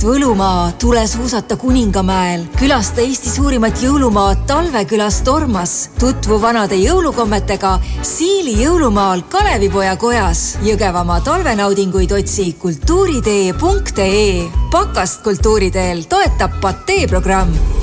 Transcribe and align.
Võlumaa, 0.00 0.70
tule 0.80 1.02
suusata 1.04 1.58
Kuningamäel, 1.60 2.46
külasta 2.56 3.02
Eesti 3.04 3.28
suurimat 3.28 3.82
jõulumaad 3.84 4.46
Talvekülas 4.48 5.18
Tormas, 5.26 5.74
tutvu 6.00 6.38
vanade 6.40 6.78
jõulukommetega 6.80 7.74
Siili 8.00 8.54
jõulumaal 8.62 9.26
Kalevipoja 9.28 9.98
kojas. 10.00 10.54
Jõgevamaa 10.64 11.20
talvenaudinguid 11.26 12.16
otsi 12.16 12.54
kultuuritee.ee. 12.62 14.48
pakast 14.72 15.20
kultuuriteel 15.26 16.06
toetab 16.08 16.56
Patee 16.64 17.04
programm 17.04 17.79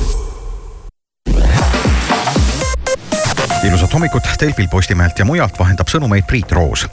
ilusat 3.68 3.94
hommikut 3.94 4.24
Delfil 4.42 4.68
Postimehelt 4.72 5.20
ja 5.20 5.26
mujalt 5.26 5.60
vahendab 5.60 5.90
sõnumeid 5.92 6.24
Priit 6.28 6.52
Roos. 6.52 6.88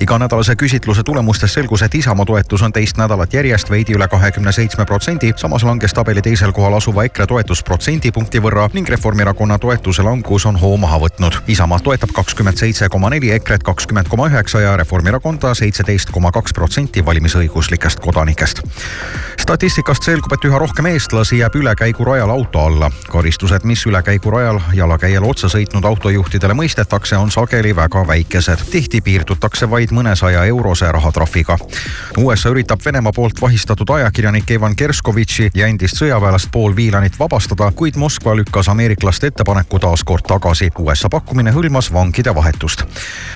iganädalase 0.00 0.54
küsitluse 0.56 1.02
tulemustest 1.02 1.54
selgus, 1.54 1.82
et 1.82 1.94
Isamaa 1.94 2.24
toetus 2.24 2.62
on 2.62 2.72
teist 2.72 2.96
nädalat 2.96 3.32
järjest 3.34 3.70
veidi 3.70 3.92
üle 3.92 4.08
kahekümne 4.08 4.52
seitsme 4.52 4.84
protsendi, 4.86 5.32
samas 5.36 5.62
langes 5.62 5.94
tabeli 5.94 6.22
teisel 6.22 6.52
kohal 6.52 6.74
asuva 6.74 7.04
EKRE 7.04 7.26
toetus 7.26 7.62
protsendipunkti 7.62 8.38
võrra 8.42 8.68
ning 8.72 8.88
Reformierakonna 8.88 9.58
toetuse 9.58 10.02
langus 10.02 10.46
on 10.46 10.60
hoo 10.60 10.76
maha 10.76 10.98
võtnud. 10.98 11.40
Isamaad 11.46 11.82
toetab 11.82 12.14
kakskümmend 12.14 12.56
seitse 12.56 12.88
koma 12.88 13.10
neli, 13.10 13.32
EKRE-t 13.32 13.66
kakskümmend 13.66 14.08
koma 14.08 14.28
üheksa 14.30 14.60
ja 14.60 14.76
Reformierakonda 14.76 15.54
seitseteist 15.54 16.10
koma 16.10 16.30
kaks 16.30 16.54
protsenti 16.54 17.04
valimisõiguslikest 17.06 18.00
kodanikest. 18.00 18.62
statistikast 19.40 20.02
selgub, 20.02 20.32
et 20.32 20.44
üha 20.44 20.58
rohkem 20.58 20.86
eestlasi 20.86 21.38
jääb 21.38 21.54
ülekäigurajal 21.54 22.30
auto 22.30 22.60
alla. 22.60 22.90
karistused, 23.08 23.64
mis 23.64 23.86
ülekäigurajal 23.86 24.60
jalakäijale 24.74 25.26
otsa 25.26 25.48
sõitnud 25.48 25.84
autojuht 25.84 26.19
autojuhtidele 26.20 26.54
mõistetakse, 26.54 27.16
on 27.16 27.30
sageli 27.30 27.76
väga 27.76 28.06
väikesed. 28.06 28.58
tihti 28.70 29.00
piirdutakse 29.00 29.70
vaid 29.70 29.90
mõnesaja 29.90 30.44
eurose 30.44 30.92
rahatrahviga. 30.92 31.56
USA 32.18 32.50
üritab 32.50 32.80
Venemaa 32.84 33.12
poolt 33.12 33.40
vahistatud 33.40 33.90
ajakirjanik 33.90 34.50
Ivan 34.50 34.76
Kerskovitši 34.76 35.50
ja 35.54 35.66
endist 35.66 35.96
sõjaväelast 35.96 36.50
Paul 36.52 36.74
Whelanit 36.76 37.18
vabastada, 37.18 37.70
kuid 37.72 37.96
Moskva 37.96 38.36
lükkas 38.36 38.68
ameeriklaste 38.68 39.26
ettepaneku 39.26 39.78
taas 39.78 40.04
kord 40.04 40.26
tagasi. 40.28 40.70
USA 40.78 41.08
pakkumine 41.08 41.50
hõlmas 41.50 41.92
vangide 41.92 42.34
vahetust. 42.34 42.84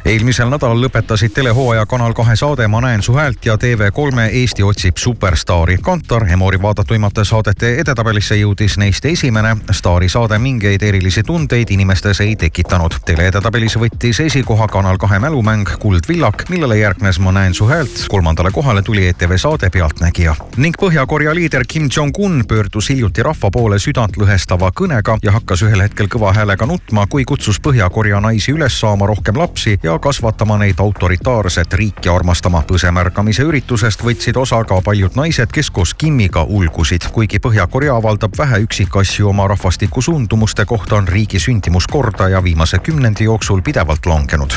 eelmisel 0.04 0.50
nädalal 0.50 0.84
lõpetasid 0.84 1.32
telehooaja 1.34 1.86
Kanal 1.86 2.12
kahe 2.12 2.36
saade 2.36 2.68
Ma 2.68 2.80
näen 2.80 3.02
su 3.02 3.14
häält 3.14 3.46
ja 3.46 3.56
TV3 3.56 4.28
Eesti 4.32 4.62
otsib 4.62 4.96
superstaari. 4.96 5.78
Kantar 5.82 6.28
Emori 6.28 6.62
vaadatuimate 6.62 7.24
saadete 7.24 7.74
edetabelisse 7.80 8.36
jõudis 8.36 8.76
neist 8.78 9.04
esimene. 9.04 9.56
staari 9.70 10.08
saade 10.08 10.38
mingeid 10.38 10.82
erilisi 10.82 11.22
tundeid 11.22 11.70
inimestes 11.70 12.20
ei 12.20 12.36
tekitanud 12.74 13.04
tele-edetabelis 13.06 13.76
võttis 13.78 14.18
esikoha 14.24 14.66
Kanal 14.68 14.96
kahe 14.98 15.20
mälumäng 15.22 15.68
Kuldvillak, 15.78 16.48
millele 16.50 16.78
järgnes 16.78 17.20
Ma 17.22 17.30
näen 17.32 17.54
su 17.54 17.66
häält. 17.66 18.06
kolmandale 18.08 18.50
kohale 18.50 18.82
tuli 18.82 19.06
ETV 19.06 19.36
saade 19.36 19.70
Pealtnägija 19.70 20.34
ning 20.56 20.74
Põhja-Korea 20.80 21.34
liider 21.34 21.64
Kim 21.68 21.88
Jong-un 21.96 22.44
pöördus 22.48 22.88
hiljuti 22.88 23.22
rahva 23.22 23.50
poole 23.50 23.76
südantlõhestava 23.78 24.72
kõnega 24.80 25.18
ja 25.22 25.32
hakkas 25.32 25.62
ühel 25.62 25.82
hetkel 25.82 26.08
kõva 26.10 26.32
häälega 26.34 26.66
nutma, 26.66 27.06
kui 27.06 27.24
kutsus 27.24 27.60
Põhja-Korea 27.60 28.20
naisi 28.20 28.52
üles 28.52 28.80
saama 28.80 29.06
rohkem 29.06 29.38
lapsi 29.38 29.78
ja 29.82 29.98
kasvatama 29.98 30.58
neid 30.58 30.78
autoritaarset 30.78 31.74
riiki 31.74 32.08
armastama. 32.08 32.64
põsemärkamise 32.66 33.42
üritusest 33.42 34.02
võtsid 34.02 34.36
osa 34.36 34.64
ka 34.64 34.80
paljud 34.84 35.14
naised, 35.14 35.52
kes 35.52 35.70
koos 35.70 35.94
Kimiga 35.94 36.42
ulgusid. 36.42 37.06
kuigi 37.12 37.38
Põhja-Korea 37.38 37.96
avaldab 37.96 38.38
vähe 38.38 38.58
üksikasju 38.66 39.28
oma 39.28 39.46
rahvastiku 39.46 40.02
suundumuste 40.02 40.64
kohta, 40.64 40.96
on 40.96 41.08
riigi 41.08 41.38
sündimuskordaja 41.38 42.42
viimase 42.42 42.63
viimase 42.64 42.78
kümnendi 42.78 43.24
jooksul 43.24 43.60
pidevalt 43.62 44.06
langenud. 44.06 44.50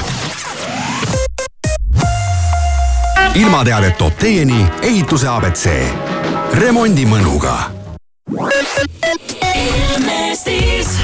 ilmateadet 3.35 3.97
toob 3.97 4.13
teieni 4.19 4.67
ehituse 4.81 5.27
abc, 5.27 5.67
remondimõnuga 6.53 7.57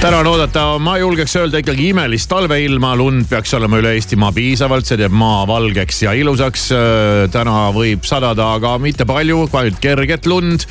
täna 0.04 0.18
on 0.20 0.28
oodata, 0.28 0.80
ma 0.84 0.98
julgeks 1.00 1.32
öelda 1.40 1.62
ikkagi 1.62 1.86
imelist 1.94 2.28
talveilma, 2.28 2.90
lund 3.00 3.24
peaks 3.30 3.54
olema 3.56 3.78
üle 3.80 3.94
Eestimaa 3.96 4.34
piisavalt, 4.36 4.84
see 4.84 4.98
teeb 5.00 5.14
maa 5.16 5.46
valgeks 5.48 6.02
ja 6.04 6.12
ilusaks. 6.20 6.66
täna 7.32 7.70
võib 7.72 8.04
sadada, 8.04 8.50
aga 8.58 8.74
mitte 8.84 9.06
palju, 9.08 9.46
ainult 9.56 9.80
kerget 9.80 10.28
lund 10.28 10.66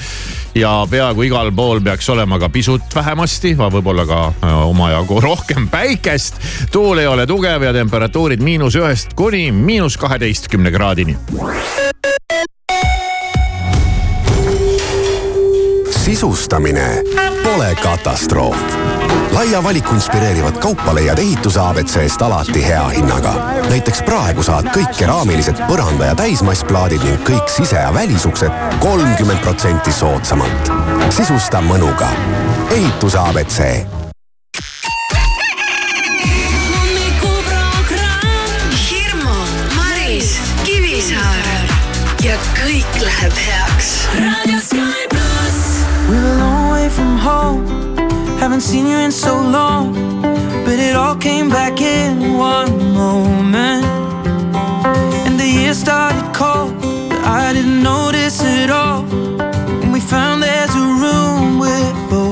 ja 0.59 0.75
peaaegu 0.91 1.25
igal 1.25 1.49
pool 1.57 1.81
peaks 1.81 2.11
olema 2.13 2.37
ka 2.43 2.51
pisut 2.53 2.93
vähemasti, 2.93 3.55
võib-olla 3.57 4.05
ka 4.05 4.21
äh, 4.35 4.59
omajagu 4.69 5.21
rohkem 5.29 5.71
päikest. 5.73 6.37
tuul 6.73 7.01
ei 7.01 7.09
ole 7.09 7.25
tugev 7.27 7.65
ja 7.65 7.73
temperatuurid 7.73 8.45
miinus 8.45 8.77
ühest 8.77 9.17
kuni 9.17 9.49
miinus 9.53 9.97
kaheteistkümne 9.97 10.71
kraadini. 10.71 11.17
sisustamine 16.03 17.03
pole 17.43 17.75
katastroof. 17.83 19.02
Laia 19.33 19.63
valiku 19.63 19.95
inspireerivat 19.95 20.59
kaupa 20.59 20.95
leiad 20.95 21.19
ehituse 21.19 21.61
abc-st 21.61 22.23
alati 22.23 22.67
hea 22.67 22.89
hinnaga. 22.89 23.35
näiteks 23.69 24.03
praegu 24.03 24.43
saad 24.43 24.69
kõik 24.77 24.97
keraamilised 24.99 25.57
põranda- 25.69 26.05
ja 26.05 26.15
täismassplaadid 26.15 27.03
ning 27.03 27.25
kõik 27.29 27.49
sise- 27.49 27.81
ja 27.81 27.95
välisuksed 27.95 28.53
kolmkümmend 28.81 29.39
protsenti 29.39 29.93
soodsamalt. 29.93 30.73
sisusta 31.11 31.61
mõnuga. 31.61 32.09
ehituse 32.71 33.19
abc 33.19 33.61
ja 42.25 42.37
kõik 42.55 43.01
läheb 43.03 43.33
heaks. 43.33 44.07
We're 46.09 46.27
a 46.27 46.39
long 46.39 46.71
way 46.71 46.89
from 46.89 47.19
home. 47.19 47.92
Haven't 48.43 48.63
seen 48.63 48.89
you 48.89 48.97
in 48.97 49.13
so 49.13 49.41
long. 49.41 49.93
But 50.65 50.77
it 50.81 50.97
all 50.97 51.15
came 51.15 51.49
back 51.49 51.81
in 51.81 52.37
one 52.37 52.93
moment. 52.93 53.85
And 55.27 55.39
the 55.39 55.47
year 55.47 55.75
started 55.75 56.35
cold. 56.35 56.75
But 57.09 57.23
I 57.25 57.53
didn't 57.53 57.85
notice 57.85 58.43
it 58.43 58.69
all. 58.69 59.05
And 59.83 59.93
we 59.93 60.01
found 60.01 60.43
there's 60.43 60.75
a 60.75 60.87
room 61.03 61.61
we're 61.61 62.11
both. 62.11 62.32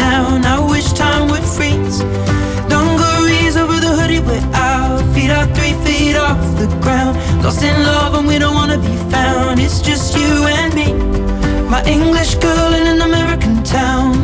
Wanna 8.71 8.89
be 8.89 8.95
found. 9.11 9.59
It's 9.59 9.81
just 9.81 10.15
you 10.15 10.45
and 10.47 10.73
me. 10.73 10.93
My 11.69 11.83
English 11.85 12.35
girl 12.35 12.73
in 12.73 12.87
an 12.87 13.01
American 13.01 13.63
town. 13.63 14.20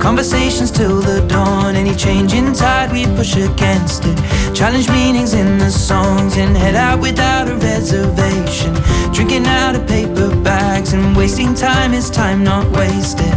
Conversations 0.00 0.70
till 0.70 1.02
the 1.02 1.20
dawn. 1.28 1.76
Any 1.76 1.94
change 1.94 2.32
in 2.32 2.54
tide, 2.54 2.90
we 2.90 3.04
push 3.16 3.36
against 3.36 4.02
it. 4.06 4.16
Challenge 4.54 4.88
meanings 4.88 5.34
in 5.34 5.58
the 5.58 5.70
songs 5.70 6.38
and 6.38 6.56
head 6.56 6.74
out 6.74 7.00
without 7.00 7.48
a 7.48 7.56
reservation. 7.56 8.72
Drinking 9.12 9.44
out 9.44 9.76
of 9.76 9.86
paper 9.86 10.34
bags 10.42 10.94
and 10.94 11.14
wasting 11.14 11.54
time 11.54 11.92
is 11.92 12.08
time 12.08 12.42
not 12.42 12.64
wasted. 12.72 13.34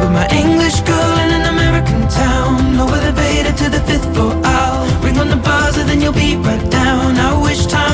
With 0.00 0.10
my 0.10 0.26
English 0.32 0.80
girl 0.80 1.18
in 1.18 1.30
an 1.38 1.54
American 1.54 2.08
town. 2.08 2.76
No 2.78 2.86
elevator 2.88 3.52
to 3.52 3.68
the 3.68 3.80
fifth 3.80 4.10
floor. 4.14 4.32
I'll 4.42 5.02
ring 5.02 5.18
on 5.18 5.28
the 5.28 5.36
buzzer, 5.36 5.84
then 5.84 6.00
you'll 6.00 6.14
be 6.14 6.36
right 6.36 6.70
down. 6.70 7.18
I 7.18 7.40
wish 7.42 7.66
time 7.66 7.93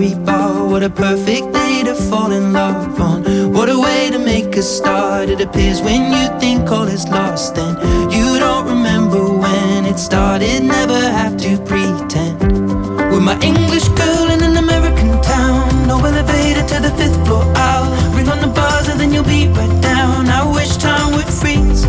Bowery 0.00 0.14
Bar. 0.24 0.66
What 0.66 0.82
a 0.82 0.88
perfect 0.88 1.52
day 1.52 1.82
to 1.84 1.94
fall 1.94 2.32
in 2.32 2.54
love 2.54 2.98
on. 3.00 3.52
What 3.52 3.68
a 3.68 3.78
way 3.78 4.08
to 4.10 4.18
make 4.18 4.56
a 4.56 4.62
start. 4.62 5.28
It 5.28 5.40
appears 5.42 5.82
when 5.82 6.10
you 6.12 6.40
think 6.40 6.70
all 6.70 6.88
is 6.88 7.06
lost, 7.08 7.58
and 7.58 7.76
you 8.10 8.38
don't 8.38 8.66
remember 8.66 9.22
when 9.22 9.84
it 9.84 9.98
started. 9.98 10.62
Never 10.62 10.98
have 10.98 11.36
to 11.44 11.58
pretend. 11.68 12.40
With 13.12 13.22
my 13.22 13.38
English 13.42 13.88
girl 13.88 14.30
in 14.30 14.42
an 14.42 14.56
American 14.56 15.20
town, 15.20 15.68
no 15.86 15.98
elevator 15.98 16.64
to 16.72 16.80
the 16.80 16.92
fifth 16.96 17.20
floor. 17.26 17.44
I'll 17.56 17.90
ring 18.16 18.28
on 18.28 18.40
the 18.40 18.48
buzzer, 18.48 18.96
then 18.96 19.12
you'll 19.12 19.24
be 19.24 19.48
right 19.48 19.82
down. 19.82 20.28
I 20.28 20.50
wish 20.50 20.76
time 20.78 21.12
would 21.12 21.28
freeze. 21.28 21.82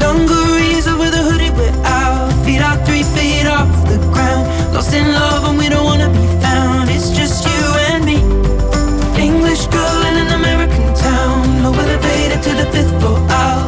Dungarees 0.00 0.88
over 0.88 1.10
the 1.10 1.22
hoodie 1.28 1.50
we're 1.50 1.78
out. 1.84 2.32
Feet 2.44 2.60
out 2.60 2.84
three 2.86 3.04
feet 3.14 3.46
off 3.46 3.70
the 3.88 3.98
ground. 4.12 4.74
Lost 4.74 4.92
in 4.94 5.12
love 5.12 5.44
and 5.48 5.58
we 5.58 5.68
don't 5.68 5.84
wanna 5.84 6.10
be 6.10 6.35
fifth 12.72 13.00
floor. 13.00 13.18
I'll 13.28 13.65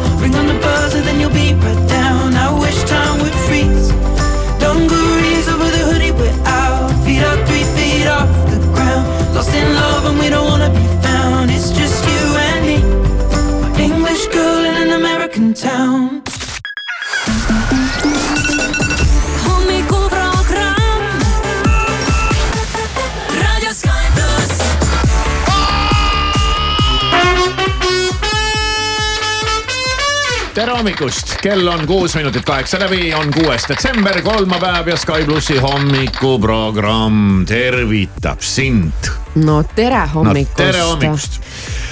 hommikust, 30.79 31.33
kell 31.43 31.67
on 31.67 31.87
kuus 31.87 32.15
minutit 32.15 32.45
kaheksa 32.47 32.79
läbi, 32.79 33.09
on 33.15 33.33
kuues 33.35 33.65
detsember, 33.69 34.21
kolmapäev 34.23 34.87
ja 34.93 34.97
Sky 34.97 35.25
plussi 35.27 35.57
hommikuprogramm 35.59 37.47
tervitab 37.47 38.41
sind. 38.41 39.09
no 39.35 39.63
tere 39.75 40.05
hommikust 40.15 40.59
no 40.59 40.65
tere 40.65 40.83
hommikust. 40.87 41.41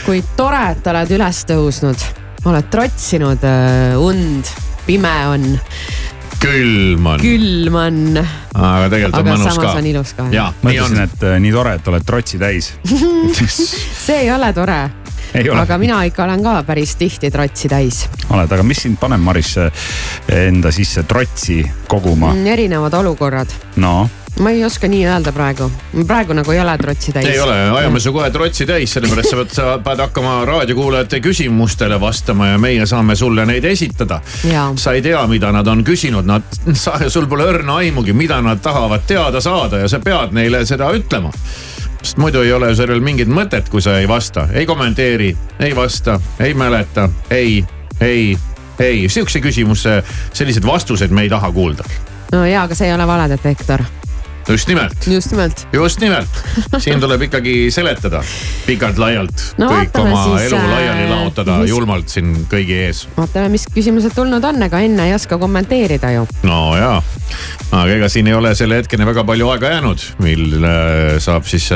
kui 0.06 0.22
tore, 0.36 0.60
et 0.76 0.86
oled 0.86 1.14
üles 1.18 1.40
tõusnud, 1.48 2.04
oled 2.46 2.68
trotsinud 2.70 3.42
äh, 3.42 3.96
und, 3.98 4.52
pime 4.86 5.14
on, 5.32 5.48
külm 6.38 7.10
on, 7.10 7.24
külm 7.24 7.80
on, 7.80 7.98
aga 8.22 8.86
tegelikult 8.92 9.18
on 9.18 9.24
aga 9.24 9.32
mõnus 9.32 9.50
samas 9.50 9.66
ka. 9.66 9.72
on 9.80 9.90
ilus 9.90 10.14
ka. 10.14 10.28
ja, 10.30 10.46
nii 10.62 10.78
on 10.78 10.94
mõtlesin, 10.94 11.02
et 11.08 11.26
äh, 11.26 11.40
nii 11.42 11.56
tore, 11.58 11.74
et 11.80 11.90
oled 11.90 12.06
trotsi 12.06 12.38
täis. 12.38 12.70
see 14.06 14.22
ei 14.22 14.30
ole 14.30 14.52
tore, 14.54 14.78
aga, 15.36 15.78
mina 15.78 16.02
ikka 16.08 16.24
olen 16.24 16.42
ka 16.42 16.58
päris 16.66 16.96
tihti 17.00 17.30
trotsi 17.30 17.70
täis 17.72 18.04
oled, 18.30 18.52
aga 18.52 18.62
mis 18.66 18.84
sind 18.86 19.00
paneb, 19.00 19.22
Maris, 19.22 19.56
enda 20.32 20.72
sisse 20.74 21.06
trotsi 21.08 21.62
koguma? 21.88 22.34
mm,. 22.34 22.54
erinevad 22.56 22.94
olukorrad, 23.00 23.52
no 23.82 23.98
ma 24.40 24.50
ei 24.50 24.64
oska 24.64 24.88
nii 24.88 25.04
öelda 25.06 25.32
praegu, 25.32 25.68
praegu 26.06 26.34
nagu 26.36 26.52
ei 26.52 26.60
ole 26.60 26.74
trotsi 26.78 27.12
täis. 27.12 27.28
ei 27.28 27.40
ole, 27.40 27.54
ajame 27.78 28.00
su 28.00 28.12
kohe 28.12 28.30
trotsi 28.30 28.66
täis, 28.68 28.92
sellepärast 28.92 29.30
sa 29.30 29.36
pead, 29.36 29.54
sa 29.54 29.68
pead 29.84 30.02
hakkama 30.04 30.34
raadiokuulajate 30.48 31.20
küsimustele 31.24 32.00
vastama 32.00 32.50
ja 32.52 32.58
meie 32.60 32.86
saame 32.86 33.16
sulle 33.16 33.46
neid 33.46 33.64
esitada. 33.64 34.20
Sa 34.76 34.92
ei 34.92 35.02
tea, 35.02 35.22
mida 35.30 35.52
nad 35.52 35.66
on 35.66 35.84
küsinud, 35.84 36.28
nad, 36.28 36.44
sa, 36.74 36.98
sul 37.08 37.28
pole 37.30 37.48
õrna 37.48 37.80
aimugi, 37.80 38.12
mida 38.12 38.40
nad 38.44 38.60
tahavad 38.62 39.08
teada 39.08 39.40
saada 39.40 39.80
ja 39.84 39.88
sa 39.88 40.00
pead 40.04 40.36
neile 40.36 40.66
seda 40.68 40.92
ütlema 40.96 41.32
sest 42.02 42.18
muidu 42.22 42.42
ei 42.44 42.52
ole 42.52 42.74
sellel 42.74 43.00
mingit 43.00 43.28
mõtet, 43.28 43.70
kui 43.70 43.82
sa 43.82 43.98
ei 43.98 44.08
vasta, 44.08 44.48
ei 44.52 44.66
kommenteeri, 44.66 45.30
ei 45.60 45.76
vasta, 45.76 46.20
ei 46.40 46.54
mäleta, 46.54 47.08
ei, 47.30 47.64
ei, 48.00 48.36
ei, 48.78 49.08
sihukese 49.08 49.40
küsimuse, 49.40 50.02
selliseid 50.32 50.66
vastuseid 50.66 51.10
me 51.10 51.26
ei 51.26 51.32
taha 51.32 51.52
kuulda. 51.52 51.84
no 52.32 52.44
jaa, 52.46 52.64
aga 52.64 52.74
see 52.74 52.88
ei 52.88 52.94
ole 52.94 53.06
valedetektor, 53.06 53.84
just 54.48 54.68
nimelt 54.70 55.06
just 55.10 55.30
nimelt. 55.32 55.66
just 55.74 56.00
nimelt, 56.00 56.40
siin 56.78 57.00
tuleb 57.02 57.22
ikkagi 57.26 57.54
seletada 57.74 58.20
pikalt-laialt 58.66 59.44
No 59.58 59.68
kõik 59.70 59.98
oma 60.00 60.22
siis, 60.24 60.46
elu 60.50 60.58
äh, 60.60 60.68
laiali 60.70 61.08
laotada 61.10 61.58
mis- 61.62 61.70
julmalt 61.72 62.08
siin 62.12 62.32
kõigi 62.50 62.78
ees. 62.86 63.04
vaatame, 63.16 63.48
mis 63.56 63.66
küsimused 63.74 64.14
tulnud 64.16 64.44
on, 64.44 64.62
ega 64.68 64.80
enne 64.86 65.08
ei 65.10 65.14
oska 65.16 65.38
kommenteerida 65.42 66.12
ju. 66.14 66.26
no 66.46 66.60
jaa, 66.78 67.02
aga 67.72 67.90
ega 67.98 68.08
siin 68.12 68.30
ei 68.30 68.34
ole 68.38 68.54
selle 68.58 68.78
hetkeni 68.82 69.06
väga 69.08 69.24
palju 69.26 69.50
aega 69.54 69.74
jäänud, 69.76 70.06
mil 70.24 70.46
äh, 70.62 71.18
saab 71.22 71.46
siis, 71.50 71.68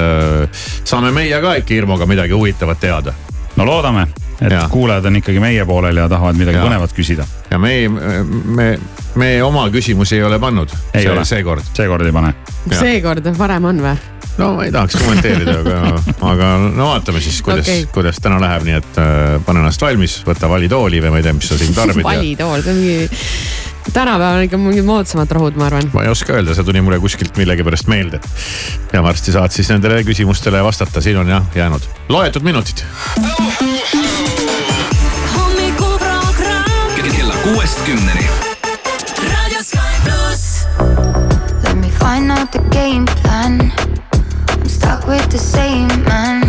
saame 0.84 1.10
meie 1.16 1.40
ka 1.42 1.56
ikka 1.60 1.74
hirmuga 1.74 2.06
midagi 2.06 2.32
huvitavat 2.36 2.80
teada. 2.80 3.14
no 3.56 3.66
loodame, 3.66 4.06
et 4.40 4.52
ja. 4.52 4.66
kuulajad 4.72 5.10
on 5.10 5.18
ikkagi 5.20 5.40
meie 5.42 5.64
poolel 5.68 6.00
ja 6.00 6.08
tahavad 6.08 6.38
midagi 6.38 6.58
Jaa. 6.60 6.68
põnevat 6.68 6.94
küsida. 6.96 7.26
ja 7.50 7.58
me, 7.58 7.74
me, 8.44 8.70
me 9.20 9.34
oma 9.42 9.66
küsimusi 9.70 10.16
ei 10.20 10.24
ole 10.24 10.38
pannud 10.38 10.72
Ei 10.94 11.08
ole. 11.08 11.24
seekord. 11.24 11.66
seekord 11.74 12.06
ei 12.06 12.12
pane. 12.12 12.34
Seekord 12.72 13.30
varem 13.38 13.68
on 13.72 13.84
või? 13.84 13.98
no 14.40 14.52
ma 14.56 14.64
ei 14.64 14.72
tahaks 14.72 14.96
kommenteerida, 15.00 15.56
aga, 15.60 15.78
aga 16.30 16.50
no 16.64 16.90
vaatame 16.92 17.20
siis, 17.22 17.40
kuidas 17.44 17.68
okay., 17.68 17.86
kuidas 17.92 18.20
täna 18.22 18.40
läheb, 18.42 18.64
nii 18.68 18.76
et 18.78 19.00
äh, 19.02 19.34
pane 19.46 19.62
ennast 19.62 19.82
valmis, 19.84 20.20
võta 20.26 20.48
valitooli 20.50 21.02
või 21.04 21.14
ma 21.14 21.20
ei 21.20 21.26
tea, 21.26 21.36
mis 21.36 21.50
sa 21.50 21.58
siin 21.60 21.76
tarbid. 21.76 22.04
valitool, 22.06 22.64
see 22.64 22.74
on 22.74 22.80
mingi, 22.80 23.10
tänapäeval 23.92 24.36
on 24.36 24.42
ikka 24.42 24.58
mingid 24.58 24.84
moodsamad 24.84 25.30
rohud, 25.30 25.56
ma 25.58 25.66
arvan. 25.66 25.90
ma 25.92 26.02
ei 26.02 26.10
oska 26.12 26.32
öelda, 26.32 26.54
see 26.54 26.64
tuli 26.64 26.80
mulle 26.80 26.98
kuskilt 27.00 27.36
millegipärast 27.36 27.86
meelde. 27.90 28.20
ja 28.92 29.02
varsti 29.02 29.32
saad 29.32 29.50
siis 29.54 29.68
nendele 29.72 30.02
küsimustele 30.04 30.62
vastata, 30.64 31.00
siin 31.00 31.18
on 31.18 31.28
jah 31.28 31.46
jäänud 31.54 31.82
loetud 32.08 32.42
minutid. 32.42 32.84
kella 37.20 37.34
kuuest 37.42 37.80
kümneni. 37.84 38.28
Let 41.62 41.76
me 41.76 41.90
find 41.90 42.30
out 42.30 42.50
the 42.50 42.62
game 42.70 43.06
plan. 43.22 43.72
I'm 44.48 44.68
stuck 44.68 45.06
with 45.06 45.28
the 45.28 45.38
same 45.38 45.88
man. 46.04 46.42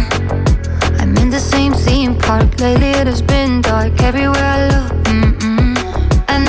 I'm 1.00 1.18
in 1.18 1.30
the 1.30 1.40
same 1.40 1.74
theme 1.74 2.16
park. 2.16 2.60
Lately 2.62 2.92
it 2.92 3.08
has 3.08 3.22
been 3.22 3.62
dark 3.62 4.02
everywhere 4.02 4.46
I 4.46 4.68
look. 4.68 5.31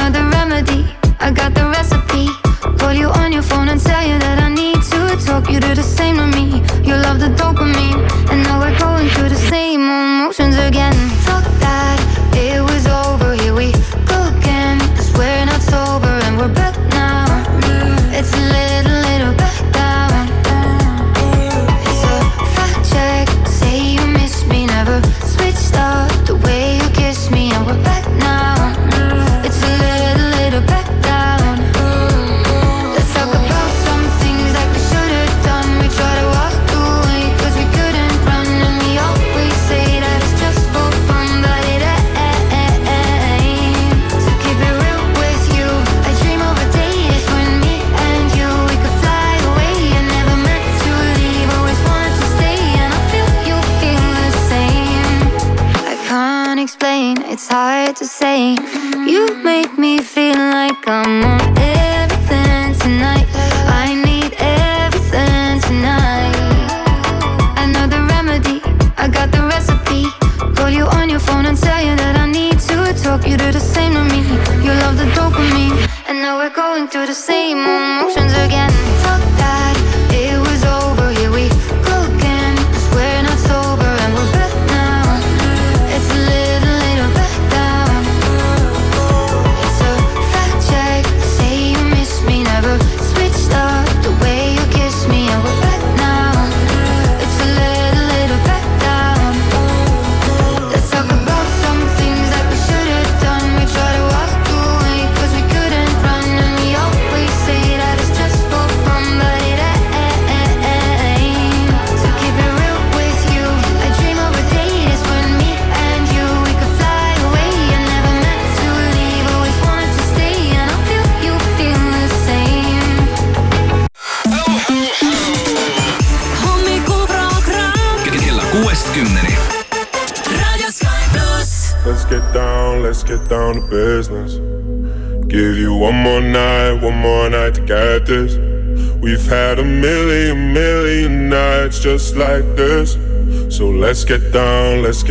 Another 0.04 0.28
remedy. 0.30 0.84
I 1.20 1.30
got 1.30 1.54
the 1.54 1.62
recipe. 1.62 2.26
Call 2.76 2.92
you 2.92 3.06
on 3.06 3.30
your 3.32 3.42
phone 3.42 3.68
and 3.68 3.80
tell 3.80 4.02
you 4.04 4.18
that 4.18 4.40
I 4.42 4.48
need 4.48 4.82
to 4.90 5.24
talk. 5.24 5.48
You 5.48 5.60
do 5.60 5.76
the 5.76 5.82
same 5.84 6.16
to 6.16 6.26
me. 6.26 6.58
You 6.82 6.96
love 6.96 7.20
the 7.20 7.30
dopamine, 7.38 8.02
and 8.28 8.42
now 8.42 8.58
we're 8.58 8.76
going 8.80 9.08
through 9.10 9.28
the 9.28 9.42
same 9.48 9.80
emotions 9.82 10.56
again. 10.58 10.92
Fuck 11.22 11.44
that. 11.62 11.98
It 12.34 12.60
was 12.60 12.84
over. 12.88 13.34
Here 13.34 13.54
we 13.54 13.70
go 14.10 14.18
again. 14.34 14.80
Cause 14.96 15.12
we're 15.14 15.46
not 15.46 15.62
sober 15.62 16.14
and 16.26 16.36
we're 16.36 16.52
back 16.52 16.74
now. 16.90 17.22
It's 18.10 18.34
a 18.34 18.42
little, 18.56 18.98
little 19.06 19.34
back 19.38 19.62
down. 19.70 20.26
It's 21.86 22.02
a 22.10 22.16
fact 22.58 22.90
check. 22.90 23.28
Say 23.46 23.94
you 23.94 24.04
miss 24.08 24.44
me, 24.48 24.66
never 24.66 25.00
switched 25.22 25.76
up 25.78 26.10
the 26.26 26.34
way 26.42 26.78
you 26.82 26.88
kiss 26.90 27.30
me, 27.30 27.52
and 27.52 27.64
we're 27.64 27.80
back 27.84 28.01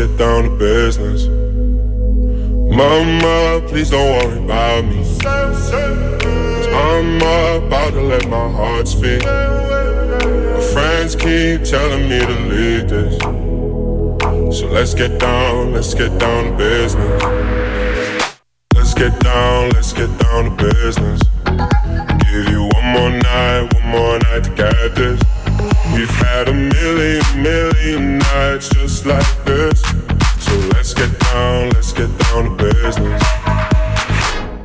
get 0.07 0.17
down 0.17 0.43
to 0.45 0.49
business. 0.57 1.27
Mama, 2.75 3.61
please 3.67 3.91
don't 3.91 4.09
worry 4.17 4.43
about 4.43 4.83
me. 4.85 4.99
I'm 6.73 7.17
about 7.17 7.91
to 7.93 8.01
let 8.01 8.27
my 8.27 8.49
heart 8.49 8.87
speak. 8.87 9.23
My 9.23 10.61
friends 10.73 11.15
keep 11.15 11.63
telling 11.63 12.09
me 12.09 12.19
to 12.19 12.37
leave 12.49 12.89
this. 12.89 13.15
So 14.57 14.65
let's 14.67 14.95
get 14.95 15.19
down, 15.19 15.73
let's 15.73 15.93
get 15.93 16.17
down 16.17 16.45
to 16.45 16.57
business. 16.57 17.23
Let's 18.73 18.95
get 18.95 19.19
down, 19.19 19.69
let's 19.69 19.93
get 19.93 20.09
down 20.17 20.45
to 20.45 20.63
business. 20.63 21.21
Give 22.25 22.49
you 22.49 22.63
one 22.73 22.87
more 22.95 23.11
night, 23.11 23.71
one 23.75 23.87
more 23.87 24.17
night 24.17 24.45
to 24.45 24.51
get 24.55 24.95
this. 24.95 25.40
We've 25.89 26.09
had 26.09 26.47
a 26.47 26.53
million, 26.53 27.23
million 27.41 28.19
nights 28.19 28.69
just 28.69 29.05
like 29.05 29.25
this. 29.43 29.81
So 30.39 30.55
let's 30.73 30.93
get 30.93 31.11
down, 31.19 31.69
let's 31.71 31.91
get 31.91 32.09
down 32.19 32.45
to 32.45 32.55
business. 32.55 33.21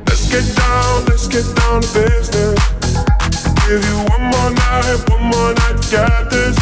Let's 0.05 0.29
get 0.31 0.45
down, 0.55 1.05
let's 1.05 1.27
get 1.27 1.43
down 1.57 1.81
to 1.81 1.89
business. 1.93 2.59
Give 3.67 3.83
you 3.83 3.97
one 4.07 4.23
more 4.31 4.51
night, 4.51 5.09
one 5.09 5.23
more 5.23 5.53
night 5.53 5.81
to 5.89 6.27
this. 6.29 6.55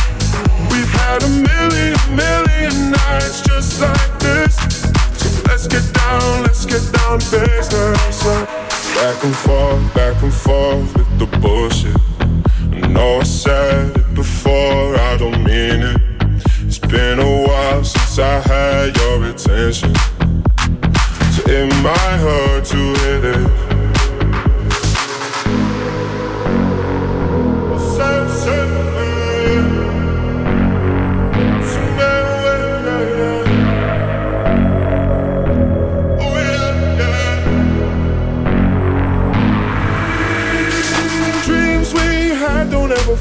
We've 0.71 0.91
had 1.03 1.21
a 1.21 1.29
million, 1.29 1.97
million 2.15 2.91
nights 2.91 3.41
just 3.41 3.81
like 3.81 4.19
this. 4.19 4.55
So 5.19 5.43
let's 5.47 5.67
get 5.67 5.85
down, 5.93 6.43
let's 6.43 6.65
get 6.65 6.81
down 6.93 7.19
to 7.19 7.39
business. 7.39 8.23
Back 8.95 9.23
and 9.23 9.35
forth, 9.35 9.93
back 9.93 10.23
and 10.23 10.33
forth 10.33 10.97
with 10.97 11.19
the 11.19 11.27
bullshit. 11.39 12.14
I 12.83 12.87
know 12.87 13.19
I 13.19 13.23
said 13.23 13.95
it 13.95 14.13
before, 14.13 14.95
I 14.97 15.17
don't 15.17 15.43
mean 15.43 15.81
it. 15.81 16.01
It's 16.65 16.77
been 16.77 17.19
a 17.19 17.47
while 17.47 17.83
since 17.83 18.19
I 18.19 18.39
had 18.41 18.97
your 18.97 19.23
attention. 19.25 19.95
So 21.33 21.43
it 21.47 21.73
might 21.81 22.17
hurt 22.17 22.65
to 22.65 22.93
hit 23.01 23.25
it. 23.25 23.64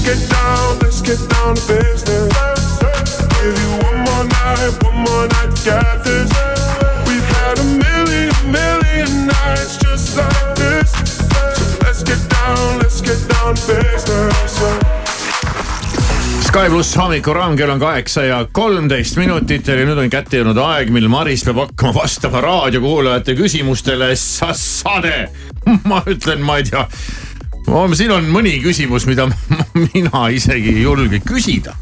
Let's 0.00 0.18
get 0.18 0.30
down, 0.30 0.78
let's 0.78 1.02
get 1.02 1.28
down 1.28 1.54
to 1.56 1.62
business. 1.68 2.32
Give 3.36 3.52
you 3.52 3.70
one 3.84 4.00
more 4.00 4.24
night, 4.24 4.72
one 4.82 4.96
more 5.04 5.28
night 5.28 5.52
get 5.60 6.04
this. 6.04 6.30
We've 7.04 7.28
had 7.36 7.58
a 7.58 7.64
million, 7.64 8.32
million 8.48 9.26
nights 9.26 9.76
just 9.76 10.16
like 10.16 10.56
this. 10.56 10.90
So 11.52 11.84
let's 11.84 12.02
get 12.02 12.16
down, 12.30 12.78
let's 12.78 13.02
get 13.02 13.20
down 13.28 13.54
to 13.56 13.66
business. 13.68 14.56
Sky 16.48 16.68
pluss 16.72 16.96
hommikuraam, 16.96 17.58
kell 17.60 17.70
on 17.70 17.78
kaheksa 17.78 18.24
ja 18.24 18.46
kolmteist 18.52 19.20
minutit 19.20 19.68
ja 19.68 19.76
nüüd 19.84 20.00
on 20.00 20.08
kätte 20.08 20.40
jõudnud 20.40 20.64
aeg, 20.64 20.88
mil 20.96 21.12
Maris 21.12 21.44
peab 21.44 21.66
hakkama 21.66 22.00
vastama 22.00 22.40
raadiokuulajate 22.40 23.36
küsimustele. 23.36 24.14
sa 24.16 24.54
sade, 24.56 25.28
ma 25.90 26.00
ütlen, 26.08 26.40
ma 26.40 26.56
ei 26.56 26.72
tea. 26.72 26.88
Siin 27.96 28.12
on 28.14 28.28
mõni 28.32 28.56
küsimus, 28.64 29.06
mida 29.08 29.28
mina 29.94 30.28
isegi 30.34 30.74
ei 30.76 30.84
julge 30.84 31.20
küsida. 31.26 31.76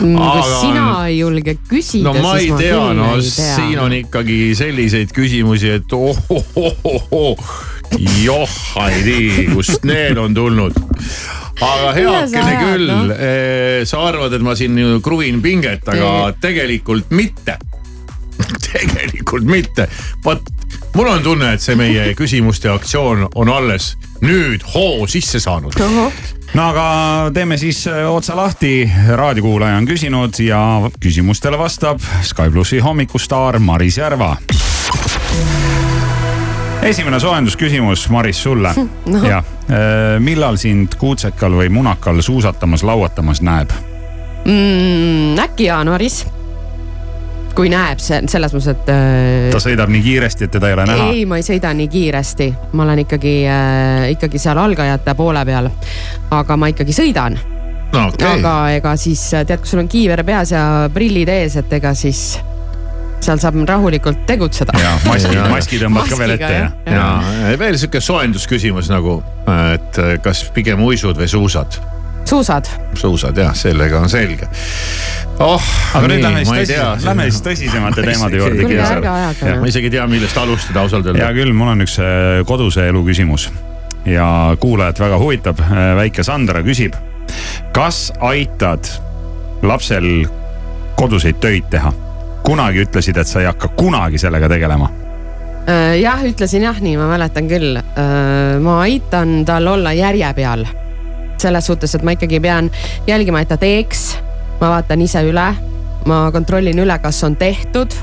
Mm, 0.00 0.16
kui 0.18 0.54
sina 0.58 0.86
ei 1.06 1.18
julge 1.20 1.54
küsida, 1.68 2.10
no 2.10 2.22
ma 2.24 2.32
ei 2.40 2.48
tea, 2.58 2.80
no 2.98 3.12
ei 3.14 3.28
tea. 3.28 3.52
siin 3.54 3.78
on 3.78 3.92
ikkagi 3.94 4.38
selliseid 4.58 5.12
küsimusi, 5.14 5.70
et 5.78 5.94
ohohohoho, 5.94 7.22
joh, 8.24 8.56
ei 8.88 9.04
tea, 9.06 9.44
kust 9.52 9.86
need 9.86 10.18
on 10.18 10.34
tulnud. 10.34 10.80
aga 11.62 11.92
heakene 11.94 12.56
küll 12.58 12.90
noh? 12.90 13.14
eh, 13.14 13.84
sa 13.86 14.02
arvad, 14.08 14.34
et 14.34 14.42
ma 14.42 14.56
siin 14.58 14.80
kruvin 15.04 15.38
pinget, 15.44 15.86
aga 15.94 16.34
tegelikult 16.42 17.14
mitte. 17.14 17.58
tegelikult 18.72 19.46
mitte, 19.46 19.86
vot 20.26 20.53
mul 20.94 21.08
on 21.10 21.22
tunne, 21.22 21.52
et 21.54 21.62
see 21.62 21.74
meie 21.78 22.12
küsimuste 22.18 22.70
aktsioon 22.70 23.26
on 23.34 23.50
alles 23.50 23.94
nüüd 24.22 24.62
hoo 24.74 25.06
sisse 25.10 25.40
saanud. 25.42 25.74
no 26.54 26.66
aga 26.68 26.86
teeme 27.34 27.58
siis 27.58 27.84
äh, 27.90 28.04
otsa 28.10 28.36
lahti, 28.36 28.90
raadiokuulaja 29.08 29.76
on 29.80 29.88
küsinud 29.90 30.38
ja 30.44 30.60
küsimustele 31.00 31.58
vastab 31.58 32.02
Sky 32.22 32.50
plussi 32.50 32.78
hommikustaar 32.78 33.58
Maris 33.58 33.98
Järva. 33.98 34.36
esimene 36.82 37.20
soojendusküsimus, 37.20 38.08
Maris, 38.08 38.42
sulle 38.42 38.74
No. 39.14 39.24
jah, 39.26 39.44
millal 40.18 40.56
sind 40.56 40.94
kuutsekal 41.00 41.58
või 41.58 41.68
munakal 41.72 42.22
suusatamas, 42.22 42.82
lauatamas 42.82 43.42
näeb? 43.42 43.74
mm,. 44.44 45.38
äkki 45.38 45.64
jaanuaris. 45.64 46.24
Kui 47.54 47.70
näeb 47.72 48.02
see 48.02 48.20
selles 48.30 48.54
mõttes, 48.54 48.70
et 48.74 48.92
äh, 48.92 49.48
ta 49.54 49.60
sõidab 49.62 49.92
nii 49.92 50.02
kiiresti, 50.04 50.48
et 50.48 50.54
teda 50.56 50.70
ei 50.70 50.76
ole 50.76 50.86
näha. 50.90 51.08
ei, 51.14 51.24
ma 51.28 51.38
ei 51.40 51.46
sõida 51.46 51.72
nii 51.76 51.90
kiiresti, 51.92 52.48
ma 52.74 52.86
olen 52.86 53.04
ikkagi 53.04 53.34
äh,, 53.50 54.06
ikkagi 54.16 54.40
seal 54.42 54.60
algajate 54.60 55.14
poole 55.18 55.44
peal. 55.46 55.70
aga 56.34 56.56
ma 56.58 56.70
ikkagi 56.72 56.96
sõidan 56.96 57.38
no 57.94 58.08
okei 58.08 58.26
okay., 58.26 58.40
aga 58.40 58.56
ega 58.78 58.96
siis 59.00 59.22
tead, 59.34 59.60
kui 59.60 59.70
sul 59.70 59.84
on 59.84 59.90
kiiver 59.90 60.24
peas 60.26 60.54
ja 60.54 60.64
prillid 60.94 61.30
ees, 61.30 61.58
et 61.62 61.78
ega 61.78 61.94
siis 61.98 62.26
seal 63.24 63.40
saab 63.40 63.56
rahulikult 63.68 64.26
tegutseda. 64.28 64.76
ja 64.80 64.94
maski 65.06 65.36
Ja, 65.36 65.48
maski 65.54 65.80
tõmbad 65.80 66.10
ka 66.10 66.20
veel 66.20 66.36
ette 66.36 66.52
jah. 66.52 66.78
ja, 66.86 66.94
ja 66.98 67.50
eh, 67.52 67.58
veel 67.60 67.78
sihuke 67.80 68.02
soojendusküsimus 68.04 68.90
nagu, 68.92 69.20
et 69.74 70.00
kas 70.24 70.44
pigem 70.56 70.82
uisud 70.84 71.18
või 71.18 71.30
suusad? 71.30 71.78
suusad, 72.28 72.68
suusad 72.98 73.36
jah, 73.38 73.54
sellega 73.56 74.00
on 74.00 74.10
selge. 74.10 74.48
oh, 75.38 75.62
aga 75.94 76.08
nüüd 76.08 76.24
lähme 76.24 76.44
siis 76.44 76.70
tõsisemate, 76.70 77.06
lähme 77.08 77.28
siis 77.30 77.44
tõsisemate 77.44 78.04
teemade 78.06 78.40
juurde. 78.40 79.60
ma 79.60 79.70
isegi 79.70 79.90
ei 79.90 79.96
tea, 79.96 80.06
millest 80.10 80.38
alustada 80.40 80.84
ausalt 80.84 81.08
hea 81.08 81.14
öelda. 81.14 81.32
küll, 81.36 81.54
mul 81.56 81.72
on 81.74 81.84
üks 81.86 81.98
äh, 82.02 82.42
koduse 82.48 82.88
elu 82.90 83.04
küsimus 83.06 83.48
ja 84.08 84.26
kuulajat 84.60 85.00
väga 85.00 85.18
huvitab. 85.18 85.60
väike 85.96 86.24
Sandra 86.24 86.62
küsib, 86.64 86.96
kas 87.72 88.10
aitad 88.20 88.88
lapsel 89.62 90.26
koduseid 90.96 91.40
töid 91.40 91.70
teha? 91.72 91.92
kunagi 92.44 92.82
ütlesid, 92.84 93.16
et 93.16 93.28
sa 93.28 93.40
ei 93.40 93.46
hakka 93.48 93.70
kunagi 93.72 94.18
sellega 94.20 94.50
tegelema. 94.52 94.90
Äh, 95.64 95.94
jah, 96.02 96.20
ütlesin 96.28 96.66
jah, 96.66 96.76
nii 96.76 96.98
ma 97.00 97.08
mäletan 97.08 97.48
küll. 97.48 97.78
ma 98.60 98.80
aitan 98.84 99.44
tal 99.48 99.66
olla 99.76 99.94
järje 99.96 100.32
peal. 100.36 100.66
Selles 101.42 101.66
suhtes, 101.66 101.94
et 101.94 102.02
ma 102.06 102.14
ikkagi 102.16 102.40
pean 102.40 102.70
jälgima, 103.06 103.42
et 103.42 103.48
ta 103.48 103.56
teeks. 103.60 104.16
ma 104.60 104.70
vaatan 104.70 105.00
ise 105.02 105.20
üle, 105.26 105.46
ma 106.06 106.18
kontrollin 106.32 106.78
üle, 106.78 106.98
kas 107.02 107.22
on 107.26 107.36
tehtud 107.36 107.94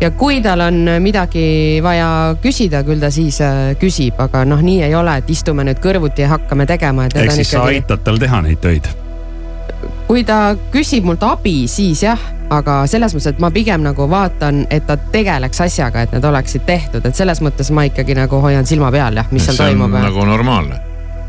ja 0.00 0.10
kui 0.10 0.40
tal 0.44 0.60
on 0.60 0.84
midagi 1.00 1.80
vaja 1.82 2.36
küsida, 2.42 2.82
küll 2.86 3.00
ta 3.00 3.10
siis 3.14 3.40
äh, 3.44 3.72
küsib, 3.80 4.18
aga 4.20 4.44
noh, 4.48 4.60
nii 4.62 4.82
ei 4.86 4.94
ole, 4.94 5.18
et 5.22 5.30
istume 5.32 5.64
nüüd 5.66 5.80
kõrvuti 5.82 6.26
ja 6.26 6.34
hakkame 6.34 6.66
tegema, 6.68 7.08
et 7.08 7.16
ehk 7.16 7.32
siis 7.38 7.52
sa 7.54 7.64
ikkagi, 7.64 7.82
aitad 7.82 8.04
tal 8.04 8.20
teha 8.20 8.42
neid 8.44 8.60
töid. 8.62 8.88
kui 10.06 10.24
ta 10.24 10.56
küsib 10.72 11.06
mult 11.08 11.22
abi, 11.26 11.64
siis 11.70 12.02
jah, 12.04 12.20
aga 12.52 12.82
selles 12.90 13.14
mõttes, 13.14 13.32
et 13.32 13.40
ma 13.42 13.50
pigem 13.54 13.82
nagu 13.86 14.08
vaatan, 14.10 14.66
et 14.70 14.86
ta 14.86 14.98
tegeleks 15.12 15.64
asjaga, 15.64 16.04
et 16.04 16.12
need 16.14 16.28
oleksid 16.28 16.66
tehtud, 16.68 17.06
et 17.06 17.16
selles 17.16 17.40
mõttes 17.44 17.72
ma 17.74 17.86
ikkagi 17.88 18.18
nagu 18.18 18.40
hoian 18.42 18.68
silma 18.68 18.92
peal 18.94 19.16
jah, 19.16 19.32
mis 19.32 19.48
seal 19.48 19.56
see 19.58 19.72
on 19.72 19.80
toimub. 19.80 19.98
nagu 20.06 20.28
normaalne. 20.28 20.85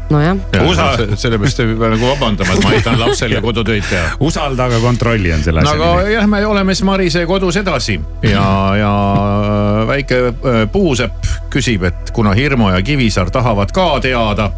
nojah. 0.09 0.37
Usa- 0.67 1.15
sellepärast 1.15 1.59
ei 1.63 1.73
pea 1.75 1.89
nagu 1.93 2.09
vabandama, 2.11 2.53
et 2.53 2.63
ma 2.63 2.73
aitan 2.75 2.99
lapsel 2.99 3.35
ja 3.35 3.41
kodutöid 3.43 3.83
teha. 3.89 4.15
usalda, 4.19 4.69
aga 4.71 4.79
kontrolli 4.83 5.33
on 5.33 5.43
selle 5.43 5.61
no 5.65 5.73
asja 5.73 5.83
aga 5.83 6.01
nimi. 6.01 6.13
jah, 6.13 6.27
me 6.31 6.45
oleme 6.45 6.75
siis 6.75 6.85
Marise 6.87 7.25
kodus 7.29 7.57
edasi 7.59 7.99
ja, 8.23 8.47
ja 8.79 8.93
väike 9.87 10.21
äh, 10.27 10.59
puusepp 10.71 11.27
küsib, 11.53 11.83
et 11.87 12.11
kuna 12.15 12.33
Hirmu 12.37 12.69
ja 12.71 12.81
Kivisaar 12.81 13.31
tahavad 13.33 13.71
ka 13.75 13.87
teada, 14.03 14.51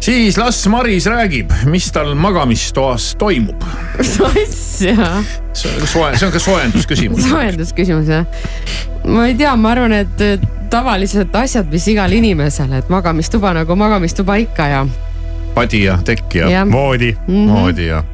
siis 0.00 0.38
las 0.38 0.62
Maris 0.70 1.06
räägib, 1.10 1.52
mis 1.70 1.90
tal 1.92 2.14
magamistoas 2.14 3.14
toimub. 3.18 3.64
mis 3.98 4.16
asja? 4.30 5.10
see 5.52 5.72
on 5.74 5.86
soe, 5.86 6.14
see 6.16 6.26
on 6.28 6.32
ka 6.32 6.38
soojendusküsimus. 6.38 7.26
soojendusküsimus 7.28 8.10
jah? 8.10 8.26
Ma 9.04 9.26
ei 9.26 9.34
tea, 9.34 9.54
ma 9.56 9.70
arvan, 9.74 9.92
et 9.92 10.48
tavalised 10.70 11.34
asjad, 11.34 11.70
mis 11.72 11.86
igal 11.90 12.12
inimesel, 12.12 12.72
et 12.78 12.90
magamistuba 12.92 13.54
nagu 13.56 13.76
magamistuba 13.76 14.36
ikka 14.42 14.66
ja 14.70 14.82
padi 15.54 15.84
ja 15.84 15.98
tekk 16.04 16.34
ja 16.34 16.66
voodi, 16.72 17.14
moodi 17.26 17.86
ja. 17.86 18.04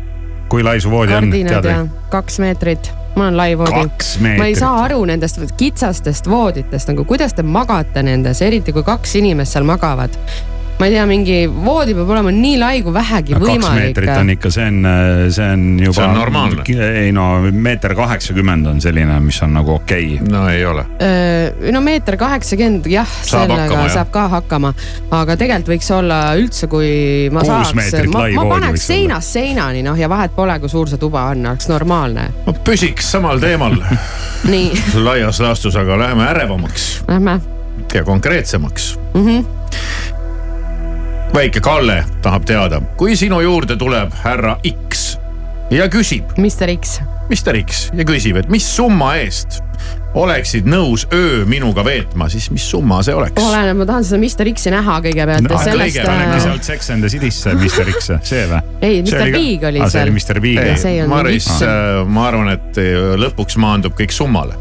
kui 0.48 0.62
lai 0.62 0.80
su 0.80 0.90
voodi 0.90 1.14
on, 1.14 1.28
kardinad 1.28 1.52
tead 1.52 1.70
ja 1.70 1.82
või? 1.82 2.06
kaks 2.10 2.38
meetrit. 2.42 2.90
mul 3.16 3.26
on 3.26 3.36
lai 3.36 3.58
voodi. 3.58 3.86
ma 4.38 4.48
ei 4.48 4.54
saa 4.56 4.82
aru 4.84 5.04
nendest 5.04 5.40
kitsastest 5.56 6.30
vooditest 6.30 6.92
nagu, 6.92 7.04
kuidas 7.04 7.34
te 7.34 7.42
magate 7.42 8.02
nendes, 8.02 8.42
eriti 8.42 8.72
kui 8.72 8.82
kaks 8.86 9.18
inimest 9.20 9.56
seal 9.56 9.68
magavad. 9.68 10.16
Ma 10.78 10.86
ei 10.86 10.92
tea, 10.92 11.04
mingi 11.08 11.36
voodi 11.48 11.94
peab 11.96 12.10
olema 12.12 12.32
nii 12.34 12.56
lai 12.60 12.80
kui 12.84 12.92
vähegi 12.92 13.32
kaks 13.32 13.46
võimalik. 13.46 13.80
meetrit 13.80 14.12
on 14.12 14.32
ikka, 14.34 14.50
see 14.52 14.66
on, 14.68 14.88
see 15.32 15.46
on 15.54 15.64
juba. 15.80 15.96
See 15.96 16.04
on 16.04 16.18
normaalne. 16.18 16.66
ei 17.02 17.12
no 17.16 17.26
meeter 17.52 17.94
kaheksakümmend 17.96 18.68
on 18.72 18.82
selline, 18.84 19.16
mis 19.24 19.40
on 19.46 19.56
nagu 19.56 19.76
okei 19.78 20.18
okay.. 20.18 20.28
no 20.32 20.44
ei 20.52 20.64
ole. 20.68 20.84
No 21.72 21.80
meeter 21.84 22.18
kaheksakümmend, 22.20 22.90
jah, 22.92 23.08
Saab 23.08 23.46
sellega 23.46 23.62
hakkama, 23.62 23.86
jah. 23.88 23.94
saab 23.96 24.12
ka 24.12 24.26
hakkama, 24.36 24.74
aga 25.20 25.38
tegelikult 25.40 25.72
võiks 25.72 25.90
olla 25.96 26.20
üldse, 26.36 26.68
kui 26.72 26.92
ma 27.32 27.44
Kuus 27.46 27.72
saaks 27.72 28.12
ma, 28.12 28.26
lai 28.26 28.36
ma 28.36 28.46
paneks 28.52 28.86
seinast 28.92 29.36
seinani, 29.38 29.82
noh 29.86 29.96
ja 29.98 30.10
vahet 30.12 30.36
pole, 30.36 30.58
kui 30.60 30.72
suur 30.72 30.92
see 30.92 31.00
tuba 31.00 31.28
on, 31.32 31.44
oleks 31.54 31.70
normaalne. 31.72 32.28
no 32.44 32.56
püsiks 32.66 33.08
samal 33.16 33.40
teemal 33.42 33.80
nii, 34.52 34.72
laias 35.00 35.40
laastus, 35.40 35.78
aga 35.80 35.98
läheme 36.04 36.28
ärevamaks 36.34 36.90
lähme 37.08 37.40
ja 37.94 38.04
konkreetsemaks. 38.04 38.98
mm. 39.14 39.26
-hmm. 39.26 39.44
Väike 41.36 41.60
Kalle 41.60 42.04
tahab 42.24 42.46
teada, 42.48 42.80
kui 42.96 43.12
sinu 43.16 43.42
juurde 43.44 43.76
tuleb 43.76 44.12
härra 44.22 44.54
X 44.64 45.18
ja 45.70 45.84
küsib, 45.92 46.30
Mister 46.40 46.70
X, 46.72 47.00
Mister 47.28 47.58
X 47.60 47.90
ja 47.92 48.06
küsib, 48.08 48.38
et 48.40 48.48
mis 48.48 48.64
summa 48.64 49.10
eest 49.20 49.58
oleksid 50.16 50.64
nõus 50.64 51.04
öö 51.12 51.42
minuga 51.44 51.84
veetma, 51.84 52.30
siis 52.32 52.46
mis 52.54 52.64
summa 52.70 53.02
see 53.04 53.12
oleks? 53.12 53.36
oleneb, 53.42 53.76
ma 53.82 53.88
tahan 53.90 54.06
seda 54.08 54.22
Mister 54.22 54.48
X-i 54.48 54.72
näha 54.72 54.96
kõigepealt 55.04 55.44
No, 55.44 55.52
ja 55.52 55.60
sellest 55.66 56.00
panedki 56.06 56.38
äh,, 56.38 56.42
sealt 56.46 56.70
Sex 56.70 56.90
and 56.94 57.04
the 57.04 57.12
City'sse 57.12 57.52
Mr 57.60 57.92
X-e, 57.98 58.18
see 58.32 58.48
või? 58.54 58.62
ei, 58.80 59.04
Mister 59.04 59.28
Big 59.36 59.68
oli 59.68 59.84
ah, 59.84 59.92
see 59.92 59.98
seal 59.98 60.08
oli. 60.08 60.16
Mr 60.16 60.42
Big. 60.46 60.64
ei 60.64 61.04
Maris 61.12 61.50
X., 61.52 61.60
ma 62.16 62.26
arvan, 62.30 62.54
et 62.56 62.82
lõpuks 63.26 63.60
maandub 63.60 63.98
kõik 64.00 64.16
summale. 64.16 64.56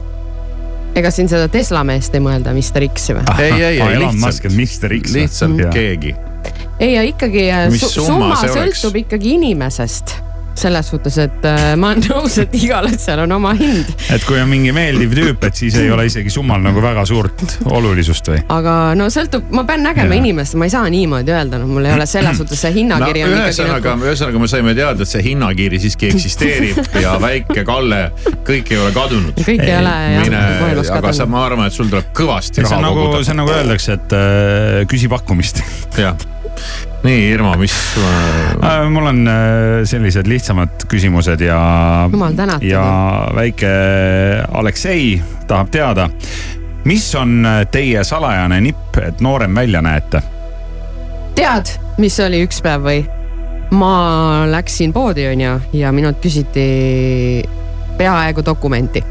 ega 0.99 1.07
siin 1.07 1.31
seda 1.31 1.47
Tesla 1.47 1.87
meest 1.87 2.19
ei 2.19 2.27
mõelda, 2.27 2.51
Mister 2.57 2.83
X-i 2.91 3.15
või? 3.15 3.27
ei, 3.39 3.59
ei, 3.61 3.79
ei 3.79 4.07
Musk 4.11 4.51
lihtsalt 4.51 4.59
Mr 4.59 4.99
lihtsalt 5.21 5.69
keegi. 5.71 6.17
ei, 6.79 6.93
ja 6.95 7.03
ikkagi 7.07 7.49
äh, 7.49 7.67
su 7.73 7.89
summa 7.89 8.07
summa 8.07 8.39
see 8.41 8.55
oleks? 8.55 8.81
sõltub 8.83 9.03
ikkagi 9.05 9.35
inimesest 9.39 10.17
selles 10.55 10.87
suhtes, 10.87 11.17
et 11.19 11.45
äh, 11.47 11.73
ma 11.79 11.91
olen 11.91 12.03
nõus, 12.07 12.37
et 12.39 12.53
igal 12.55 12.87
asjal 12.87 13.25
on 13.25 13.35
oma 13.35 13.51
hind, 13.59 13.89
et 14.13 14.23
kui 14.25 14.37
on 14.39 14.47
mingi 14.49 14.71
meeldiv 14.75 15.11
tüüp, 15.17 15.43
et 15.47 15.59
siis 15.59 15.75
ei 15.79 15.89
ole 15.91 16.07
isegi 16.07 16.31
summal 16.31 16.61
nagu 16.63 16.79
väga 16.83 17.03
suurt 17.07 17.57
olulisust 17.67 18.31
või? 18.31 18.39
aga 18.55 18.75
no 18.97 19.09
sõltub, 19.13 19.49
ma 19.55 19.65
pean 19.67 19.83
nägema 19.85 20.15
Jaa. 20.15 20.21
inimest, 20.23 20.55
ma 20.59 20.69
ei 20.69 20.73
saa 20.73 20.87
niimoodi 20.91 21.35
öelda, 21.35 21.59
noh, 21.61 21.71
mul 21.75 21.89
ei 21.89 21.95
ole 21.97 22.07
selles 22.09 22.39
suhtes 22.39 22.63
see 22.63 22.71
no 22.71 22.79
hinnakiri 22.79 23.23
ikkagi 23.25 23.41
ühesõnaga 23.41 23.95
nagu,, 23.95 24.07
ühesõnaga 24.07 24.43
me 24.45 24.51
saime 24.51 24.75
teada, 24.77 25.03
et 25.03 25.11
see 25.11 25.25
hinnakiri 25.27 25.81
siiski 25.83 26.11
eksisteerib 26.13 26.99
ja 27.03 27.17
väike 27.21 27.65
Kalle, 27.67 28.01
kõik 28.47 28.71
ei 28.71 28.79
ole 28.79 28.93
kadunud. 28.95 29.41
kõik 29.41 29.65
ei 29.65 29.75
ole 29.75 29.95
mine 30.21 30.39
jah, 30.39 30.61
maailmas, 30.61 30.93
aga 31.01 31.11
sa, 31.19 31.27
ma 31.27 31.43
arvan, 31.49 31.67
et 31.67 31.75
sul 31.75 31.91
tuleb 31.91 32.15
kõvasti 32.15 32.61
see 32.61 32.69
raha 32.69 32.79
nagu, 32.85 33.03
see 33.03 33.11
koguda. 33.11 33.35
on 33.35 33.41
nagu 33.43 33.53
öeldakse, 33.57 33.99
et 33.99 34.15
äh, 34.15 34.79
küsi 34.91 35.11
pakkumist 35.11 35.59
jah, 35.99 36.15
nii 37.03 37.31
Irma, 37.31 37.55
mis 37.57 37.75
äh, 37.97 38.51
äh,. 38.55 38.89
mul 38.89 39.09
on 39.11 39.27
äh, 39.27 39.83
sellised 39.85 40.27
lihtsamad 40.27 40.87
küsimused 40.89 41.41
ja, 41.41 41.59
jumal 42.11 42.33
tänatud. 42.33 42.67
ja 42.67 42.85
väike 43.35 43.73
Aleksei 44.51 45.21
tahab 45.47 45.71
teada, 45.71 46.09
mis 46.85 47.07
on 47.15 47.45
teie 47.71 48.03
salajane 48.03 48.61
nipp, 48.61 48.97
et 49.01 49.21
noorem 49.21 49.55
välja 49.55 49.81
näete? 49.85 50.23
tead, 51.35 51.75
mis 51.97 52.19
oli 52.23 52.43
üks 52.45 52.61
päev 52.65 52.85
või? 52.85 53.03
ma 53.75 54.45
läksin 54.49 54.93
poodi, 54.93 55.27
onju, 55.27 55.59
ja 55.73 55.91
minult 55.91 56.21
küsiti 56.23 57.43
peaaegu 57.97 58.43
dokumenti. 58.45 59.03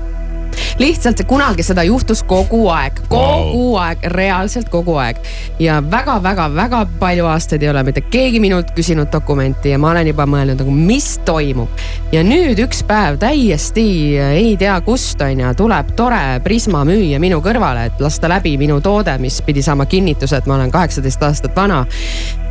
Lihtsalt 0.78 1.18
see- 1.18 1.28
kunagi 1.28 1.62
seda 1.66 1.82
juhtus 1.86 2.22
kogu 2.22 2.66
aeg, 2.72 3.00
kogu 3.08 3.72
wow. 3.72 3.78
aeg, 3.82 4.06
reaalselt 4.14 4.68
kogu 4.72 4.96
aeg. 5.00 5.18
ja 5.58 5.80
väga-väga-väga 5.90 6.86
palju 7.00 7.26
aastaid 7.30 7.62
ei 7.62 7.70
ole 7.70 7.82
mitte 7.86 8.00
keegi 8.00 8.40
minult 8.40 8.70
küsinud 8.76 9.12
dokumenti 9.12 9.70
ja 9.74 9.78
ma 9.78 9.90
olen 9.90 10.10
juba 10.12 10.26
mõelnud 10.26 10.60
nagu, 10.60 10.70
mis 10.70 11.18
toimub. 11.24 11.68
ja 12.12 12.22
nüüd 12.26 12.60
üks 12.66 12.82
päev 12.86 13.18
täiesti 13.22 13.86
ei 14.18 14.56
tea 14.60 14.76
kust 14.86 15.20
on 15.24 15.40
ju, 15.40 15.54
tuleb 15.58 15.94
tore 15.96 16.40
Prisma 16.44 16.84
müüja 16.84 17.20
minu 17.22 17.40
kõrvale, 17.44 17.88
et 17.88 18.00
lasta 18.02 18.28
läbi 18.30 18.56
minu 18.60 18.80
toode, 18.84 19.16
mis 19.22 19.40
pidi 19.46 19.62
saama 19.62 19.86
kinnituse, 19.86 20.38
et 20.38 20.46
ma 20.50 20.58
olen 20.58 20.72
kaheksateist 20.74 21.22
aastat 21.22 21.56
vana 21.56 21.84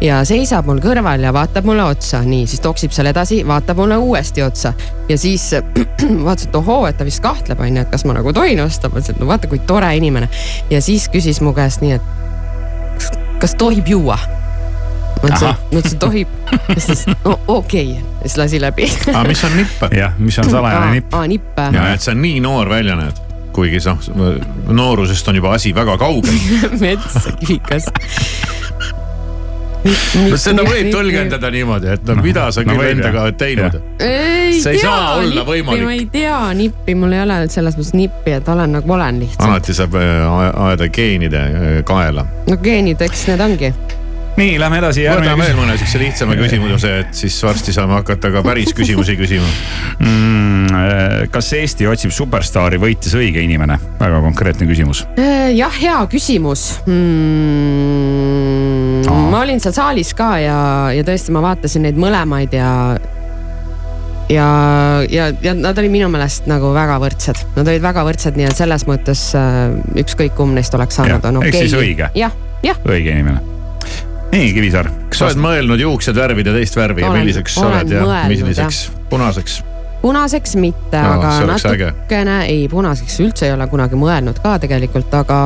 ja 0.03 0.21
seisab 0.27 0.67
mul 0.67 0.81
kõrval 0.83 1.23
ja 1.23 1.33
vaatab 1.35 1.67
mulle 1.67 1.85
otsa, 1.87 2.23
nii 2.27 2.47
siis 2.49 2.63
toksib 2.63 2.93
seal 2.95 3.11
edasi, 3.11 3.41
vaatab 3.47 3.79
mulle 3.79 3.97
uuesti 4.01 4.43
otsa 4.43 4.73
ja 5.09 5.17
siis 5.17 5.49
vaatasin, 6.27 6.49
et 6.49 6.55
ohoo, 6.59 6.83
et 6.87 6.97
ta 6.97 7.07
vist 7.07 7.23
kahtleb, 7.23 7.59
onju, 7.63 7.85
et 7.85 7.92
kas 7.93 8.05
ma 8.09 8.17
nagu 8.17 8.33
tohin 8.33 8.61
osta, 8.65 8.89
ma 8.89 8.97
mõtlesin, 8.97 9.17
et 9.17 9.21
no 9.21 9.29
vaata, 9.29 9.49
kui 9.51 9.61
tore 9.69 9.91
inimene. 9.97 10.29
ja 10.73 10.81
siis 10.81 11.05
küsis 11.13 11.41
mu 11.45 11.53
käest 11.53 11.83
nii, 11.85 11.99
et 11.99 13.11
kas 13.41 13.53
tohib 13.59 13.87
juua? 13.87 14.17
ma 15.23 15.29
ütlesin 15.29 15.47
ma 15.47 15.81
ütlesin 15.81 15.99
tohib, 16.01 16.31
siis 16.77 17.05
no 17.11 17.37
okei 17.47 17.93
okay., 17.93 18.15
siis 18.25 18.39
lasi 18.41 18.61
läbi. 18.61 18.89
aga 19.13 19.27
mis 19.29 19.43
on 19.43 19.55
nipp? 19.57 19.85
jah, 19.95 20.17
mis 20.19 20.39
on 20.41 20.49
salajane 20.49 20.97
nipp? 20.97 21.13
aa, 21.13 21.27
nipp. 21.29 21.61
ja 21.77 21.91
et 21.93 22.03
sa 22.03 22.15
nii 22.17 22.41
noor 22.43 22.71
välja 22.71 22.97
näed, 22.99 23.21
kuigi 23.55 23.81
noh, 23.87 24.33
noorusest 24.73 25.29
on 25.31 25.39
juba 25.39 25.53
asi 25.59 25.75
väga 25.75 25.97
kaugel. 26.01 26.41
mets, 26.81 27.29
kivikas. 27.39 27.91
Seda 29.83 30.63
võib 30.67 30.89
tõlgendada 30.93 31.49
niimoodi, 31.53 31.89
et 31.95 32.05
no 32.07 32.15
mida 32.23 32.47
sa 32.55 32.63
no 32.63 32.71
küll 32.71 32.83
võib, 32.83 32.91
endaga 32.97 33.25
oled 33.27 33.39
teinud. 33.39 33.79
ei 33.99 34.59
See 34.61 34.75
ei 34.75 34.79
tea, 34.79 34.91
saa 34.91 35.15
olla 35.19 35.43
nippi 35.47 35.81
ma 35.83 35.95
ei 35.95 36.05
tea, 36.11 36.37
nippi, 36.57 36.95
mul 36.99 37.15
ei 37.15 37.23
ole 37.23 37.39
selles 37.53 37.75
mõttes 37.79 37.95
nippi, 37.97 38.37
et 38.37 38.53
olen 38.53 38.77
nagu 38.77 38.95
olen 38.97 39.19
lihtsalt. 39.23 39.49
alati 39.49 39.75
saab 39.75 39.97
äh, 39.99 40.39
ajada 40.67 40.87
geenide 40.93 41.43
äh, 41.43 41.75
kaela. 41.87 42.25
no 42.49 42.57
geenid, 42.63 43.03
eks 43.03 43.27
need 43.31 43.43
ongi. 43.43 43.73
nii, 44.37 44.59
lähme 44.59 44.79
edasi. 44.81 45.05
võtame 45.07 45.45
veel 45.45 45.57
mõne 45.57 45.77
siukse 45.79 46.01
lihtsama 46.01 46.37
küsimuse, 46.39 46.91
et 47.03 47.13
siis 47.17 47.37
varsti 47.45 47.73
saame 47.75 47.93
hakata 47.99 48.31
ka 48.33 48.43
päris 48.45 48.73
küsimusi 48.75 49.17
küsima. 49.19 49.49
mm,. 49.99 51.29
kas 51.33 51.53
Eesti 51.57 51.87
otsib 51.89 52.11
superstaari, 52.15 52.77
võitis 52.81 53.13
õige 53.17 53.43
inimene? 53.43 53.77
väga 53.99 54.21
konkreetne 54.25 54.67
küsimus. 54.69 55.05
Äh, 55.17 55.51
jah, 55.57 55.73
hea 55.79 55.99
küsimus 56.11 56.61
mm,. 56.87 57.01
Ma 59.33 59.41
olin 59.41 59.59
seal 59.61 59.73
saalis 59.75 60.13
ka 60.17 60.37
ja, 60.41 60.57
ja 60.93 61.03
tõesti, 61.05 61.33
ma 61.33 61.41
vaatasin 61.43 61.81
neid 61.87 61.97
mõlemaid 61.99 62.53
ja 62.53 62.69
ja, 64.29 64.47
ja, 65.09 65.29
ja 65.41 65.53
nad 65.57 65.77
olid 65.77 65.91
minu 65.93 66.09
meelest 66.13 66.47
nagu 66.49 66.73
väga 66.75 66.99
võrdsed, 67.03 67.41
nad 67.57 67.67
olid 67.67 67.83
väga 67.83 68.05
võrdsed, 68.07 68.37
nii 68.39 68.49
et 68.49 68.59
selles 68.59 68.87
mõttes 68.89 69.25
äh, 69.37 69.73
ükskõik 69.99 70.37
kumb 70.37 70.57
neist 70.57 70.75
oleks 70.77 71.01
saanud, 71.01 71.25
on 71.29 71.41
ehk 71.43 71.49
okei 71.53 71.67
siis 71.67 71.79
õige. 71.79 72.09
jah, 72.17 72.37
jah, 72.65 72.79
õige 72.87 73.13
inimene. 73.13 73.52
nii, 74.33 74.53
Kivisaar. 74.53 74.89
kas 75.09 75.19
sa 75.21 75.27
oled 75.29 75.41
mõelnud 75.43 75.81
juuksed 75.83 76.17
värvida 76.17 76.53
teist 76.55 76.75
värvi 76.77 77.03
ja 77.05 77.11
Olen- 77.11 77.21
milliseks 77.23 77.55
sa 77.59 77.67
oled 77.69 77.91
ja 77.93 78.01
mõelnud, 78.01 78.33
milliseks? 78.33 78.79
punaseks. 79.09 79.59
punaseks 80.01 80.55
mitte 80.59 80.97
Aa, 80.97 81.13
aga 81.15 81.33
natukene, 81.53 82.39
ei 82.49 82.65
punaseks 82.71 83.19
üldse 83.23 83.47
ei 83.47 83.53
ole 83.53 83.67
kunagi 83.71 83.95
mõelnud 83.99 84.41
ka 84.43 84.57
tegelikult, 84.63 85.13
aga 85.13 85.37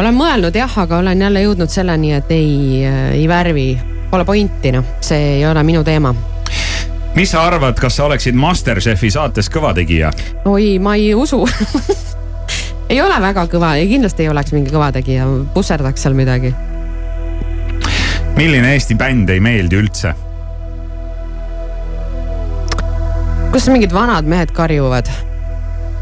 olen 0.00 0.14
mõelnud 0.14 0.54
jah, 0.60 0.78
aga 0.84 1.00
olen 1.02 1.24
jälle 1.26 1.42
jõudnud 1.46 1.72
selleni, 1.72 2.12
et 2.20 2.30
ei, 2.30 2.84
ei 3.16 3.24
värvi, 3.28 3.68
pole 4.10 4.24
pointi 4.28 4.72
noh, 4.76 4.84
see 5.00 5.38
ei 5.38 5.46
ole 5.48 5.62
minu 5.66 5.82
teema. 5.84 6.14
mis 7.16 7.30
sa 7.30 7.46
arvad, 7.48 7.80
kas 7.80 7.96
sa 7.96 8.04
oleksid 8.10 8.34
Masterchefi 8.34 9.10
saates 9.10 9.50
kõvategija? 9.50 10.12
oi, 10.44 10.78
ma 10.78 10.94
ei 11.00 11.14
usu 11.14 11.42
ei 12.92 13.00
ole 13.02 13.16
väga 13.20 13.46
kõva 13.50 13.74
ja 13.80 13.88
kindlasti 13.88 14.26
ei 14.26 14.28
oleks 14.28 14.52
mingi 14.52 14.70
kõvategija, 14.74 15.26
pusserdaks 15.54 16.02
seal 16.04 16.14
midagi. 16.14 16.52
Milline 18.34 18.72
Eesti 18.74 18.96
bänd 18.98 19.30
ei 19.30 19.42
meeldi 19.42 19.78
üldse? 19.78 20.14
kus 23.54 23.68
mingid 23.70 23.94
vanad 23.94 24.26
mehed 24.26 24.50
karjuvad? 24.54 25.08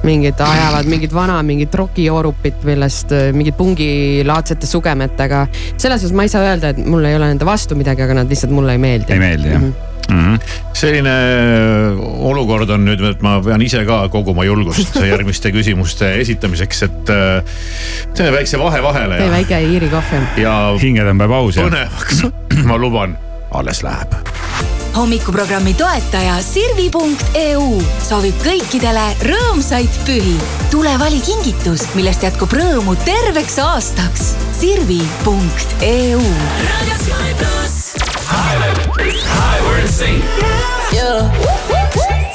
mingid 0.03 0.40
ajavad 0.42 0.88
mingit 0.90 1.12
vana, 1.14 1.37
mingit 1.47 1.75
rokijoorupit, 1.79 2.64
millest 2.66 3.12
äh, 3.14 3.29
mingid 3.37 3.55
pungilaadsete 3.59 4.66
sugemetega. 4.66 5.47
selles 5.77 6.03
osas 6.03 6.16
ma 6.16 6.27
ei 6.27 6.33
saa 6.33 6.49
öelda, 6.49 6.73
et 6.73 6.83
mul 6.83 7.07
ei 7.07 7.14
ole 7.18 7.31
nende 7.31 7.47
vastu 7.47 7.79
midagi, 7.79 8.03
aga 8.03 8.23
nad 8.23 8.33
lihtsalt 8.33 8.55
mulle 8.55 8.75
ei 8.75 8.83
meeldi. 8.83 9.14
ei 9.14 9.23
meeldi 9.23 9.55
jah 9.55 9.62
mm 9.62 9.71
-hmm 9.71 9.91
Mm 10.11 10.19
-hmm. 10.19 10.41
selline 10.73 11.11
äh, 11.11 12.01
olukord 12.29 12.71
on 12.71 12.85
nüüd, 12.85 13.05
et 13.11 13.23
ma 13.23 13.38
pean 13.45 13.62
ise 13.62 13.85
ka 13.87 14.09
koguma 14.09 14.45
julgust 14.45 14.97
järgmiste 15.12 15.53
küsimuste 15.53 16.15
esitamiseks, 16.21 16.83
et 16.83 17.15
äh, 17.15 17.55
teeme 18.15 18.37
väikse 18.38 18.59
vahe 18.59 18.83
vahele. 18.83 19.19
tee 19.23 19.31
väike 19.31 19.61
Iiri 19.61 19.88
kohv. 19.88 20.37
ja 20.37 20.75
hingetõmbepaus. 20.83 21.61
põnevaks, 21.62 22.27
ma 22.71 22.79
luban, 22.79 23.19
alles 23.51 23.83
läheb 23.83 24.32
hommikuprogrammi 24.96 25.72
toetaja 25.74 26.37
Sirvi.eu 26.44 27.64
soovib 28.05 28.37
kõikidele 28.44 29.05
rõõmsaid 29.24 29.94
pühi. 30.07 30.35
tule 30.70 30.92
vali 31.00 31.20
kingitus, 31.24 31.87
millest 31.94 32.22
jätkub 32.22 32.52
rõõmu 32.52 32.96
terveks 33.05 33.59
aastaks. 33.62 34.33
Sirvi.eu. 34.59 36.20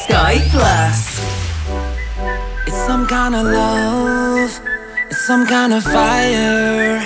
Sky 0.08 0.40
Plus. 0.52 1.02
It's 2.68 2.86
some 2.86 3.06
kind 3.08 3.36
of 3.36 3.46
love. 3.46 4.62
It's 5.10 5.26
some 5.26 5.46
kind 5.46 5.74
of 5.74 5.84
fire. 5.84 7.02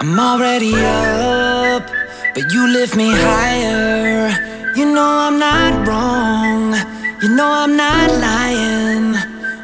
I'm 0.00 0.18
already 0.18 0.74
up, 0.74 1.90
but 2.34 2.52
you 2.52 2.68
lift 2.68 2.96
me 2.96 3.10
higher. 3.10 4.53
You 4.76 4.86
know 4.92 5.06
I'm 5.06 5.38
not 5.38 5.86
wrong. 5.86 6.74
You 7.22 7.28
know 7.28 7.46
I'm 7.46 7.76
not 7.76 8.10
lying. 8.10 9.14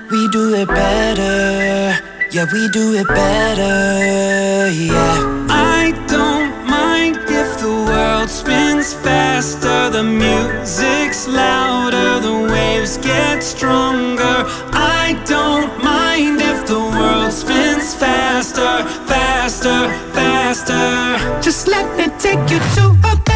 We 0.09 0.29
do 0.29 0.55
it 0.55 0.69
better. 0.69 1.99
Yeah, 2.31 2.47
we 2.53 2.69
do 2.69 2.95
it 2.95 3.09
better. 3.09 4.71
Yeah. 4.71 5.47
I 5.51 5.91
don't 6.07 6.65
mind 6.65 7.17
if 7.27 7.59
the 7.59 7.75
world 7.91 8.31
spins 8.31 8.95
faster. 8.95 9.91
The 9.91 10.05
music's 10.05 11.27
louder. 11.27 12.21
The 12.21 12.47
waves 12.53 12.97
get 12.99 13.43
stronger. 13.43 14.45
I 14.73 15.21
don't 15.27 15.73
mind 15.83 16.41
if 16.41 16.69
the 16.69 16.79
world 16.79 17.33
spins 17.33 17.97
faster, 17.97 18.85
faster, 19.11 19.89
faster. 20.15 21.43
Just 21.43 21.67
let 21.67 21.87
me 21.99 22.07
take 22.21 22.49
you 22.49 22.61
to 22.77 22.97
a 23.11 23.30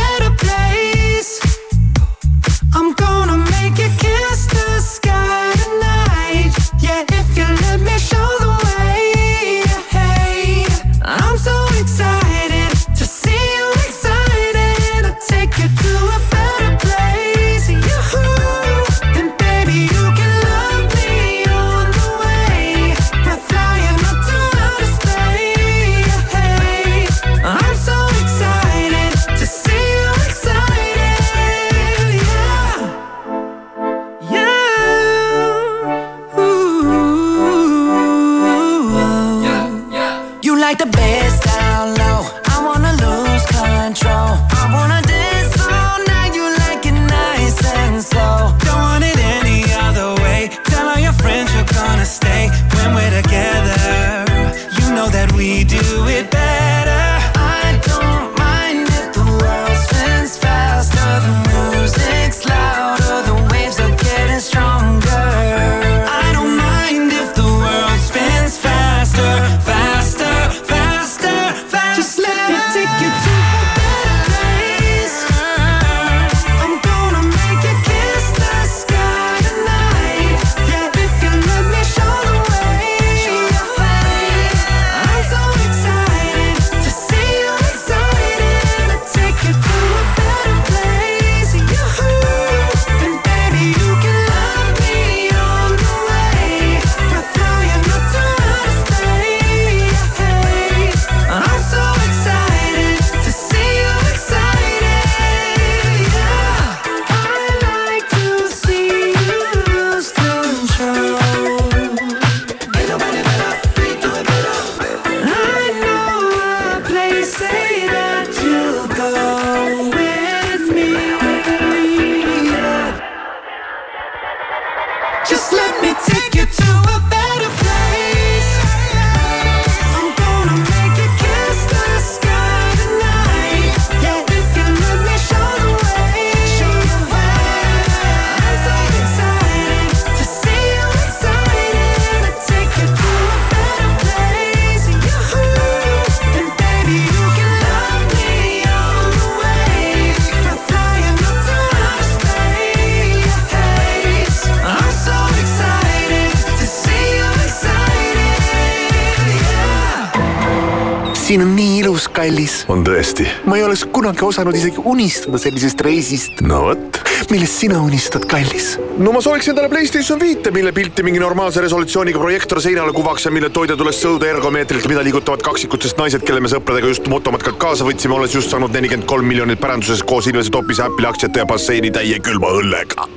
siin 161.34 161.42
on 161.42 161.54
nii 161.56 161.78
ilus, 161.80 162.04
kallis. 162.14 162.52
on 162.70 162.84
tõesti? 162.86 163.24
ma 163.50 163.56
ei 163.58 163.64
oleks 163.66 163.80
kunagi 163.90 164.22
osanud 164.22 164.54
isegi 164.54 164.78
unistada 164.86 165.38
sellisest 165.42 165.80
reisist. 165.82 166.42
no 166.46 166.60
vot, 166.68 167.00
millest 167.32 167.58
sina 167.58 167.80
unistad, 167.82 168.22
kallis? 168.30 168.76
no 169.02 169.10
ma 169.10 169.22
sooviks 169.24 169.48
endale 169.50 169.66
Playstation 169.72 170.20
viite, 170.20 170.52
mille 170.54 170.70
pilti 170.76 171.02
mingi 171.02 171.18
normaalse 171.18 171.64
resolutsiooniga 171.64 172.22
projektor 172.22 172.60
seinale 172.62 172.94
kuvaks 172.94 173.26
ja 173.26 173.32
mille 173.34 173.50
toidetules 173.50 173.98
sõuda 174.04 174.28
ergomeetrilt, 174.30 174.86
mida 174.92 175.02
liigutavad 175.08 175.42
kaksikutest 175.42 175.98
naised, 175.98 176.22
kelle 176.28 176.44
me 176.44 176.52
sõpradega 176.52 176.92
just 176.92 177.10
motomatkalt 177.10 177.58
kaasa 177.66 177.88
võtsime, 177.88 178.14
olles 178.14 178.38
just 178.38 178.54
saanud 178.54 178.70
nelikümmend 178.76 179.10
kolm 179.10 179.26
miljonit 179.26 179.58
päranduses 179.64 180.06
koos 180.06 180.30
Ilvese 180.30 180.54
Topise 180.54 180.86
Apple'i 180.86 181.10
aktsiate 181.10 181.42
ja 181.42 181.48
basseini 181.50 181.90
täie 181.98 182.22
külma 182.22 182.54
õllega. 182.60 183.10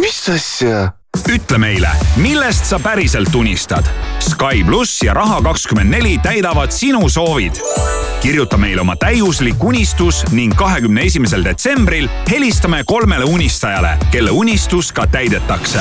mis 0.00 0.24
asja? 0.32 0.88
Ütle 1.32 1.58
meile, 1.58 1.88
millest 2.16 2.66
sa 2.68 2.78
päriselt 2.80 3.34
unistad. 3.34 3.86
Sky 4.20 4.64
pluss 4.64 5.02
ja 5.02 5.14
Raha24 5.14 6.20
täidavad 6.22 6.70
sinu 6.70 7.08
soovid. 7.08 7.52
kirjuta 8.20 8.56
meile 8.56 8.80
oma 8.80 8.96
täiuslik 8.96 9.64
unistus 9.64 10.24
ning 10.30 10.54
kahekümne 10.54 11.02
esimesel 11.02 11.44
detsembril 11.44 12.08
helistame 12.30 12.84
kolmele 12.86 13.24
unistajale, 13.24 13.98
kelle 14.10 14.30
unistus 14.30 14.92
ka 14.92 15.06
täidetakse. 15.06 15.80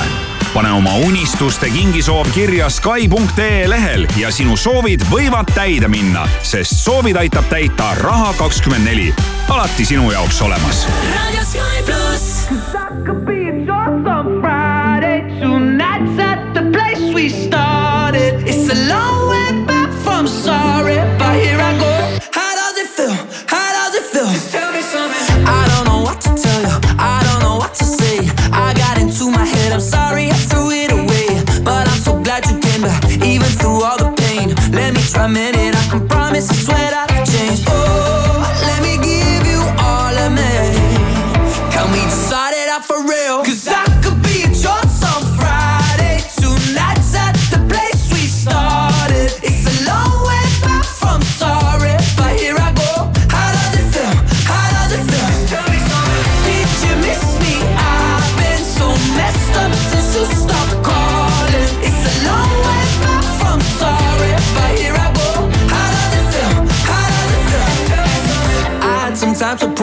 pane 0.54 0.72
oma 0.72 0.96
unistuste 0.96 1.70
kingisoov 1.70 2.28
kirja 2.34 2.70
Sky.ee 2.70 3.70
lehel 3.70 4.08
ja 4.17 4.32
sinu 4.32 4.58
soovid 4.58 5.02
võivad 5.12 5.54
täide 5.56 5.88
minna, 5.88 6.28
sest 6.44 6.76
soovid 6.84 7.15
aitab 7.15 7.46
täita 7.50 7.94
Raha24. 7.94 9.13
alati 9.50 9.86
sinu 9.86 10.12
jaoks 10.12 10.41
olemas. 10.41 10.88
raadio 11.15 11.44
Sky 11.44 11.84
pluss. 11.86 12.48
alone. 18.71 19.20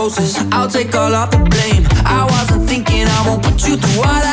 Process. 0.08 0.46
I'll 0.52 0.68
take 0.68 0.94
all 0.94 1.14
of 1.14 1.30
the 1.30 1.38
blame. 1.38 1.86
I 2.04 2.24
wasn't 2.30 2.68
thinking 2.68 3.06
I 3.06 3.26
won't 3.26 3.42
put 3.42 3.66
you 3.68 3.76
through 3.76 4.02
all 4.02 4.27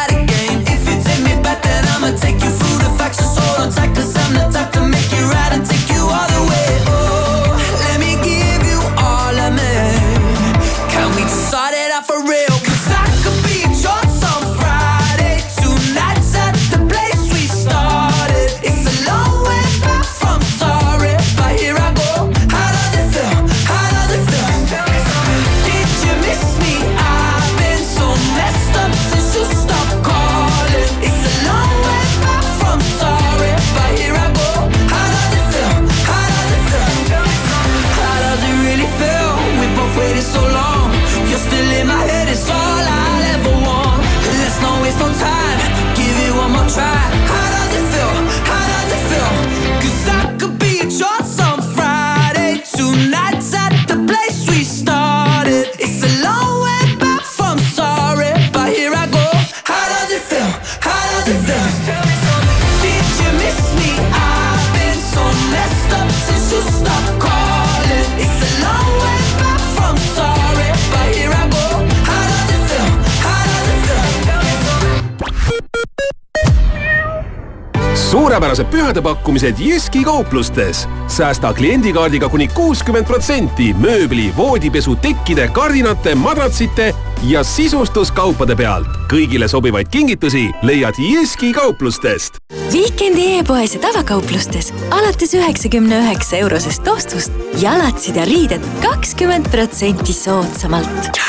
suurepärased 78.55 78.71
pühade 78.71 79.01
pakkumised 79.01 79.55
Jyski 79.59 80.03
kauplustes. 80.03 80.87
säästa 81.07 81.53
kliendikaardiga 81.53 82.29
kuni 82.29 82.47
kuuskümmend 82.47 83.05
protsenti 83.05 83.73
mööbli, 83.73 84.31
voodipesu, 84.37 84.95
tekkide, 84.95 85.47
kardinate, 85.47 86.15
madratsite 86.15 86.93
ja 87.23 87.43
sisustuskaupade 87.43 88.55
pealt. 88.55 88.87
kõigile 89.11 89.47
sobivaid 89.47 89.87
kingitusi 89.87 90.49
leiad 90.61 90.95
Jyski 90.97 91.53
kauplustest. 91.53 92.37
Viikendi 92.71 93.37
e-poes 93.39 93.75
ja 93.75 93.79
tavakauplustes 93.79 94.73
alates 94.91 95.33
üheksakümne 95.33 95.99
üheksa 95.99 96.37
eurosest 96.37 96.87
ostust 96.87 97.31
jalatsid 97.61 98.15
ja 98.15 98.25
riided 98.25 98.61
kakskümmend 98.81 99.49
protsenti 99.51 100.13
soodsamalt. 100.13 101.19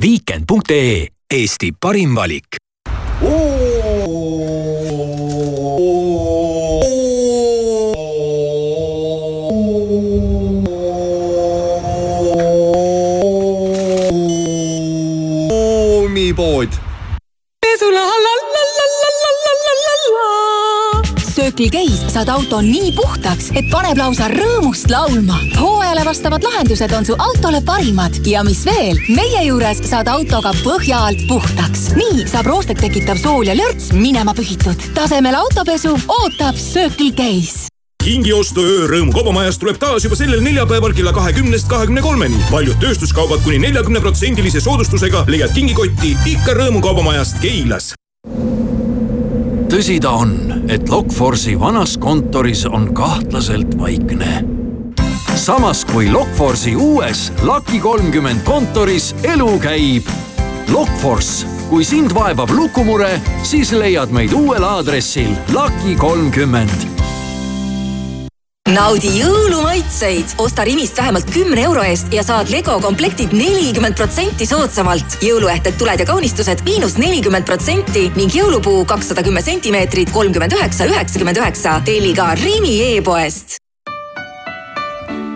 Viikend.ee 0.00 1.06
Eesti 1.30 1.72
parim 1.80 2.14
valik. 2.16 2.56
pood. 16.36 16.68
Circle 21.36 21.68
K-s 21.68 22.14
saad 22.14 22.30
auto 22.32 22.62
nii 22.64 22.94
puhtaks, 22.96 23.50
et 23.60 23.68
paneb 23.68 24.00
lausa 24.00 24.30
rõõmust 24.32 24.88
laulma. 24.88 25.36
hooajale 25.58 26.06
vastavad 26.08 26.46
lahendused 26.48 26.94
on 26.96 27.04
su 27.04 27.18
autole 27.20 27.60
parimad 27.60 28.16
ja 28.24 28.40
mis 28.46 28.64
veel, 28.64 28.96
meie 29.12 29.44
juures 29.44 29.84
saad 29.84 30.08
autoga 30.08 30.54
põhja 30.64 31.04
alt 31.10 31.28
puhtaks. 31.28 31.90
nii 32.00 32.24
saab 32.24 32.48
roostet 32.48 32.80
tekitav 32.80 33.20
sool 33.20 33.44
ja 33.44 33.54
lörts 33.54 33.92
minema 33.92 34.32
pühitud. 34.34 34.90
tasemel 34.96 35.36
autopesu 35.44 35.92
ootab 36.08 36.56
Circle 36.56 37.12
K-s 37.12 37.75
kingiostu 38.06 38.62
öörõõm 38.62 39.08
Kaubamajas 39.10 39.56
tuleb 39.58 39.80
taas 39.82 40.04
juba 40.06 40.14
sellel 40.14 40.38
neljapäeval 40.44 40.92
kella 40.94 41.10
kahekümnest 41.16 41.66
kahekümne 41.66 42.02
kolmeni. 42.04 42.38
paljud 42.50 42.78
tööstuskaubad 42.78 43.42
kuni 43.42 43.58
neljakümne 43.58 44.00
protsendilise 44.00 44.62
soodustusega 44.62 45.24
leiad 45.26 45.50
kingikotti 45.54 46.12
ikka 46.30 46.54
Rõõmu 46.54 46.82
Kaubamajast 46.84 47.40
Keilas. 47.42 47.94
tõsi 49.72 49.98
ta 50.00 50.14
on, 50.22 50.62
et 50.68 50.88
Lokforce'i 50.88 51.58
vanas 51.58 51.96
kontoris 51.98 52.62
on 52.70 52.92
kahtlaselt 52.94 53.74
vaikne. 53.78 54.44
samas 55.34 55.84
kui 55.84 56.06
Lokforce'i 56.10 56.76
uues 56.76 57.32
Lucky 57.42 57.80
kolmkümmend 57.80 58.44
kontoris 58.44 59.14
elu 59.22 59.58
käib. 59.58 60.06
Lokforce, 60.68 61.46
kui 61.68 61.84
sind 61.84 62.14
vaevab 62.14 62.50
lukumure, 62.50 63.20
siis 63.42 63.72
leiad 63.72 64.10
meid 64.10 64.32
uuel 64.32 64.62
aadressil 64.62 65.34
Lucky 65.50 65.96
kolmkümmend 65.98 66.95
naudi 68.66 69.12
jõulumaitseid, 69.20 70.36
osta 70.42 70.64
Rimist 70.66 70.96
vähemalt 70.98 71.30
kümne 71.30 71.62
euro 71.62 71.84
eest 71.86 72.12
ja 72.14 72.24
saad 72.26 72.50
Lego 72.50 72.78
komplektid 72.82 73.34
nelikümmend 73.36 73.96
protsenti 73.98 74.46
soodsamalt. 74.46 75.18
jõuluehted, 75.22 75.78
tuled 75.78 76.00
ja 76.00 76.06
kaunistused 76.06 76.64
miinus 76.66 76.96
nelikümmend 76.98 77.46
protsenti 77.46 78.08
ning 78.16 78.34
jõulupuu 78.34 78.84
kakssada 78.84 79.22
kümme 79.22 79.42
sentimeetrit, 79.42 80.10
kolmkümmend 80.10 80.52
üheksa, 80.52 80.86
üheksakümmend 80.86 81.36
üheksa. 81.36 81.80
telli 81.84 82.14
ka 82.14 82.34
Rimi 82.34 82.96
e-poest. 82.96 83.56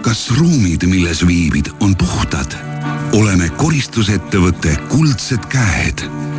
kas 0.02 0.30
ruumid, 0.30 0.86
milles 0.86 1.26
viibid, 1.26 1.70
on 1.80 1.94
puhtad? 1.94 2.56
oleme 3.12 3.48
koristusettevõte 3.58 4.76
Kuldsed 4.88 5.46
Käed 5.50 6.19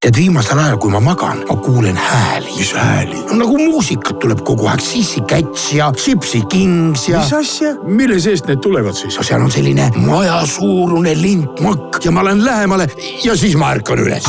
tead, 0.00 0.16
viimasel 0.16 0.56
ajal, 0.56 0.78
kui 0.80 0.92
ma 0.94 1.00
magan, 1.04 1.42
ma 1.44 1.54
kuulen 1.60 1.96
hääli. 2.00 2.54
mis 2.56 2.70
hääli? 2.72 3.18
no 3.28 3.36
nagu 3.42 3.58
muusikat 3.60 4.16
tuleb 4.22 4.40
kogu 4.48 4.70
aeg, 4.72 4.80
Sissi 4.80 5.20
Cats 5.28 5.66
ja 5.76 5.90
Gypsy 5.92 6.40
Kings 6.48 7.04
ja. 7.08 7.20
mis 7.20 7.32
asja, 7.36 7.74
mille 7.84 8.16
seest 8.20 8.48
need 8.48 8.62
tulevad 8.64 8.96
siis? 8.96 9.18
no 9.20 9.26
seal 9.28 9.44
on 9.44 9.52
selline 9.52 9.90
majasuurune 10.00 11.12
lintmakk 11.20 12.00
ja 12.04 12.14
ma 12.16 12.24
lähen 12.24 12.40
lähemale 12.44 12.88
ja 13.26 13.36
siis 13.36 13.58
ma 13.60 13.74
ärkan 13.76 14.00
üles. 14.00 14.24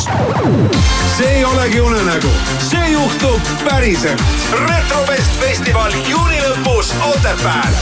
see 1.15 1.31
ei 1.37 1.45
olegi 1.45 1.79
unenägu, 1.79 2.35
see 2.67 2.91
juhtub 2.91 3.55
päriselt. 3.63 4.27
retrofest 4.67 5.39
festival 5.39 5.95
juuni 6.09 6.43
lõpus 6.49 6.91
Otepääl. 7.13 7.79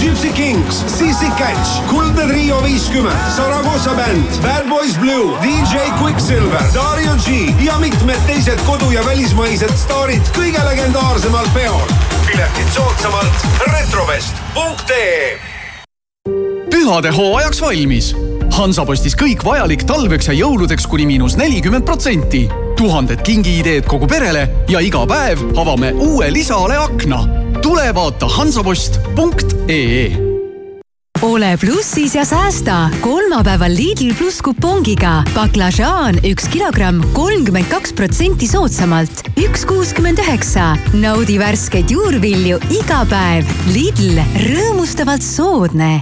Gypsy 0.00 0.32
Kings, 0.32 0.84
Sissi 0.86 1.26
Catch, 1.38 1.82
Kuldne 1.88 2.26
Trio 2.26 2.62
viiskümmend, 2.62 3.30
Saragossa 3.36 3.94
bänd, 3.94 4.40
Bad 4.42 4.68
Boys 4.68 4.98
Blue, 4.98 5.34
DJ 5.42 5.90
Quicksilver, 5.98 6.45
Dario 6.74 7.16
G 7.24 7.54
ja 7.64 7.78
mitmed 7.78 8.20
teised 8.26 8.60
kodu- 8.66 8.90
ja 8.90 9.02
välismaised 9.06 9.72
staarid 9.76 10.22
kõige 10.36 10.62
legendaarsemal 10.68 11.46
peol. 11.54 11.88
piletid 12.26 12.70
soodsamalt 12.74 13.46
retrovest.ee 13.72 15.38
pühade 16.70 17.10
hooajaks 17.10 17.60
valmis 17.60 18.14
Hansapostis 18.56 19.16
kõik 19.18 19.42
vajalik 19.44 19.82
talveks 19.84 20.30
ja 20.30 20.36
jõuludeks 20.36 20.86
kuni 20.86 21.06
miinus 21.06 21.36
nelikümmend 21.36 21.84
protsenti. 21.84 22.48
tuhanded 22.76 23.22
kingiideed 23.22 23.84
kogu 23.86 24.06
perele 24.06 24.48
ja 24.68 24.80
iga 24.80 25.06
päev 25.06 25.42
avame 25.58 25.92
uue 25.92 26.30
lisaale 26.32 26.76
akna. 26.76 27.26
tule 27.62 27.94
vaata 27.94 28.28
hansapost.ee 28.28 30.25
ole 31.22 31.58
plussis 31.60 32.14
ja 32.14 32.24
säästa 32.24 32.90
kolmapäeval 33.00 33.70
Lidl 33.70 34.14
pluss 34.18 34.42
kupongiga. 34.42 35.22
baklažaan 35.34 36.18
üks 36.24 36.48
kilogramm 36.48 37.02
kolmkümmend 37.12 37.68
kaks 37.70 37.92
protsenti 37.92 38.48
soodsamalt, 38.48 39.22
üks 39.36 39.64
kuuskümmend 39.66 40.18
üheksa. 40.18 40.76
naudi 40.92 41.38
värskeid 41.38 41.90
juurvilju 41.90 42.58
iga 42.70 43.04
päev. 43.10 43.44
Lidl, 43.72 44.20
rõõmustavalt 44.48 45.22
soodne 45.22 46.00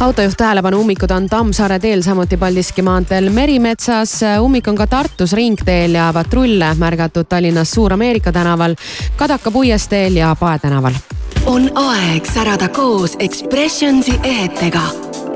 autojuht 0.00 0.36
tähelepanu, 0.36 0.80
ummikud 0.80 1.10
on 1.10 1.28
Tammsaare 1.28 1.78
teel, 1.78 2.02
samuti 2.02 2.36
Paldiski 2.36 2.82
maanteel 2.82 3.30
Merimetsas. 3.30 4.20
ummik 4.40 4.68
on 4.68 4.76
ka 4.76 4.86
Tartus 4.86 5.32
ringteel 5.32 5.94
ja 5.94 6.10
patrulle 6.14 6.74
märgatud 6.74 7.28
Tallinnas 7.28 7.70
Suur-Ameerika 7.70 8.32
tänaval, 8.32 8.74
Kadaka 9.16 9.50
puiesteel 9.50 10.16
ja 10.16 10.36
Pae 10.40 10.58
tänaval 10.58 10.92
on 11.46 11.70
aeg 11.74 12.26
särada 12.26 12.68
koos 12.68 13.16
Expressionsi 13.18 14.20
ehetega. 14.22 14.82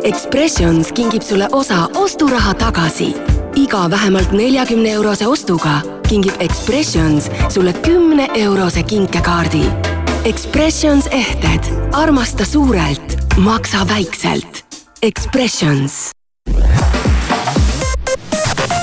Expressions 0.03 0.93
kingib 0.93 1.23
sulle 1.23 1.49
osa 1.53 1.89
osturaha 1.95 2.55
tagasi. 2.55 3.15
iga 3.55 3.91
vähemalt 3.91 4.33
neljakümne 4.33 4.91
eurose 4.91 5.27
ostuga 5.27 5.81
kingib 6.09 6.35
Expressions 6.41 7.31
sulle 7.49 7.73
kümne 7.73 8.29
eurose 8.35 8.83
kinkekaardi. 8.83 9.63
Expressions 10.25 11.07
ehted, 11.07 11.65
armasta 11.93 12.45
suurelt, 12.45 13.17
maksa 13.37 13.89
väikselt. 13.89 14.65
Expressions 15.03 16.20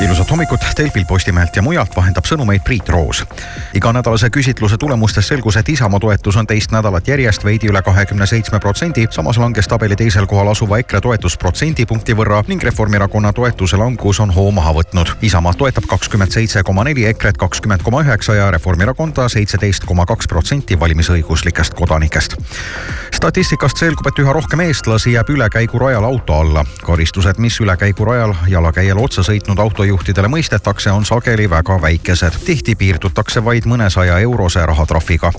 ilusat 0.01 0.31
hommikut 0.31 0.59
Delfil 0.77 1.05
Postimehelt 1.05 1.55
ja 1.55 1.61
mujalt 1.61 1.95
vahendab 1.95 2.25
sõnumeid 2.25 2.61
Priit 2.63 2.89
Roos. 2.89 3.23
iganädalase 3.73 4.29
küsitluse 4.29 4.77
tulemustest 4.77 5.27
selgus, 5.27 5.57
et 5.57 5.69
Isamaa 5.69 5.99
toetus 5.99 6.35
on 6.35 6.47
teist 6.47 6.71
nädalat 6.71 7.07
järjest 7.07 7.43
veidi 7.45 7.67
üle 7.67 7.81
kahekümne 7.81 8.25
seitsme 8.25 8.59
protsendi, 8.59 9.07
samas 9.09 9.37
langes 9.37 9.67
tabeli 9.67 9.95
teisel 9.95 10.27
kohal 10.27 10.47
asuva 10.47 10.77
EKRE 10.77 11.01
toetus 11.01 11.37
protsendipunkti 11.37 12.13
võrra 12.13 12.43
ning 12.47 12.63
Reformierakonna 12.63 13.33
toetuse 13.33 13.77
langus 13.77 14.19
on 14.19 14.33
hoo 14.33 14.51
maha 14.51 14.73
võtnud. 14.77 15.15
Isamaa 15.21 15.53
toetab 15.53 15.89
kakskümmend 15.89 16.31
seitse 16.31 16.63
koma 16.63 16.83
neli, 16.83 17.05
EKRE-t 17.05 17.37
kakskümmend 17.37 17.81
koma 17.81 18.03
üheksa 18.05 18.35
ja 18.35 18.51
Reformierakonda 18.51 19.29
seitseteist 19.29 19.85
koma 19.85 20.05
kaks 20.05 20.27
protsenti 20.27 20.79
valimisõiguslikest 20.79 21.73
kodanikest. 21.73 22.37
statistikast 23.13 23.77
selgub, 23.77 24.07
et 24.07 24.19
üha 24.19 24.33
rohkem 24.33 24.59
eestlasi 24.59 25.13
jääb 25.13 25.29
ülekäigurajal 25.29 26.03
auto 26.03 26.33
alla. 26.33 26.65
karistused, 26.83 27.37
mis 27.37 27.59
ülekäigurajal 27.61 28.33
jalakäijale 28.47 29.01
otsa 29.01 29.21
sõitnud 29.21 29.59
auto 29.59 29.86
autojuhtidele 29.87 30.27
mõistetakse, 30.27 30.91
on 30.91 31.05
sageli 31.05 31.49
väga 31.49 31.81
väikesed. 31.81 32.33
tihti 32.45 32.75
piirdutakse 32.75 33.43
vaid 33.45 33.65
mõnesaja 33.65 34.19
eurose 34.19 34.65
rahatrahviga. 34.65 35.31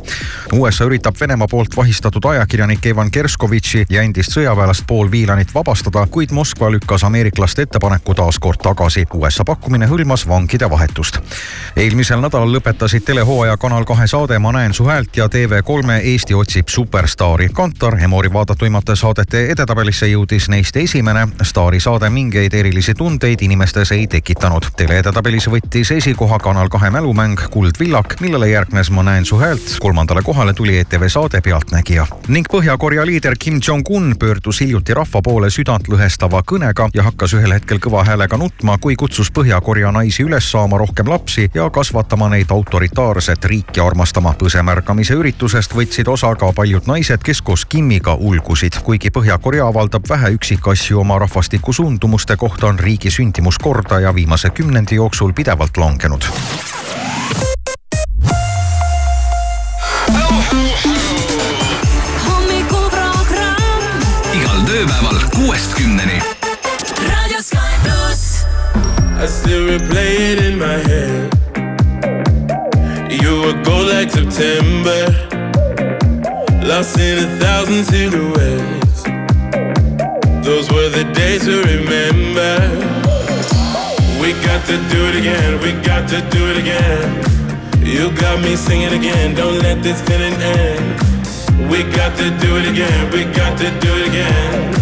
USA 0.52 0.84
üritab 0.84 1.14
Venemaa 1.20 1.48
poolt 1.48 1.76
vahistatud 1.76 2.24
ajakirjanik 2.24 2.86
Evan 2.86 3.10
Kerskovitši 3.10 3.86
ja 3.90 4.02
endist 4.02 4.32
sõjaväelast 4.32 4.86
Paul 4.86 5.10
Whelanit 5.10 5.54
vabastada, 5.54 6.06
kuid 6.06 6.32
Moskva 6.32 6.70
lükkas 6.70 7.04
ameeriklaste 7.04 7.62
ettepaneku 7.62 8.14
taas 8.14 8.38
kord 8.38 8.62
tagasi. 8.62 9.06
USA 9.14 9.44
pakkumine 9.44 9.86
hõlmas 9.86 10.28
vangide 10.28 10.70
vahetust. 10.70 11.18
eelmisel 11.76 12.20
nädalal 12.20 12.52
lõpetasid 12.52 13.04
telehooaja 13.04 13.56
Kanal 13.56 13.84
kahe 13.84 14.06
saade 14.06 14.38
Ma 14.38 14.52
näen 14.52 14.74
su 14.74 14.84
häält 14.84 15.16
ja 15.16 15.26
TV3 15.26 16.00
Eesti 16.02 16.34
otsib 16.34 16.68
superstaari. 16.68 17.48
Kantar 17.52 17.98
Emori 18.02 18.32
vaadatuimate 18.32 18.96
saadete 18.96 19.46
edetabelisse 19.50 20.06
jõudis 20.06 20.48
neist 20.48 20.76
esimene. 20.76 21.28
staari 21.42 21.80
saade 21.80 22.10
mingeid 22.10 22.54
erilisi 22.54 22.94
tundeid 22.94 23.42
inimestes 23.42 23.92
ei 23.92 24.06
tekitanud 24.06 24.37
tekitanud. 24.38 24.66
teleedetabelis 24.76 25.48
võttis 25.50 25.90
esikoha 25.90 26.38
Kanal 26.38 26.68
kahe 26.70 26.90
mälumäng 26.90 27.40
Kuldvillak, 27.50 28.20
millele 28.20 28.48
järgnes 28.48 28.90
Ma 28.90 29.02
näen 29.02 29.24
su 29.24 29.38
häält. 29.38 29.76
kolmandale 29.80 30.22
kohale 30.22 30.52
tuli 30.52 30.78
ETV 30.78 31.08
saade 31.08 31.40
Pealtnägija 31.40 32.06
ning 32.28 32.46
Põhja-Korea 32.52 33.06
liider 33.06 33.34
Kim 33.38 33.60
Jong-un 33.68 34.14
pöördus 34.18 34.60
hiljuti 34.60 34.94
rahva 34.94 35.22
poole 35.22 35.46
südantlõhestava 35.50 36.42
kõnega 36.52 36.88
ja 36.94 37.02
hakkas 37.02 37.34
ühel 37.34 37.52
hetkel 37.52 37.78
kõva 37.78 38.04
häälega 38.04 38.36
nutma, 38.36 38.78
kui 38.78 38.96
kutsus 38.96 39.32
Põhja-Korea 39.32 39.90
naisi 39.92 40.22
üles 40.22 40.50
saama 40.50 40.78
rohkem 40.78 41.10
lapsi 41.10 41.50
ja 41.54 41.70
kasvatama 41.70 42.28
neid 42.28 42.50
autoritaarset 42.50 43.44
riiki 43.44 43.80
armastama. 43.80 44.34
põsemärkamise 44.38 45.14
üritusest 45.14 45.74
võtsid 45.74 46.08
osa 46.08 46.34
ka 46.34 46.52
paljud 46.52 46.86
naised, 46.86 47.22
kes 47.22 47.42
koos 47.42 47.64
Kimiga 47.64 48.14
ulgusid. 48.14 48.78
kuigi 48.84 49.10
Põhja-Korea 49.10 49.66
avaldab 49.66 50.08
vähe 50.08 50.30
üksikasju 50.30 51.00
oma 51.00 51.18
rahvastiku 51.18 51.72
suundumuste 51.72 52.36
kohta, 52.36 52.66
on 52.66 52.78
riigi 52.78 53.10
sündimuskordaja 53.10 54.14
viimase 54.14 54.27
viimase 54.28 54.50
kümnendi 54.50 54.94
jooksul 54.94 55.32
pidevalt 55.32 55.78
langenud. 55.78 56.22
igal 64.34 64.60
tööpäeval 64.66 65.16
kuuest 65.32 65.72
kümneni. 65.78 66.20
I 69.22 69.26
still 69.26 69.64
replay 69.70 70.32
it 70.32 70.44
in 70.44 70.58
my 70.58 70.76
head. 70.88 71.32
You 73.22 73.40
were 73.40 73.56
gold 73.64 73.88
like 73.88 74.10
September, 74.10 75.08
lost 76.68 77.00
in 77.00 77.18
a 77.24 77.28
thousand 77.40 77.84
silhouettes. 77.84 79.02
Those 80.44 80.70
were 80.70 80.90
the 80.90 81.04
days 81.14 81.46
to 81.46 81.62
remember. 81.62 83.07
We 84.20 84.32
got 84.42 84.66
to 84.66 84.76
do 84.90 85.00
it 85.08 85.16
again, 85.16 85.60
we 85.62 85.72
got 85.82 86.08
to 86.10 86.20
do 86.30 86.42
it 86.50 86.58
again. 86.58 87.06
You 87.86 88.10
got 88.18 88.42
me 88.42 88.56
singing 88.56 88.92
again, 88.92 89.34
don't 89.34 89.58
let 89.60 89.82
this 89.82 90.02
feeling 90.02 90.34
end. 90.34 91.70
We 91.70 91.84
got 91.84 92.16
to 92.18 92.28
do 92.44 92.56
it 92.58 92.66
again, 92.68 93.10
we 93.12 93.24
got 93.32 93.56
to 93.58 93.70
do 93.80 93.90
it 93.98 94.08
again. 94.08 94.78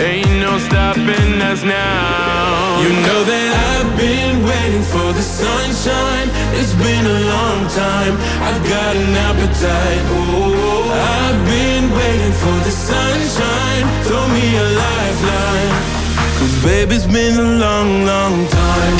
Ain't 0.00 0.40
no 0.40 0.58
stopping 0.58 1.42
us 1.42 1.62
now. 1.62 2.80
You 2.80 2.90
know 3.06 3.20
that 3.28 3.48
I've 3.70 3.92
been 4.00 4.42
waiting 4.42 4.82
for 4.88 5.12
the 5.12 5.20
sunshine. 5.20 6.28
It's 6.56 6.72
been 6.80 7.04
a 7.04 7.20
long 7.28 7.68
time. 7.68 8.16
I've 8.40 8.62
got 8.64 8.96
an 8.96 9.12
appetite. 9.28 10.02
Oh, 10.16 10.88
I've 11.20 11.40
been 11.44 11.92
waiting 11.92 12.34
for 12.40 12.56
the 12.64 12.72
sunshine. 12.72 13.84
Throw 14.08 14.26
me 14.32 14.56
a 14.56 14.66
lifeline. 14.80 16.01
Cause 16.42 16.64
baby, 16.64 16.96
it's 16.96 17.06
been 17.06 17.38
a 17.38 17.56
long, 17.56 18.04
long 18.04 18.48
time. 18.48 18.96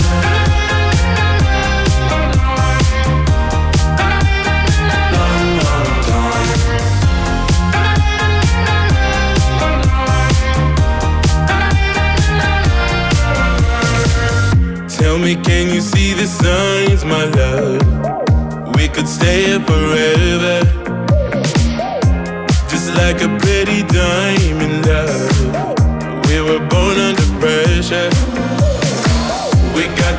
Tell 14.88 15.18
me, 15.18 15.34
can 15.34 15.74
you 15.74 15.80
see 15.80 16.14
the 16.14 16.28
signs, 16.28 17.04
my 17.04 17.24
love? 17.24 18.76
We 18.76 18.86
could 18.86 19.08
stay 19.08 19.46
here 19.46 19.58
forever. 19.58 20.62
Just 22.68 22.94
like 22.94 23.20
a 23.20 23.36
pretty 23.40 23.82
diamond 23.82 24.86
love. 24.86 25.31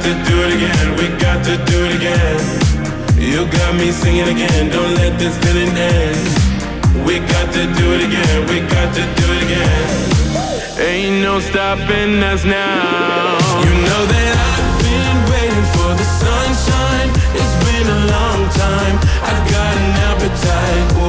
To 0.03 0.13
do 0.27 0.35
it 0.43 0.51
again, 0.57 0.87
we 0.99 1.07
got 1.17 1.39
to 1.45 1.55
do 1.63 1.77
it 1.87 1.95
again. 1.95 2.39
You 3.15 3.47
got 3.47 3.73
me 3.75 3.89
singing 3.91 4.27
again, 4.27 4.69
don't 4.69 4.95
let 4.95 5.17
this 5.17 5.37
feeling 5.39 5.71
end. 5.71 6.19
We 7.07 7.19
got 7.19 7.47
to 7.53 7.63
do 7.79 7.85
it 7.95 8.01
again, 8.09 8.39
we 8.51 8.59
got 8.67 8.93
to 8.95 9.03
do 9.19 9.25
it 9.31 9.43
again. 9.47 10.03
Ain't 10.77 11.23
no 11.23 11.39
stopping 11.39 12.21
us 12.21 12.43
now. 12.43 13.39
You 13.63 13.73
know 13.87 14.03
that 14.13 14.33
I've 14.51 14.75
been 14.83 15.19
waiting 15.31 15.67
for 15.71 15.91
the 15.95 16.07
sunshine. 16.19 17.09
It's 17.39 17.55
been 17.63 17.87
a 17.87 18.01
long 18.11 18.41
time. 18.59 18.95
I 19.23 19.35
got 19.55 19.73
an 19.85 19.93
appetite. 20.11 21.02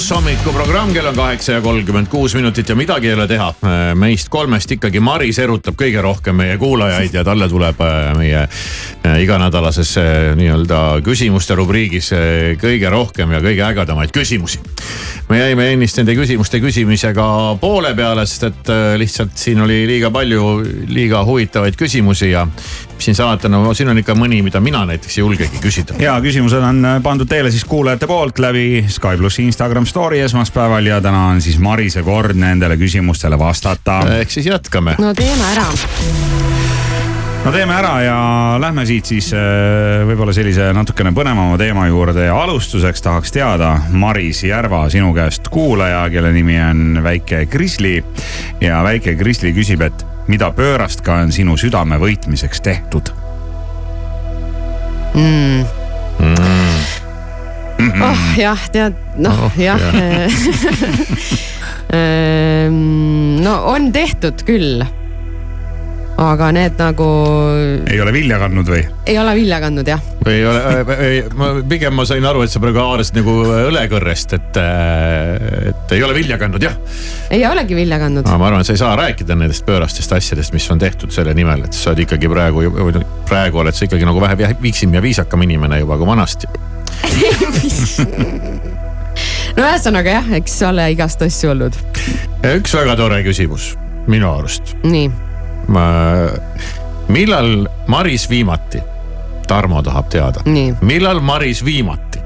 Pluss 0.00 0.14
hommikuprogramm, 0.16 0.94
kell 0.96 1.06
on 1.10 1.16
kaheksa 1.16 1.52
ja 1.52 1.60
kolmkümmend 1.60 2.08
kuus 2.08 2.32
minutit 2.34 2.68
ja 2.68 2.74
midagi 2.76 3.10
ei 3.10 3.14
ole 3.14 3.26
teha. 3.28 3.50
meist 3.94 4.30
kolmest 4.32 4.70
ikkagi 4.72 5.00
Maris 5.00 5.38
erutab 5.38 5.76
kõige 5.76 6.00
rohkem 6.00 6.38
meie 6.40 6.56
kuulajaid 6.56 7.12
ja 7.12 7.24
talle 7.24 7.48
tuleb 7.52 7.82
äh, 7.84 7.98
meie 8.16 8.38
äh, 8.40 9.18
iganädalases 9.20 9.92
äh, 10.00 10.06
nii-öelda 10.40 10.80
küsimuste 11.04 11.58
rubriigis 11.58 12.08
kõige 12.62 12.88
rohkem 12.88 13.36
ja 13.36 13.42
kõige 13.44 13.66
ägedamaid 13.66 14.14
küsimusi. 14.16 14.62
Me 15.30 15.38
jäime 15.38 15.68
ennist 15.72 16.00
nende 16.00 16.14
küsimuste 16.18 16.60
küsimisega 16.62 17.26
poole 17.60 17.92
peale, 17.98 18.26
sest 18.26 18.48
et 18.50 18.72
äh, 18.72 18.94
lihtsalt 19.00 19.36
siin 19.38 19.62
oli 19.64 19.82
liiga 19.88 20.10
palju 20.14 20.46
liiga 20.90 21.22
huvitavaid 21.26 21.78
küsimusi 21.78 22.32
ja 22.32 22.46
mis 22.46 23.06
siin 23.08 23.16
salata, 23.16 23.48
no 23.48 23.70
siin 23.76 23.92
on 23.92 24.02
ikka 24.02 24.16
mõni, 24.18 24.42
mida 24.44 24.60
mina 24.60 24.82
näiteks 24.90 25.18
ei 25.18 25.22
julgegi 25.22 25.62
küsida. 25.62 25.96
ja 26.02 26.18
küsimused 26.22 26.66
on 26.66 26.84
pandud 27.04 27.30
teile 27.30 27.52
siis 27.54 27.64
kuulajate 27.64 28.10
poolt 28.10 28.42
läbi 28.42 28.84
Sky 28.88 29.16
plussi 29.20 29.46
Instagram 29.46 29.86
story 29.86 30.20
esmaspäeval 30.26 30.90
ja 30.90 31.00
täna 31.00 31.28
on 31.34 31.42
siis 31.44 31.58
Marise 31.62 32.02
kord 32.02 32.36
nendele 32.36 32.76
küsimustele 32.80 33.38
vastata. 33.38 34.02
ehk 34.20 34.30
siis 34.30 34.50
jätkame. 34.50 34.98
no 34.98 35.14
teeme 35.14 35.52
ära. 35.54 36.49
No 37.44 37.52
teeme 37.52 37.74
ära 37.74 37.92
ja 38.04 38.16
lähme 38.60 38.84
siit 38.88 39.08
siis 39.08 39.30
äh, 39.36 40.02
võib-olla 40.08 40.32
sellise 40.36 40.70
natukene 40.76 41.12
põnevama 41.16 41.56
teema 41.60 41.86
juurde 41.88 42.26
ja 42.26 42.36
alustuseks 42.42 43.02
tahaks 43.04 43.32
teada, 43.32 43.72
Maris 43.90 44.42
Järva, 44.44 44.82
sinu 44.92 45.14
käest 45.16 45.48
kuulaja, 45.52 46.02
kelle 46.12 46.32
nimi 46.36 46.58
on 46.60 47.00
väike 47.04 47.46
Krisli. 47.50 47.98
ja 48.60 48.82
väike 48.84 49.16
Krisli 49.16 49.54
küsib, 49.56 49.82
et 49.86 50.04
mida 50.28 50.50
pöörast 50.52 51.04
ka 51.06 51.22
on 51.24 51.32
sinu 51.32 51.56
südame 51.60 51.98
võitmiseks 52.02 52.60
tehtud 52.60 53.12
mm. 55.16 55.64
mm.? 56.20 58.02
oh 58.04 58.26
jah, 58.38 58.68
tead, 58.72 59.00
noh 59.16 59.46
Oh, 59.48 59.60
jah 59.60 59.80
jah. 59.80 60.30
Ehm, 61.90 63.40
no 63.42 63.56
on 63.72 63.88
tehtud 63.90 64.44
küll. 64.46 64.84
Aga 66.20 66.50
need 66.52 66.76
nagu 66.76 67.06
ei 67.88 67.96
ole 68.02 68.12
vilja 68.12 68.36
kandnud 68.42 68.68
või? 68.68 68.80
ei 69.08 69.16
ole 69.18 69.32
vilja 69.38 69.60
kandnud 69.62 69.88
jah. 69.88 70.00
või 70.20 70.34
ei 70.36 70.42
ole, 70.50 70.60
ma 71.38 71.46
pigem 71.68 71.94
ma 71.96 72.04
sain 72.08 72.24
aru, 72.28 72.42
et 72.44 72.52
sa 72.52 72.60
praegu 72.62 72.80
haarasid 72.82 73.16
nagu 73.20 73.36
õlekõrrest, 73.70 74.34
et, 74.36 74.58
äh, 74.60 75.70
et 75.72 75.94
ei 75.96 76.04
ole 76.04 76.16
vilja 76.16 76.36
kandnud, 76.40 76.64
jah. 76.64 76.76
ei 77.32 77.44
olegi 77.48 77.78
vilja 77.78 78.00
kandnud. 78.02 78.28
aga 78.28 78.40
ma 78.42 78.50
arvan, 78.50 78.64
et 78.64 78.68
sa 78.68 78.76
ei 78.76 78.82
saa 78.82 78.92
rääkida 79.00 79.38
nendest 79.38 79.64
pöörastest 79.68 80.12
asjadest, 80.16 80.52
mis 80.56 80.66
on 80.72 80.82
tehtud 80.82 81.10
selle 81.14 81.32
nimel, 81.36 81.60
et 81.68 81.74
sa 81.76 81.94
oled 81.94 82.04
ikkagi 82.04 82.26
praegu, 82.32 82.66
praegu 83.30 83.56
oled 83.64 83.76
sa 83.76 83.88
ikkagi 83.88 84.08
nagu 84.08 84.18
vähe 84.22 84.52
viiksem 84.60 84.90
ja 84.96 85.04
viisakam 85.04 85.48
inimene 85.48 85.80
juba 85.80 85.94
kui 86.00 86.10
vanasti. 86.10 86.46
no 89.56 89.64
ühesõnaga 89.64 90.18
jah, 90.18 90.28
eks 90.40 90.60
ole 90.68 90.90
igast 90.92 91.24
asju 91.24 91.46
olnud. 91.54 91.74
üks 92.52 92.76
väga 92.76 92.92
tore 93.00 93.18
küsimus 93.24 93.64
minu 94.10 94.28
arust. 94.34 94.64
nii. 94.84 95.29
Millal 97.08 97.68
Maris 97.86 98.28
viimati, 98.30 98.80
Tarmo 99.46 99.82
tahab 99.82 100.08
teada, 100.10 100.42
millal 100.82 101.20
Maris 101.20 101.64
viimati 101.64 102.20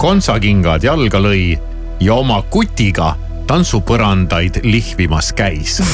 kontsakingad 0.00 0.84
jalga 0.84 1.20
lõi 1.20 1.56
ja 2.04 2.16
oma 2.16 2.42
kutiga 2.52 3.14
tantsupõrandaid 3.48 4.60
lihvimas 4.66 5.32
käis? 5.36 5.80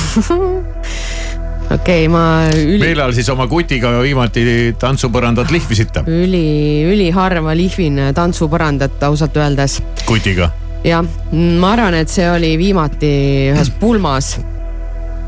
Okei 1.73 2.05
okay,, 2.05 2.09
ma 2.11 2.51
üli, 2.53 2.81
millal 2.83 3.15
siis 3.17 3.31
oma 3.33 3.47
kutiga 3.49 3.95
viimati 4.03 4.43
tantsupõrandat 4.79 5.53
lihvisite 5.55 6.03
üli, 6.11 6.83
üliharva 6.91 7.55
lihvin 7.57 8.11
tantsupõrandat 8.17 9.03
ausalt 9.09 9.39
öeldes. 9.41 9.79
Kutiga? 10.05 10.51
jah, 10.85 11.07
ma 11.33 11.73
arvan, 11.77 11.95
et 12.03 12.11
see 12.11 12.27
oli 12.29 12.57
viimati 12.61 13.13
ühes 13.55 13.71
pulmas 13.81 14.35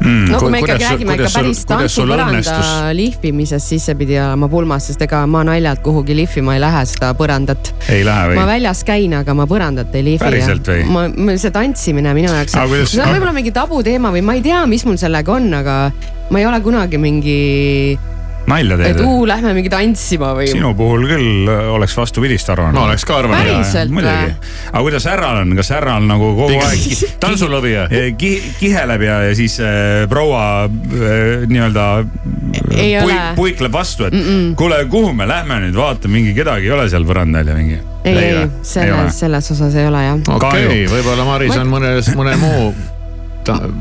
Mm. 0.00 0.24
no 0.32 0.38
kui 0.42 0.50
me 0.52 0.58
sul- 0.60 0.68
räägime 0.82 1.14
ikka 1.16 1.28
päris 1.32 1.60
tantsupõranda 1.68 2.56
lihvimisest, 2.92 3.68
siis 3.72 3.86
see 3.88 3.94
pidi 3.96 4.18
olema 4.20 4.48
pulmas, 4.52 4.88
sest 4.90 5.02
ega 5.06 5.22
ma 5.30 5.44
naljalt 5.46 5.80
kuhugi 5.86 6.16
lihvima 6.18 6.56
ei 6.56 6.60
lähe 6.60 6.82
seda 6.90 7.12
põrandat. 7.16 7.70
ei 7.88 8.02
lähe 8.04 8.32
või? 8.32 8.38
ma 8.40 8.46
väljas 8.50 8.82
käin, 8.84 9.14
aga 9.16 9.34
ma 9.38 9.46
põrandat 9.48 9.94
ei 9.94 10.04
lihvi. 10.10 10.24
Päriselt 10.24 10.68
või? 10.68 10.84
ma, 10.90 11.36
see 11.40 11.50
tantsimine 11.54 12.12
minu 12.16 12.32
jaoks, 12.32 12.52
see 12.52 13.00
on 13.00 13.14
võib-olla 13.14 13.32
mingi 13.36 13.54
tabuteema 13.54 14.12
või 14.14 14.22
ma 14.26 14.34
ei 14.36 14.42
tea, 14.44 14.64
mis 14.70 14.84
mul 14.84 14.98
sellega 15.00 15.38
on, 15.38 15.48
aga 15.62 15.78
ma 16.30 16.42
ei 16.42 16.46
ole 16.50 16.60
kunagi 16.64 16.98
mingi, 17.00 17.38
nalja 18.50 18.78
et 18.78 18.98
teed? 18.98 19.02
uu, 19.06 19.24
lähme 19.28 19.54
mingi 19.56 19.70
tantsima 19.72 20.32
või. 20.36 20.48
sinu 20.50 20.74
puhul 20.78 21.06
küll 21.08 21.50
äh, 21.50 21.68
oleks 21.74 21.96
vastupidist 21.96 22.50
arvanud. 22.52 22.76
Ma 22.78 22.86
oleks 22.88 23.06
ka 23.08 23.18
arvanud. 23.22 23.44
Päriselt 23.44 23.90
või? 23.90 24.00
muidugi, 24.00 24.34
aga 24.70 24.84
kuidas 24.86 25.08
härral 25.10 25.40
on, 25.42 25.54
kas 25.58 25.72
härral 25.74 26.08
nagu 26.08 26.30
kogu 26.38 26.60
aeg 26.64 27.04
tantsulõvija 27.22 27.86
ki, 28.20 28.32
kiheleb 28.60 29.06
ja, 29.06 29.20
ja 29.28 29.36
siis 29.38 29.58
äh, 29.62 30.04
proua 30.10 30.44
äh, 30.66 31.46
nii-öelda 31.50 31.88
Ei 32.74 32.94
pui, 32.98 33.12
ole. 33.12 33.20
puikleb 33.36 33.72
vastu, 33.74 34.08
et 34.08 34.14
Mm 34.14 34.20
-mm. 34.20 34.54
kuule, 34.56 34.84
kuhu 34.84 35.12
me 35.12 35.26
lähme 35.28 35.56
nüüd 35.60 35.76
vaatame, 35.76 36.12
mingi 36.12 36.34
kedagi 36.34 36.66
ei 36.66 36.72
ole 36.72 36.88
seal 36.88 37.04
põrandal 37.04 37.48
ja 37.48 37.54
mingi. 37.54 37.78
ei, 38.04 38.16
ei, 38.16 38.46
selles, 38.62 39.18
selles 39.18 39.50
osas 39.50 39.74
ei 39.74 39.86
ole 39.86 40.04
jah. 40.04 40.18
okei 40.28 40.66
okay,, 40.66 40.84
võib-olla 40.86 41.24
Maris 41.24 41.56
on 41.56 41.68
mõnes, 41.72 42.10
mõne 42.14 42.36
muu, 42.38 42.74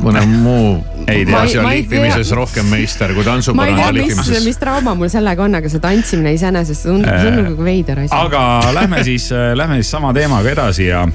mõne 0.04 0.22
muu 0.28 0.84
ei 1.14 1.26
tea. 1.26 1.42
asja 1.42 1.62
ei- 1.64 1.68
ei 1.68 1.82
lihvimises 1.84 2.28
tea. 2.30 2.38
rohkem 2.38 2.66
meister 2.72 3.14
kui 3.14 3.20
ei 3.20 3.26
tea, 3.26 3.34
tantsupõranda 3.34 3.92
mis, 3.94 4.58
trauma 4.62 4.96
mul 4.96 5.10
sellega 5.10 5.44
on, 5.44 5.56
aga 5.56 5.70
see 5.70 5.80
tantsimine 5.84 6.34
iseenesest 6.38 6.84
tundub, 6.90 7.10
Äh, 7.14 7.42
nagu 7.50 7.64
veider 7.64 8.00
asi. 8.06 8.14
aga 8.16 8.74
lähme 8.74 9.04
siis, 9.04 9.30
lähme 9.56 9.80
siis 9.82 9.92
sama 9.92 10.14
teemaga 10.14 10.50
edasi 10.52 10.88
ja 10.92 11.06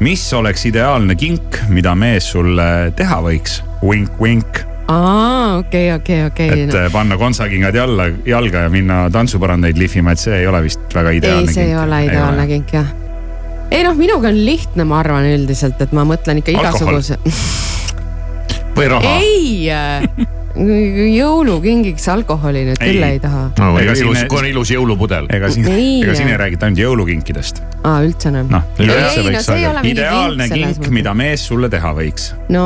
mis 0.00 0.26
oleks 0.36 0.66
ideaalne 0.68 1.14
kink, 1.16 1.60
mida 1.68 1.94
mees 1.94 2.26
sulle 2.32 2.92
teha 2.96 3.20
võiks? 3.24 3.62
Vink-vink, 3.82 4.60
aa, 4.88 5.56
okei, 5.58 5.92
okei, 5.94 6.24
okei 6.26 6.62
et. 6.66 6.74
äh, 6.74 6.90
panna 6.92 7.16
kontsakingad 7.20 7.74
jalla, 7.74 8.08
jalga 8.26 8.66
ja 8.66 8.68
minna 8.72 9.06
tantsupõrandaid 9.12 9.78
lihvima, 9.78 10.12
et 10.12 10.18
see 10.22 10.40
ei 10.42 10.46
ole 10.46 10.62
vist 10.66 10.80
väga 10.94 11.10
ei, 11.14 11.18
ideaalne 11.22 11.52
see 11.52 11.64
ei 11.70 11.76
ole 11.76 12.04
ideaalne 12.08 12.46
kink 12.50 12.72
jah. 12.76 12.86
Ei 13.70 13.82
noh, 13.84 13.96
minuga 13.98 14.30
on 14.30 14.40
lihtne, 14.46 14.86
ma 14.88 15.00
arvan 15.02 15.26
üldiselt, 15.30 15.80
et 15.82 15.94
ma 15.96 16.06
mõtlen 16.08 16.42
ikka 16.42 16.54
igasuguse. 16.54 17.18
või 18.76 18.90
raha. 18.92 19.16
ei, 19.20 19.70
jõulukingiks 20.56 22.08
alkoholi 22.12 22.64
nüüd 22.70 22.80
küll 22.80 23.04
ei 23.06 23.20
taha. 23.22 23.46
no 23.58 23.70
Ega 23.80 23.92
ilus 23.92 24.18
siin-, 24.20 24.30
kui 24.30 24.40
on 24.40 24.48
ilus 24.48 24.72
jõulupudel. 24.72 25.28
ega 25.36 25.50
siin, 25.52 25.68
Ei. 25.70 26.00
ega 26.04 26.14
siin 26.16 26.30
ei 26.32 26.38
räägita 26.40 26.68
ainult 26.68 26.80
jõulukinkidest. 26.80 27.60
aa, 27.82 28.00
üldse 28.06 28.30
enam. 28.32 28.48
noh, 28.52 28.64
no 28.80 28.98
see 29.12 29.24
mingi 29.26 29.92
ideaalne 29.92 30.48
kink 30.52 30.90
mida 30.94 31.14
mees 31.18 31.46
sulle 31.50 31.70
teha 31.72 31.92
võiks. 31.96 32.30
no 32.52 32.64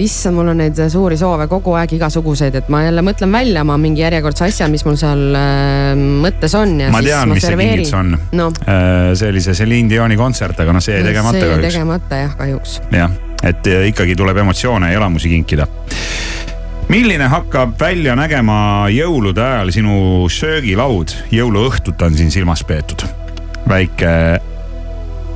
issand, 0.00 0.38
mul 0.38 0.52
on 0.54 0.62
neid 0.62 0.78
suuri 0.92 1.18
soove 1.20 1.48
kogu 1.50 1.76
aeg 1.80 1.96
igasuguseid, 1.98 2.60
et 2.62 2.70
ma 2.72 2.84
jälle 2.86 3.04
mõtlen 3.04 3.34
välja 3.34 3.66
oma 3.66 3.78
mingi 3.82 4.04
järjekordse 4.04 4.46
asja, 4.48 4.70
mis 4.72 4.86
mul 4.86 4.98
seal 5.00 5.36
äh, 5.38 5.92
mõttes 5.96 6.56
on 6.58 6.78
ja 6.80 6.92
ma 6.92 7.02
siis 7.02 7.12
tean, 7.12 7.28
ma 7.28 7.36
mis 7.36 7.42
see 7.44 7.52
serveerin 7.52 7.82
kingitus 7.82 7.98
on 7.98 8.16
no.. 8.38 8.50
see 9.18 9.32
oli 9.32 9.44
see 9.44 9.58
Celine 9.62 9.90
Dioni 9.90 10.18
kontsert, 10.20 10.60
aga 10.62 10.76
noh, 10.76 10.84
see 10.84 10.98
jäi 10.98 11.06
tegemata 11.10 11.38
see 11.38 11.46
jäi 11.46 11.54
kahjuks. 11.56 11.68
tegemata 11.74 12.22
jah, 12.24 12.36
kahjuks. 12.38 12.78
jah, 12.94 13.16
et 13.42 13.72
äh, 13.72 13.88
ikkagi 13.90 14.16
tuleb 14.18 14.42
emotsioone 14.44 14.92
ja 14.92 15.00
elamusi 15.02 15.32
kinkida. 15.32 15.66
Milline 16.88 17.28
hakkab 17.30 17.74
välja 17.80 18.14
nägema 18.18 18.88
jõulude 18.92 19.42
ajal 19.42 19.70
sinu 19.74 19.96
söögilaud, 20.32 21.14
jõuluõhtut 21.32 22.02
on 22.02 22.16
siin 22.18 22.30
silmas 22.34 22.64
peetud? 22.64 23.04
väike, 23.68 24.40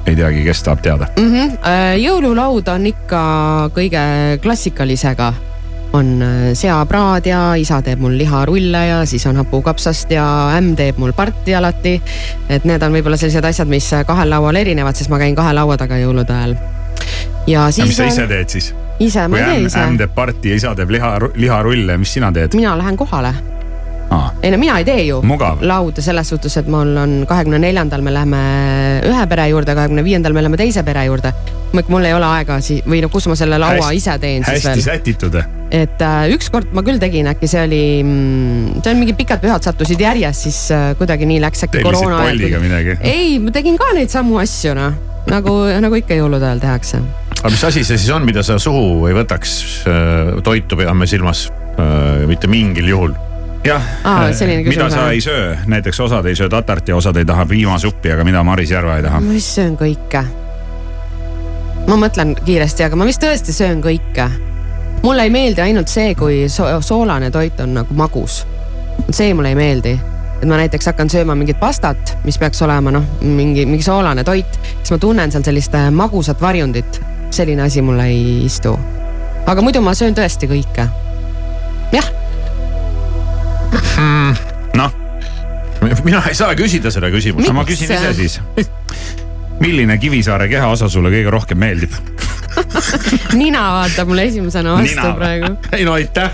ei 0.06 0.16
teagi, 0.16 0.44
kes 0.44 0.62
tahab 0.62 0.82
teada. 0.82 1.06
mm. 1.18 1.32
-hmm. 1.32 1.98
jõululaud 2.02 2.68
on 2.68 2.86
ikka 2.86 3.22
kõige 3.74 4.02
klassikalisega. 4.42 5.32
on 5.92 6.22
äh, 6.22 6.52
seapraad 6.52 7.26
ja 7.26 7.54
isa 7.54 7.78
teeb 7.82 8.00
mul 8.02 8.18
liharulle 8.18 8.86
ja 8.86 9.04
siis 9.06 9.26
on 9.26 9.36
hapukapsast 9.36 10.10
ja 10.10 10.24
ämm 10.58 10.74
teeb 10.76 10.98
mul 10.98 11.12
parti 11.12 11.54
alati. 11.54 12.02
et 12.48 12.64
need 12.64 12.82
on 12.82 12.92
võib-olla 12.92 13.16
sellised 13.16 13.44
asjad, 13.44 13.68
mis 13.68 13.90
kahel 14.06 14.30
laual 14.30 14.56
erinevad, 14.56 14.94
sest 14.94 15.10
ma 15.10 15.18
käin 15.18 15.34
kahe 15.34 15.52
laua 15.52 15.76
taga 15.76 15.96
jõulude 15.96 16.32
ajal. 16.32 16.56
Ja 17.46 17.70
siis 17.70 17.88
mis 17.88 17.96
sa 17.96 18.08
ise 18.10 18.26
teed 18.30 18.48
siis? 18.48 18.72
ise, 18.98 19.28
ma 19.28 19.38
ei 19.38 19.44
tee 19.50 19.66
ise 19.66 19.82
ämm. 19.82 19.98
teeb 20.00 20.14
parti 20.14 20.54
ja 20.54 20.62
isa 20.62 20.74
teeb 20.78 20.90
liha, 20.90 21.16
liharulle, 21.34 21.98
mis 21.98 22.16
sina 22.18 22.32
teed? 22.32 22.54
mina 22.56 22.76
lähen 22.78 22.96
kohale. 22.96 23.34
Aa. 24.10 24.30
ei 24.42 24.50
no 24.50 24.58
mina 24.58 24.78
ei 24.78 24.84
tee 24.86 25.02
ju. 25.02 25.18
Mugav. 25.26 25.58
lauda 25.66 26.02
selles 26.02 26.28
suhtes, 26.30 26.56
et 26.60 26.68
mul 26.70 26.94
on 27.02 27.14
kahekümne 27.28 27.58
neljandal 27.58 28.04
me 28.06 28.12
läheme 28.14 28.42
ühe 29.08 29.24
pere 29.26 29.48
juurde, 29.50 29.74
kahekümne 29.74 30.04
viiendal 30.06 30.36
me 30.36 30.44
läheme 30.44 30.60
teise 30.60 30.84
pere 30.86 31.04
juurde. 31.08 31.32
mul 31.88 32.04
ei 32.04 32.14
ole 32.14 32.24
aega 32.26 32.60
sii- 32.62 32.84
või 32.86 33.02
no 33.02 33.08
kus 33.12 33.26
ma 33.26 33.34
selle 33.36 33.58
laua 33.58 33.88
Hästi- 33.88 33.96
ise 33.98 34.18
teen 34.18 34.44
siis 34.44 34.64
hästi 34.64 34.68
veel. 34.68 34.82
sätitud. 34.82 35.34
et 35.70 36.02
äh, 36.02 36.30
ükskord 36.36 36.70
ma 36.72 36.82
küll 36.86 36.98
tegin, 37.02 37.26
äkki 37.26 37.48
see 37.50 37.64
oli 37.66 37.82
mm,, 38.04 38.80
see 38.82 38.92
on 38.94 39.02
mingid 39.02 39.18
pikad 39.18 39.42
pühad 39.42 39.66
sattusid 39.66 40.00
järjest, 40.00 40.46
siis 40.46 40.70
äh, 40.70 40.94
kuidagi 40.98 41.26
nii 41.26 41.42
läks 41.42 41.66
äkki 41.66 41.82
koroona 41.82 42.22
midagi. 42.62 42.96
ei, 43.00 43.38
ma 43.42 43.50
tegin 43.50 43.76
ka 43.76 43.90
neid 43.98 44.14
samu 44.14 44.38
asju 44.38 44.74
noh, 44.78 44.94
nagu, 45.30 45.54
nagu 45.82 45.98
ikka 45.98 46.16
jõulude 46.18 46.46
ajal 46.46 46.62
tehakse. 46.62 47.00
aga 47.36 47.52
mis 47.52 47.64
asi 47.64 47.84
see 47.84 47.98
siis 47.98 48.10
on, 48.14 48.26
mida 48.26 48.42
sa 48.46 48.58
suhu 48.62 49.06
ei 49.10 49.16
võtaks? 49.16 49.54
toitu 50.46 50.78
peame 50.78 51.06
silmas, 51.06 51.46
mitte 52.26 52.50
mingil 52.50 52.88
juhul. 52.88 53.14
jah 53.66 53.82
Aa, 54.04 54.32
selline 54.32 54.64
mida 54.68 54.88
sa 54.90 55.10
ei 55.10 55.20
söö, 55.20 55.54
näiteks 55.66 56.00
osad 56.00 56.26
ei 56.26 56.36
söö 56.38 56.48
tatart 56.52 56.88
ja 56.88 56.96
osad 56.96 57.16
ei 57.16 57.24
taha 57.24 57.46
piimasuppi, 57.46 58.12
aga 58.14 58.24
mida 58.24 58.42
Maris 58.46 58.70
Järva 58.70 58.96
ei 58.96 59.06
taha? 59.06 59.20
ma 59.20 59.36
vist 59.36 59.54
söön 59.58 59.78
kõike. 59.80 60.24
ma 61.86 62.00
mõtlen 62.06 62.36
kiiresti, 62.44 62.86
aga 62.86 62.96
ma 62.96 63.08
vist 63.08 63.22
tõesti 63.22 63.54
söön 63.56 63.82
kõike. 63.84 64.28
mulle 65.02 65.26
ei 65.26 65.30
meeldi 65.30 65.64
ainult 65.66 65.92
see, 65.92 66.14
kui 66.14 66.44
so 66.48 66.68
soolane 66.80 67.30
toit 67.30 67.60
on 67.60 67.74
nagu 67.82 67.94
magus. 67.94 68.44
see 69.10 69.34
mulle 69.34 69.54
ei 69.54 69.58
meeldi, 69.58 69.98
et 70.42 70.48
ma 70.48 70.58
näiteks 70.60 70.90
hakkan 70.90 71.10
sööma 71.12 71.36
mingit 71.38 71.58
pastat, 71.60 72.16
mis 72.24 72.38
peaks 72.38 72.60
olema 72.66 72.92
noh, 72.94 73.04
mingi, 73.22 73.66
mingi 73.68 73.84
soolane 73.86 74.24
toit, 74.24 74.58
siis 74.76 74.92
ma 74.94 75.00
tunnen 75.02 75.32
seal 75.32 75.44
sellist 75.46 75.74
äh, 75.78 75.90
magusat 75.90 76.40
varjundit. 76.42 77.00
selline 77.30 77.62
asi 77.62 77.82
mulle 77.82 78.06
ei 78.06 78.44
istu. 78.44 78.78
aga 79.46 79.62
muidu 79.62 79.80
ma 79.84 79.94
söön 79.94 80.14
tõesti 80.14 80.48
kõike. 80.50 80.88
jah, 81.92 82.12
noh. 84.76 84.92
mina 86.04 86.22
ei 86.28 86.34
saa 86.34 86.54
küsida 86.54 86.90
seda 86.90 87.10
küsimust. 87.10 87.52
ma 87.52 87.64
küsin 87.64 87.92
ise 87.92 88.12
siis. 88.14 88.40
milline 89.60 89.98
Kivisaare 89.98 90.48
kehaosa 90.52 90.88
sulle 90.92 91.10
kõige 91.14 91.32
rohkem 91.32 91.58
meeldib? 91.58 91.96
nina 93.40 93.62
vaatab 93.80 94.08
mulle 94.08 94.28
esimesena 94.30 94.76
vastu 94.76 95.00
Nina 95.00 95.14
praegu. 95.16 95.56
ei 95.72 95.84
no 95.84 95.96
aitäh. 95.96 96.30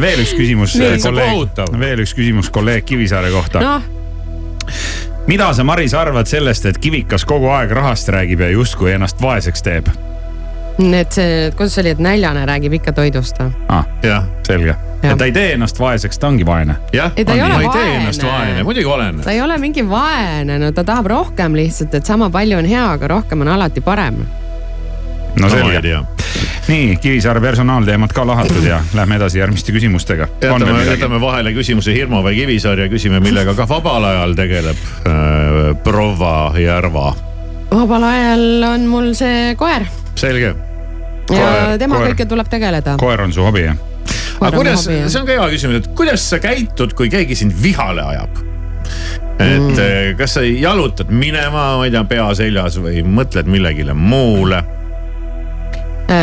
Veel 0.00 0.22
üks 0.22 0.34
küsimus 0.36 0.76
kolleeg, 0.76 1.66
veel 1.80 2.04
üks 2.04 2.14
küsimus 2.16 2.50
kolleeg 2.52 2.84
Kivisaare 2.88 3.30
kohta. 3.34 3.60
noh, 3.64 3.90
mida 5.26 5.52
sa, 5.54 5.64
Maris, 5.64 5.94
arvad 5.94 6.30
sellest, 6.30 6.66
et 6.66 6.78
Kivikas 6.82 7.24
kogu 7.28 7.50
aeg 7.52 7.72
rahast 7.76 8.08
räägib 8.12 8.40
ja 8.44 8.50
justkui 8.52 8.92
ennast 8.96 9.22
vaeseks 9.22 9.62
teeb? 9.62 9.92
et 10.78 11.12
see, 11.12 11.50
kuidas 11.56 11.74
see 11.76 11.82
oli, 11.84 11.92
et 11.96 12.00
näljane 12.02 12.46
räägib 12.48 12.78
ikka 12.80 12.94
toidust 12.96 13.38
või? 13.40 13.52
ah,. 13.68 13.86
jah, 14.02 14.24
selge. 14.46 14.74
ja 15.02 15.16
ta 15.16 15.28
ei 15.28 15.34
tee 15.34 15.52
ennast 15.56 15.78
vaeseks, 15.80 16.18
ta 16.18 16.30
ongi 16.30 16.46
vaene. 16.46 16.76
jah, 16.96 17.12
Ei, 17.16 17.24
ta 17.24 17.36
ei 17.36 17.42
ole 17.42 17.58
ma 17.58 17.62
ei 17.62 17.68
tee 17.68 17.82
vaene. 17.82 17.98
ennast 18.00 18.24
vaene, 18.26 18.62
muidugi 18.66 18.88
olen. 18.88 19.20
ta 19.24 19.34
ei 19.34 19.40
ole 19.40 19.58
mingi 19.62 19.84
vaene, 19.88 20.58
no 20.58 20.72
ta 20.72 20.84
tahab 20.84 21.10
rohkem 21.12 21.56
lihtsalt, 21.58 21.94
et 21.94 22.08
sama 22.08 22.30
palju 22.30 22.58
on 22.58 22.68
hea, 22.68 22.86
aga 22.96 23.12
rohkem 23.16 23.44
on 23.44 23.52
alati 23.52 23.84
parem. 23.84 24.22
No 25.40 25.50
selge. 25.50 25.80
tea. 25.82 26.02
nii, 26.68 26.96
Kivisaare 26.96 27.40
personaalteemad 27.40 28.12
ka 28.14 28.26
lahatud 28.26 28.64
ja 28.66 28.80
lähme 28.98 29.16
edasi 29.16 29.38
järgmiste 29.38 29.72
küsimustega. 29.72 30.28
jätame, 30.42 30.84
jätame 30.84 31.20
vahele 31.20 31.52
küsimuse 31.56 31.94
Hirmu 31.94 32.22
või 32.24 32.36
Kivisaar 32.40 32.84
ja 32.84 32.88
küsime, 32.92 33.20
millega 33.20 33.54
ka 33.58 33.68
vabal 33.68 34.04
ajal 34.10 34.36
tegeleb 34.38 34.84
äh, 35.06 35.72
proua 35.84 36.52
Järva. 36.58 37.14
vabal 37.70 38.08
ajal 38.10 38.68
on 38.74 38.86
mul 38.90 39.12
see 39.18 39.54
koer 39.60 39.86
selge. 40.14 40.54
ja 41.32 41.78
temaga 41.78 42.12
ikka 42.12 42.26
tuleb 42.28 42.52
tegeleda. 42.52 42.96
koer 43.00 43.26
on 43.26 43.32
su 43.32 43.44
hobi, 43.44 43.66
jah? 43.70 43.76
aga 44.40 44.52
on 44.52 44.60
kuidas, 44.62 44.86
see 44.86 45.20
on 45.20 45.26
ka 45.26 45.36
hea 45.38 45.50
küsimus, 45.56 45.82
et 45.82 45.92
kuidas 45.96 46.30
sa 46.30 46.40
käitud, 46.42 46.96
kui 46.98 47.10
keegi 47.12 47.38
sind 47.38 47.56
vihale 47.62 48.04
ajab? 48.14 48.42
et 49.42 49.58
mm. 49.58 50.16
kas 50.18 50.36
sa 50.36 50.44
jalutad 50.44 51.10
minema, 51.10 51.72
ma 51.78 51.88
ei 51.88 51.94
tea, 51.94 52.04
pea 52.08 52.28
seljas 52.36 52.78
või 52.82 53.02
mõtled 53.06 53.48
millegile 53.50 53.96
muule? 53.96 54.60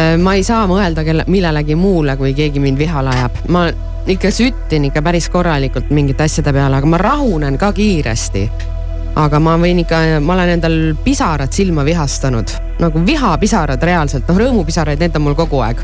Äh, 0.10 0.18
ma 0.18 0.34
ei 0.38 0.44
saa 0.44 0.64
mõelda 0.70 1.04
kelle, 1.06 1.26
millelegi 1.30 1.76
muule, 1.78 2.16
kui 2.18 2.34
keegi 2.34 2.62
mind 2.64 2.80
vihale 2.80 3.14
ajab. 3.14 3.44
ma 3.54 3.68
ikka 4.10 4.32
süttin 4.34 4.88
ikka 4.88 5.02
päris 5.06 5.30
korralikult 5.30 5.92
mingite 5.94 6.26
asjade 6.26 6.54
peale, 6.56 6.80
aga 6.80 6.88
ma 6.88 6.98
rahunen 6.98 7.58
ka 7.58 7.72
kiiresti. 7.74 8.50
Aga 9.20 9.40
ma 9.44 9.56
võin 9.60 9.84
ikka, 9.84 10.02
ma 10.24 10.36
olen 10.38 10.56
endal 10.56 10.78
pisarad 11.04 11.52
silma 11.56 11.84
vihastanud, 11.88 12.52
nagu 12.80 13.02
vihapisarad 13.06 13.82
reaalselt, 13.84 14.28
noh 14.30 14.40
rõõmupisaraid, 14.40 15.02
need 15.02 15.16
on 15.20 15.26
mul 15.28 15.36
kogu 15.38 15.60
aeg. 15.66 15.82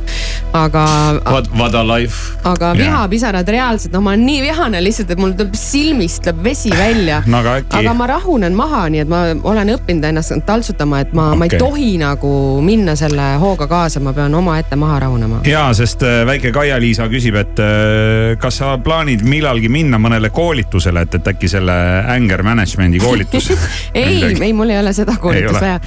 aga, 0.55 0.85
What, 1.25 1.49
what 1.57 1.75
a 1.75 1.83
life. 1.83 2.37
aga 2.47 2.71
vihapisarad 2.77 3.49
reaalselt, 3.51 3.93
noh, 3.95 4.03
ma 4.05 4.13
olen 4.13 4.25
nii 4.25 4.41
vihane 4.45 4.81
lihtsalt, 4.83 5.11
et 5.11 5.19
mul 5.21 5.35
tuleb 5.35 5.57
silmist 5.59 6.23
tuleb 6.23 6.43
vesi 6.43 6.71
välja. 6.71 7.21
no 7.31 7.41
aga 7.43 7.57
äkki 7.61 7.81
aga 7.81 7.95
ma 7.97 8.07
rahunen 8.13 8.55
maha, 8.55 8.85
nii 8.93 9.03
et 9.03 9.11
ma 9.11 9.23
olen 9.43 9.73
õppinud 9.75 10.07
ennast 10.11 10.35
taltsutama, 10.47 11.01
et 11.03 11.13
ma 11.17 11.31
okay., 11.33 11.39
ma 11.39 11.49
ei 11.49 11.59
tohi 11.59 11.91
nagu 12.01 12.31
minna 12.65 12.95
selle 12.99 13.33
hooga 13.41 13.67
kaasa, 13.71 13.99
ma 14.03 14.13
pean 14.15 14.33
omaette 14.35 14.79
maha 14.79 15.01
rahunema. 15.05 15.41
ja 15.49 15.67
sest 15.75 16.05
äh, 16.07 16.23
väike 16.27 16.53
Kaia-Liisa 16.55 17.09
küsib, 17.11 17.35
et 17.39 17.59
äh, 17.63 18.37
kas 18.39 18.61
sa 18.61 18.75
plaanid 18.79 19.25
millalgi 19.27 19.69
minna 19.71 19.99
mõnele 20.01 20.31
koolitusele, 20.35 21.03
et, 21.05 21.19
et 21.19 21.31
äkki 21.35 21.51
selle 21.51 21.75
anger 22.15 22.43
management'i 22.45 23.03
koolitus 23.25 23.49
ei, 23.93 24.35
ei, 24.41 24.53
mul 24.53 24.69
ei 24.69 24.79
ole 24.79 24.93
seda 24.95 25.15
koolitust 25.21 25.61
vaja. 25.61 25.79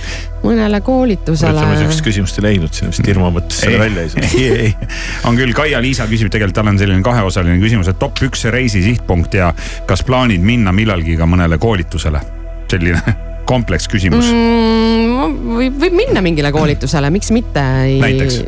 mõnele 0.43 0.81
koolitusele 0.85 1.55
ütleme. 1.55 1.79
sihukest 1.83 2.05
küsimust 2.07 2.41
ei 2.41 2.47
leidnud 2.49 2.75
siin, 2.75 2.91
vist 2.93 3.09
Irma 3.11 3.31
mõtles 3.35 3.63
selle 3.63 3.81
välja 3.83 4.05
ei 4.07 4.13
saa. 4.13 4.33
ei, 4.39 4.51
ei, 4.67 4.91
on 5.29 5.39
küll, 5.39 5.55
Kaia-Liisa 5.57 6.09
küsib, 6.11 6.33
tegelikult 6.33 6.59
tal 6.59 6.73
on 6.73 6.81
selline 6.81 7.05
kaheosaline 7.07 7.59
küsimus, 7.63 7.91
et 7.91 8.01
top 8.01 8.21
üks 8.27 8.47
reisi 8.53 8.83
sihtpunkt 8.85 9.39
ja 9.39 9.53
kas 9.89 10.05
plaanid 10.07 10.45
minna 10.45 10.75
millalgi 10.75 11.19
ka 11.21 11.29
mõnele 11.29 11.61
koolitusele? 11.63 12.23
selline 12.69 13.17
kompleks 13.51 13.89
küsimus 13.89 14.29
mm., 14.29 15.49
võib, 15.57 15.81
võib 15.81 15.99
minna 16.05 16.23
mingile 16.25 16.53
koolitusele, 16.55 17.11
miks 17.15 17.33
mitte. 17.35 17.65
näiteks 18.03 18.43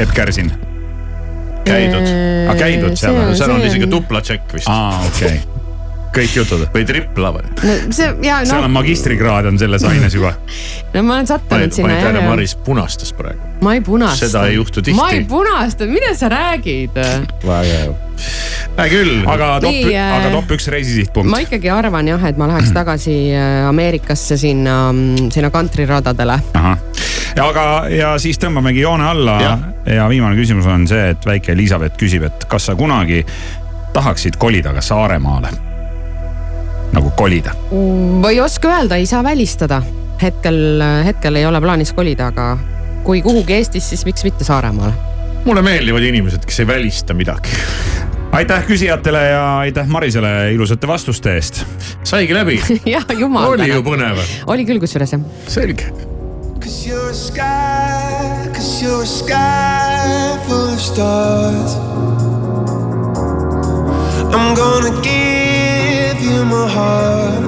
Epp 0.00 0.16
Kärsin. 0.16 0.52
käidud, 1.66 2.10
aga 2.48 2.58
käidud 2.58 2.98
seal 2.98 3.34
seal 3.36 3.56
on 3.58 3.64
isegi 3.68 3.86
on- 3.86 3.96
tupla 3.98 4.24
tšekk 4.24 4.58
vist. 4.58 4.70
aa, 4.72 5.02
okei 5.10 5.36
okay., 5.36 5.59
kõik 6.14 6.36
jutud. 6.40 6.64
või 6.74 6.84
tripla 6.86 7.32
või? 7.34 7.46
no 7.62 7.76
see 7.94 8.10
ja 8.26 8.40
seal 8.44 8.64
on 8.64 8.68
no, 8.68 8.74
magistrikraad 8.80 9.48
on 9.50 9.58
selles 9.60 9.84
aines 9.86 10.14
juba. 10.16 10.32
no 10.94 11.02
ma 11.06 11.18
olen 11.18 11.30
sattunud 11.30 11.74
sinna 11.74 11.88
panid 11.88 12.04
tähele. 12.06 12.24
Maris 12.26 12.54
punastas 12.66 13.12
praegu. 13.16 13.50
ma 13.64 13.74
ei 13.76 13.84
punasta. 13.84 14.26
Seda 14.26 14.46
ei 14.50 14.56
juhtu 14.58 14.82
tihti. 14.82 14.96
ma 14.98 15.10
ei 15.14 15.24
punasta, 15.28 15.86
mida 15.90 16.14
sa 16.18 16.30
räägid? 16.32 16.98
vägev. 17.46 17.94
hea 18.76 18.88
küll. 18.92 19.14
aga 19.30 19.52
top 19.62 19.78
äh, 19.92 20.16
aga 20.18 20.34
top 20.34 20.56
üks 20.58 20.68
reisisihtpunkt 20.74 21.30
ma. 21.30 21.42
ikkagi 21.46 21.70
arvan 21.72 22.10
jah, 22.10 22.26
et 22.30 22.40
ma 22.40 22.50
läheks 22.50 22.74
tagasi 22.76 23.16
äh, 23.34 23.68
Ameerikasse 23.70 24.38
sinna, 24.40 24.82
sinna 25.30 25.52
kantriradadele. 25.54 26.40
ahah, 26.58 26.84
aga, 27.46 27.66
ja 27.94 28.14
siis 28.22 28.40
tõmbamegi 28.42 28.86
joone 28.86 29.10
alla 29.14 29.40
ja. 29.42 29.58
Ja 29.90 30.04
viimane 30.10 30.36
küsimus 30.36 30.68
on 30.70 30.84
see, 30.86 31.08
et 31.14 31.24
väike 31.26 31.54
Elizabeth 31.56 31.96
küsib, 31.98 32.26
et 32.28 32.44
kas 32.50 32.68
sa 32.68 32.76
kunagi 32.78 33.24
tahaksid 33.96 34.36
kolida 34.38 34.74
ka 34.76 34.84
Saaremaale? 34.84 35.69
Nagu 36.92 37.10
kolida. 37.16 37.54
ma 38.20 38.30
ei 38.30 38.40
oska 38.40 38.68
öelda, 38.68 38.96
ei 38.96 39.06
saa 39.06 39.22
välistada. 39.24 39.82
hetkel, 40.22 40.82
hetkel 41.04 41.36
ei 41.36 41.46
ole 41.46 41.60
plaanis 41.60 41.92
kolida, 41.96 42.26
aga 42.26 42.58
kui 43.04 43.22
kuhugi 43.22 43.54
Eestis, 43.56 43.88
siis 43.88 44.04
miks 44.04 44.24
mitte 44.24 44.44
Saaremaale. 44.44 44.92
mulle 45.44 45.62
meeldivad 45.62 46.02
inimesed, 46.02 46.44
kes 46.44 46.60
ei 46.60 46.66
välista 46.66 47.14
midagi. 47.14 47.48
aitäh 48.32 48.66
küsijatele 48.66 49.22
ja 49.30 49.58
aitäh 49.58 49.86
Marisele 49.86 50.52
ilusate 50.52 50.86
vastuste 50.86 51.34
eest. 51.34 51.64
saigi 52.02 52.34
läbi. 52.34 52.60
jah, 52.94 53.06
jumal. 53.18 53.52
oli 53.52 53.68
ju 53.68 53.82
põnev. 53.82 54.22
oli 54.46 54.64
küll 54.64 54.80
kusjuures 54.80 55.12
jah. 55.12 55.26
selge. 55.48 55.92
Cause 56.60 56.86
you're 56.86 57.10
a 57.10 57.14
sky, 57.14 58.52
cause 58.52 58.84
you're 58.84 59.02
a 59.02 59.06
sky 59.06 60.38
full 60.46 60.74
of 60.74 60.80
stars. 60.80 61.76
I'm 64.34 64.54
gonna 64.54 65.00
give 65.02 65.49
you 66.22 66.44
my 66.44 66.68
heart. 66.68 67.44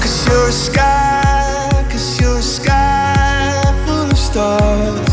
Cause 0.00 0.26
you're 0.26 0.48
a 0.48 0.52
sky, 0.52 1.86
cause 1.90 2.20
you're 2.20 2.38
a 2.38 2.42
sky 2.42 3.62
full 3.86 4.10
of 4.10 4.18
stars. 4.18 5.09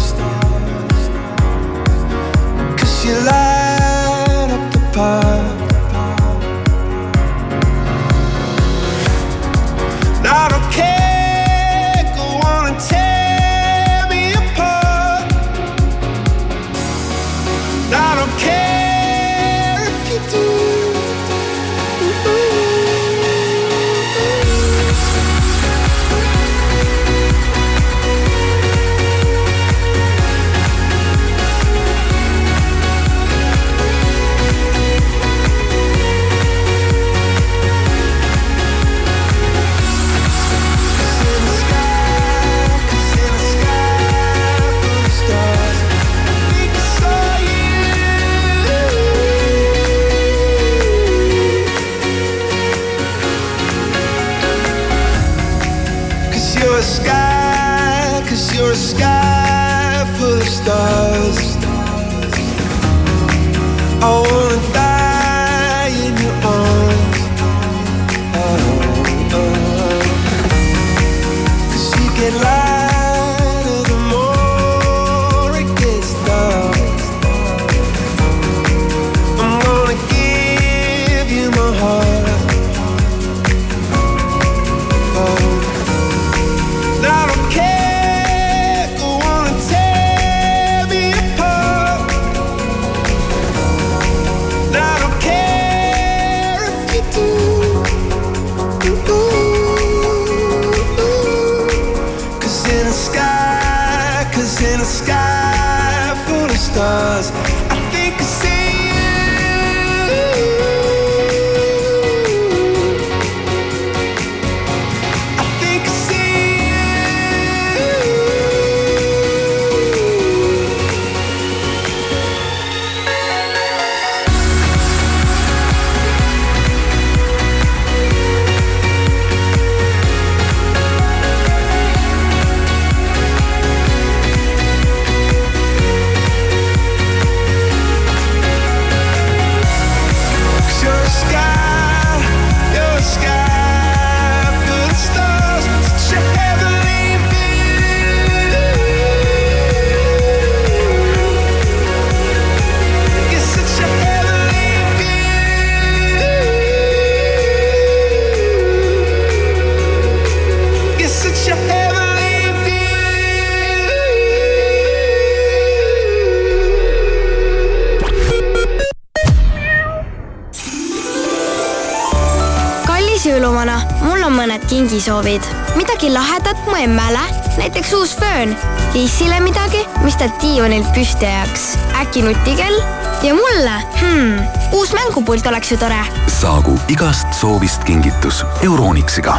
kingisoovid. 174.98 175.42
midagi 175.76 176.10
lahedat 176.10 176.58
mu 176.66 176.76
emmele, 176.76 177.20
näiteks 177.58 177.94
uus 177.94 178.16
föön. 178.18 178.58
Liisile 178.94 179.40
midagi, 179.40 179.86
mis 180.04 180.16
ta 180.18 180.26
diivanilt 180.42 180.90
püsti 180.94 181.26
ajaks. 181.26 181.78
äkki 182.02 182.22
nutikell? 182.22 182.82
ja 183.24 183.34
mulle 183.34 183.82
hmm,, 184.00 184.40
uus 184.74 184.94
mängupult 184.94 185.46
oleks 185.48 185.72
ju 185.72 185.78
tore. 185.78 186.02
saagu 186.42 186.80
igast 186.90 187.28
soovist 187.34 187.84
kingitus 187.84 188.44
Euronixiga 188.64 189.38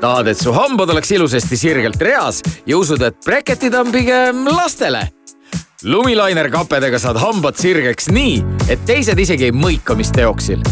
tahad, 0.00 0.26
et 0.26 0.38
su 0.38 0.52
hambad 0.52 0.90
oleks 0.90 1.10
ilusasti 1.10 1.56
sirgelt 1.56 2.02
reas 2.02 2.42
ja 2.66 2.78
usud, 2.78 3.02
et 3.02 3.16
breketid 3.24 3.74
on 3.74 3.92
pigem 3.92 4.46
lastele? 4.46 5.08
lumilainer 5.84 6.50
kapedega 6.50 6.98
saad 6.98 7.18
hambad 7.18 7.58
sirgeks 7.58 8.10
nii, 8.10 8.42
et 8.68 8.82
teised 8.86 9.18
isegi 9.18 9.50
ei 9.50 9.54
mõika, 9.54 9.94
mis 9.98 10.10
teoksil. 10.14 10.62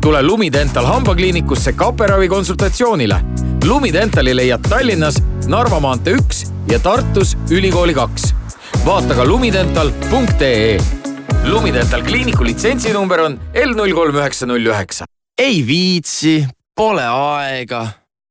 Tule 0.00 0.22
Lumidental 0.22 0.86
hambakliinikusse 0.86 1.72
kaperavi 1.72 2.28
konsultatsioonile. 2.28 3.20
Lumidentali 3.64 4.36
leiad 4.36 4.68
Tallinnas 4.68 5.22
Narva 5.46 5.80
maantee 5.80 6.14
üks 6.14 6.46
ja 6.70 6.78
Tartus 6.78 7.36
Ülikooli 7.50 7.94
kaks. 7.94 8.34
vaata 8.86 9.14
ka 9.14 9.24
lumidental.ee. 9.24 10.78
Lumidental 11.44 12.02
kliiniku 12.02 12.44
litsentsinumber 12.44 13.20
on 13.20 13.40
L 13.54 13.74
null 13.76 13.94
kolm 13.94 14.16
üheksa 14.16 14.46
null 14.46 14.66
üheksa. 14.66 15.04
ei 15.38 15.66
viitsi, 15.66 16.46
pole 16.76 17.04
aega. 17.06 17.86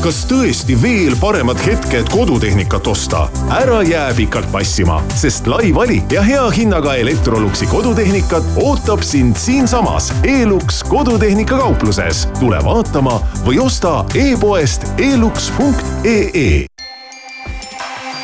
Kas 0.00 0.22
tõesti 0.28 0.76
veel 0.80 1.16
paremad 1.20 1.60
hetked 1.60 2.08
kodutehnikat 2.12 2.86
osta? 2.88 3.26
ära 3.52 3.82
jää 3.84 4.14
pikalt 4.16 4.48
passima, 4.52 5.00
sest 5.14 5.46
lai 5.50 5.74
valik 5.76 6.12
ja 6.12 6.22
hea 6.24 6.46
hinnaga 6.56 6.94
Electroluxi 7.02 7.68
kodutehnikat 7.70 8.56
ootab 8.64 9.04
sind 9.04 9.36
siinsamas 9.36 10.12
Elux 10.24 10.82
kodutehnika 10.88 11.60
kaupluses. 11.60 12.26
tule 12.40 12.64
vaatama 12.64 13.20
või 13.44 13.60
osta 13.60 14.04
e-poest 14.14 14.88
elux.ee 14.98 16.69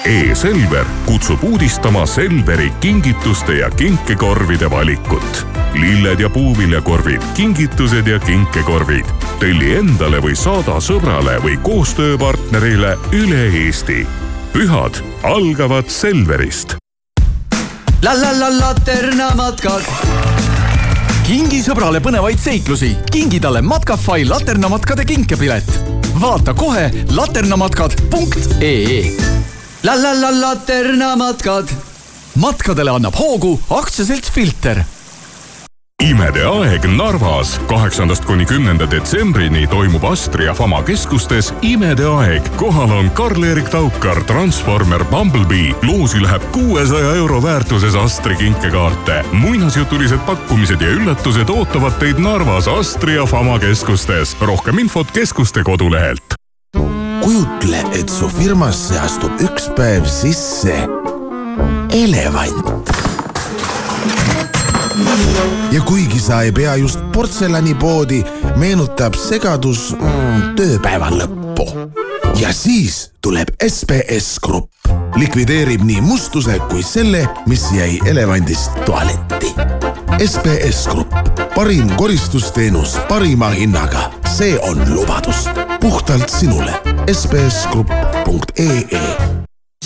E-Selver 0.07 0.85
kutsub 1.07 1.45
uudistama 1.45 2.07
Selveri 2.07 2.73
kingituste 2.81 3.53
ja 3.53 3.71
kinkekorvide 3.71 4.71
valikut. 4.71 5.47
lilled 5.75 6.21
ja 6.21 6.31
puuviljakorvid, 6.31 7.23
kingitused 7.35 8.07
ja 8.07 8.19
kinkekorvid. 8.19 9.05
telli 9.39 9.77
endale 9.77 10.23
või 10.23 10.37
saada 10.37 10.79
sõbrale 10.81 11.43
või 11.43 11.57
koostööpartnerile 11.63 12.99
üle 13.13 13.67
Eesti. 13.67 14.07
pühad 14.53 15.03
algavad 15.23 15.89
Selverist. 15.89 16.77
la 18.03 18.21
la 18.21 18.39
la 18.39 18.59
laternamatkad. 18.59 19.83
kingi 21.27 21.63
sõbrale 21.63 22.01
põnevaid 22.01 22.39
seiklusi, 22.39 22.97
kingi 23.13 23.41
talle 23.41 23.63
Matkafai 23.63 24.25
laternamatkade 24.25 25.05
kinkepilet. 25.05 25.85
vaata 26.21 26.55
kohe 26.55 26.91
laternamatkad.ee. 27.11 29.13
La 29.83 29.95
la 30.03 30.21
la 30.21 30.31
laternamatkad. 30.41 31.69
matkadele 32.35 32.91
annab 32.91 33.15
hoogu 33.15 33.61
aktsiaselts 33.71 34.31
Filter 34.31 34.85
imede 36.05 36.43
aeg 36.45 36.85
Narvas 36.93 37.55
kaheksandast 37.71 38.25
kuni 38.29 38.45
kümnenda 38.47 38.85
detsembrini 38.91 39.65
toimub 39.67 40.05
Astria 40.05 40.55
Fama 40.55 40.83
keskustes 40.85 41.49
imede 41.65 42.05
aeg. 42.07 42.51
kohal 42.61 42.93
on 42.99 43.11
Karl-Erik 43.11 43.69
Taukar, 43.73 44.23
Transformer 44.25 45.05
Bumblebee. 45.05 45.75
loosi 45.83 46.23
läheb 46.23 46.43
kuuesaja 46.53 47.15
euro 47.15 47.43
väärtuses 47.43 47.95
Astri 47.95 48.37
kinkekaarte. 48.37 49.25
muinasjutulised 49.33 50.21
pakkumised 50.27 50.81
ja 50.81 50.89
üllatused 50.89 51.49
ootavad 51.49 51.99
teid 51.99 52.19
Narvas 52.19 52.69
Astria 52.69 53.27
Fama 53.27 53.59
keskustes. 53.59 54.37
rohkem 54.41 54.79
infot 54.79 55.11
keskuste 55.11 55.63
kodulehelt. 55.63 56.36
kujutle, 57.67 58.01
et 58.01 58.09
su 58.09 58.29
firmasse 58.29 58.99
astub 58.99 59.41
üks 59.43 59.69
päev 59.77 60.07
sisse 60.07 60.75
elevant. 61.91 62.91
ja 65.73 65.81
kuigi 65.81 66.21
sa 66.21 66.43
ei 66.43 66.53
pea 66.53 66.77
just 66.77 67.01
portselanipoodi, 67.13 68.23
meenutab 68.57 69.15
segadus 69.15 69.95
mm, 69.97 70.55
tööpäeva 70.57 71.11
lõppu. 71.11 71.67
ja 72.39 72.53
siis 72.53 73.11
tuleb 73.21 73.51
SBS 73.63 74.39
Grupp, 74.41 74.71
likvideerib 75.17 75.83
nii 75.83 76.01
mustuse 76.01 76.59
kui 76.71 76.83
selle, 76.83 77.27
mis 77.47 77.71
jäi 77.73 77.99
elevandist 78.07 78.73
tualetti. 78.85 79.55
SBS 80.23 80.87
Grupp, 80.89 81.13
parim 81.55 81.91
koristusteenus 81.97 82.99
parima 83.09 83.51
hinnaga, 83.51 84.11
see 84.37 84.59
on 84.63 84.79
lubadus 84.95 85.49
puhtalt 85.81 86.29
sinule. 86.29 86.96
sbsgrupp.ee 87.15 88.87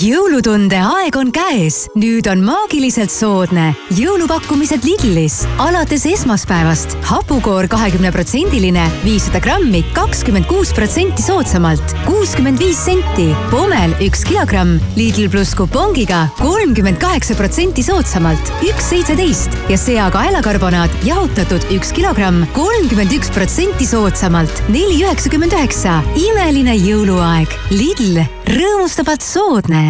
jõulutunde 0.00 0.78
aeg 0.80 1.16
on 1.18 1.28
käes, 1.34 1.82
nüüd 1.98 2.28
on 2.30 2.40
maagiliselt 2.44 3.12
soodne. 3.12 3.74
jõulupakkumised 3.92 4.84
Lidlis. 4.86 5.42
Alates 5.60 6.06
esmaspäevast. 6.08 6.94
Hapukoor 7.04 7.68
kahekümne 7.68 8.12
protsendiline, 8.14 8.86
viissada 9.04 9.42
grammi, 9.44 9.82
kakskümmend 9.96 10.48
kuus 10.48 10.72
protsenti 10.76 11.24
soodsamalt, 11.24 11.94
kuuskümmend 12.06 12.62
viis 12.62 12.80
senti. 12.80 13.28
Pommel 13.50 13.92
üks 14.06 14.24
kilogramm, 14.24 14.78
Lidl 14.96 15.28
pluss 15.32 15.56
kupongiga 15.58 16.22
kolmkümmend 16.40 17.00
kaheksa 17.02 17.36
protsenti 17.36 17.84
soodsamalt, 17.84 18.52
üks 18.64 18.90
seitseteist. 18.94 19.58
Ja 19.68 19.78
seakaelakarbonaat 19.80 20.96
jahutatud 21.04 21.66
üks 21.76 21.92
kilogramm, 21.96 22.46
kolmkümmend 22.56 23.12
üks 23.18 23.32
protsenti 23.34 23.88
soodsamalt, 23.90 24.64
neli 24.68 25.02
üheksakümmend 25.02 25.56
üheksa. 25.58 26.00
imeline 26.16 26.78
jõuluaeg, 26.78 27.58
Lidl, 27.74 28.22
rõõmustavalt 28.48 29.26
soodne 29.26 29.89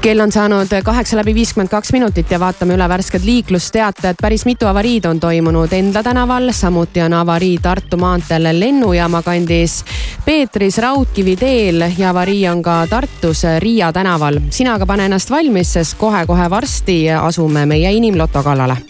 kell 0.00 0.20
on 0.20 0.32
saanud 0.32 0.68
kaheksa 0.84 1.16
läbi 1.16 1.34
viiskümmend 1.34 1.68
kaks 1.68 1.92
minutit 1.92 2.30
ja 2.30 2.40
vaatame 2.40 2.74
üle 2.74 2.88
värsked 2.88 3.24
liiklusteated. 3.24 4.16
päris 4.20 4.46
mitu 4.46 4.66
avariid 4.66 5.04
on 5.04 5.20
toimunud 5.20 5.72
Endla 5.72 6.02
tänaval, 6.02 6.52
samuti 6.52 7.02
on 7.02 7.12
avarii 7.12 7.58
Tartu 7.62 7.96
maanteel 7.96 8.48
lennujaama 8.60 9.22
kandis, 9.22 9.84
Peetris 10.24 10.78
Raudkivi 10.78 11.36
teel 11.36 11.84
ja 11.98 12.10
avarii 12.10 12.48
on 12.48 12.62
ka 12.62 12.86
Tartus 12.90 13.42
Riia 13.58 13.92
tänaval. 13.92 14.40
sina 14.50 14.74
aga 14.74 14.86
pane 14.86 15.04
ennast 15.04 15.30
valmis, 15.30 15.72
sest 15.72 15.98
kohe-kohe 15.98 16.50
varsti 16.50 17.10
asume 17.10 17.66
meie 17.66 17.92
inimloto 17.92 18.42
kallale 18.42 18.89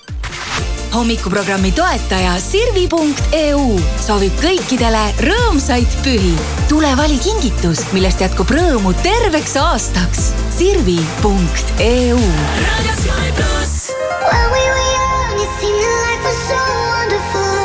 hommikuprogrammi 0.94 1.70
toetaja 1.72 2.34
Sirvi.eu 2.42 3.78
soovib 4.02 4.34
kõikidele 4.42 5.02
rõõmsaid 5.22 5.90
pühi. 6.04 6.34
tule 6.68 6.90
vali 6.96 7.18
kingitus, 7.18 7.84
millest 7.92 8.20
jätkub 8.20 8.50
rõõmu 8.50 8.92
terveks 9.02 9.56
aastaks. 9.56 10.32
Sirvi.eu. 10.56 12.18
When 14.30 14.46
we 14.52 14.62
were 14.72 14.86
young, 14.98 15.40
it 15.40 15.50
seemed 15.60 15.80
that 15.80 15.96
life 16.04 16.22
was 16.28 16.38
so 16.50 16.58
wonderful. 16.92 17.58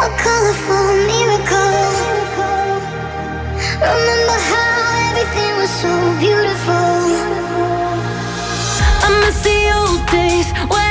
A 0.00 0.08
colorful 0.22 0.86
miracle. 1.10 1.76
Remember 3.76 4.38
how 4.50 5.10
everything 5.10 5.52
was 5.60 5.72
so 5.82 5.92
beautiful. 6.18 6.96
I 9.04 9.08
miss 9.20 9.38
the 9.44 9.58
old 9.76 10.02
days 10.08 10.48
when 10.70 10.85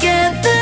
together. 0.00 0.59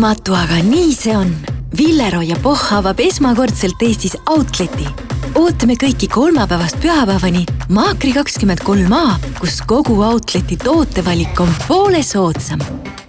Uskumatu, 0.00 0.32
aga 0.32 0.62
nii 0.64 0.94
see 0.96 1.12
on. 1.12 1.28
Villero 1.76 2.22
ja 2.24 2.36
Pohh 2.40 2.72
avab 2.72 3.00
esmakordselt 3.04 3.82
Eestis 3.84 4.16
Outleti. 4.32 4.86
ootame 5.36 5.76
kõiki 5.76 6.08
kolmapäevast 6.08 6.80
pühapäevani 6.80 7.44
Maakri 7.68 8.14
kakskümmend 8.16 8.64
kolm 8.64 8.92
A, 8.96 9.18
kus 9.40 9.60
kogu 9.60 10.00
Outleti 10.02 10.56
tootevalik 10.56 11.40
on 11.40 11.52
poole 11.68 12.02
soodsam. 12.02 12.60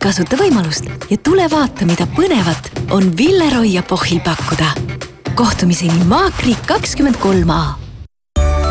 kasuta 0.04 0.36
võimalust 0.36 0.90
ja 1.10 1.18
tule 1.18 1.48
vaata, 1.48 1.86
mida 1.86 2.08
põnevat 2.18 2.92
on 2.92 3.18
Villero 3.18 3.64
ja 3.64 3.84
Pohhil 3.84 4.20
pakkuda. 4.20 4.76
kohtumiseni 5.36 6.04
Maakri 6.04 6.58
kakskümmend 6.68 7.16
kolm 7.18 7.50
A 7.50 7.81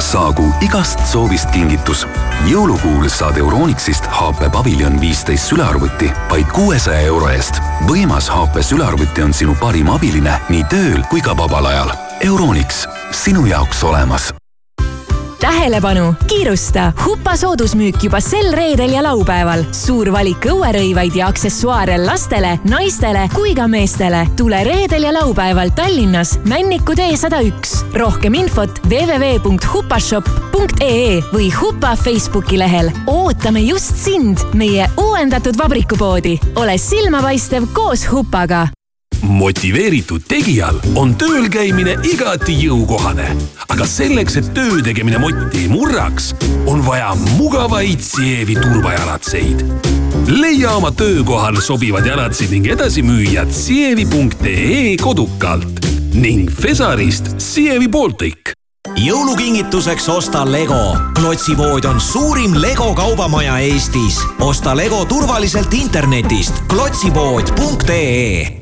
saagu 0.00 0.48
igast 0.60 1.00
soovist 1.06 1.50
kingitus. 1.50 2.06
jõulukuul 2.48 3.08
saad 3.08 3.36
Euronixist 3.36 4.06
HP 4.06 4.50
Pavilion 4.52 5.00
viisteist 5.00 5.52
sülearvuti 5.52 6.10
vaid 6.30 6.50
kuuesaja 6.56 7.00
euro 7.00 7.28
eest. 7.28 7.62
võimas 7.88 8.30
HP 8.32 8.62
sülearvuti 8.62 9.22
on 9.22 9.34
sinu 9.34 9.54
parim 9.60 9.90
abiline 9.90 10.40
nii 10.48 10.64
tööl 10.72 11.02
kui 11.10 11.20
ka 11.20 11.36
vabal 11.36 11.66
ajal. 11.66 11.92
Euronix, 12.20 12.86
sinu 13.12 13.46
jaoks 13.46 13.84
olemas 13.84 14.39
tähelepanu, 15.40 16.14
kiirusta! 16.26 16.92
Hupa 17.04 17.36
soodusmüük 17.36 18.02
juba 18.02 18.20
sel 18.20 18.52
reedel 18.52 18.92
ja 18.92 19.02
laupäeval. 19.02 19.64
suur 19.72 20.12
valik 20.12 20.46
õuerõivaid 20.46 21.14
ja 21.16 21.26
aksessuaare 21.32 21.98
lastele, 22.04 22.58
naistele 22.68 23.28
kui 23.34 23.54
ka 23.54 23.68
meestele. 23.68 24.26
tule 24.36 24.64
reedel 24.64 25.02
ja 25.02 25.12
laupäeval 25.12 25.68
Tallinnas 25.74 26.38
Männiku 26.44 26.94
tee 26.94 27.16
sada 27.16 27.40
üks. 27.40 27.84
rohkem 27.94 28.34
infot 28.34 28.80
www.hupashop.ee 28.88 31.22
või 31.32 31.52
Hupa 31.60 31.96
Facebooki 31.96 32.58
lehel. 32.58 32.90
ootame 33.06 33.60
just 33.60 33.96
sind, 33.96 34.38
meie 34.54 34.90
uuendatud 34.96 35.58
vabrikupoodi. 35.58 36.38
ole 36.56 36.78
silmapaistev 36.78 37.64
koos 37.72 38.12
Hupaga 38.12 38.66
motiveeritud 39.30 40.24
tegijal 40.28 40.78
on 40.98 41.14
tööl 41.18 41.46
käimine 41.52 41.94
igati 42.08 42.56
jõukohane, 42.64 43.28
aga 43.70 43.86
selleks, 43.86 44.36
et 44.40 44.50
töö 44.56 44.80
tegemine 44.84 45.20
motti 45.22 45.64
ei 45.64 45.70
murraks, 45.70 46.32
on 46.70 46.82
vaja 46.86 47.12
mugavaid 47.38 48.02
Sievi 48.04 48.58
turvajalatseid. 48.58 49.64
leia 50.26 50.74
oma 50.76 50.90
töökohal 50.90 51.60
sobivad 51.62 52.06
jalatsid 52.06 52.50
ning 52.50 52.66
edasimüüjad 52.66 53.52
sievi.ee 53.54 54.96
kodukalt 55.00 55.86
ning 56.14 56.50
Fesarist 56.50 57.34
Sievi 57.38 57.88
Baltic 57.88 58.54
jõulukingituseks 58.98 60.08
osta 60.08 60.44
Lego. 60.44 60.96
klotsipood 61.14 61.84
on 61.84 62.00
suurim 62.00 62.54
Lego 62.54 62.94
kaubamaja 62.94 63.58
Eestis. 63.58 64.20
osta 64.40 64.76
Lego 64.76 65.04
turvaliselt 65.04 65.74
internetist 65.74 66.64
klotsipood.ee 66.68 68.59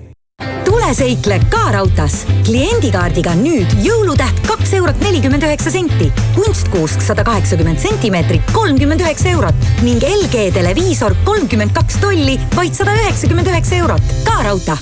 tule 0.78 0.94
seikle 0.94 1.36
ka 1.50 1.72
raudtees. 1.74 2.20
kliendikaardiga 2.46 3.32
nüüd 3.34 3.72
jõulutäht 3.82 4.36
kaks 4.46 4.76
eurot 4.78 5.00
nelikümmend 5.02 5.42
üheksa 5.42 5.72
senti, 5.74 6.06
kunstkuusk 6.36 7.02
sada 7.02 7.24
kaheksakümmend 7.26 7.82
sentimeetrit, 7.82 8.44
kolmkümmend 8.54 9.02
üheksa 9.02 9.32
eurot 9.32 9.66
ning 9.82 10.04
LG 10.06 10.52
televiisor 10.54 11.16
kolmkümmend 11.26 11.74
kaks 11.74 11.98
tolli, 11.98 12.38
vaid 12.54 12.78
sada 12.78 12.94
üheksakümmend 12.94 13.50
üheksa 13.50 13.80
eurot. 13.82 14.14
ka 14.24 14.38
raudtee. 14.46 14.78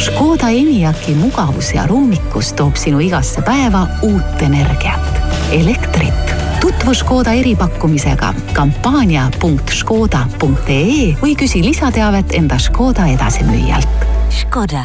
Škoda 0.00 0.48
Enyaqi 0.56 1.18
mugavus 1.20 1.74
ja 1.76 1.84
ruumikus 1.86 2.54
toob 2.56 2.80
sinu 2.80 3.04
igasse 3.04 3.44
päeva 3.44 3.84
uut 4.08 4.48
energiat, 4.48 5.20
elektrit. 5.52 6.39
Tutvu 6.60 6.94
Škoda 6.94 7.32
eripakkumisega 7.40 8.34
kampaania.škoda.ee 8.52 11.16
või 11.22 11.36
küsi 11.38 11.64
lisateavet 11.64 12.32
enda 12.38 12.58
Škoda 12.60 13.06
edasimüüjalt. 13.16 13.88
Škoda 14.30 14.84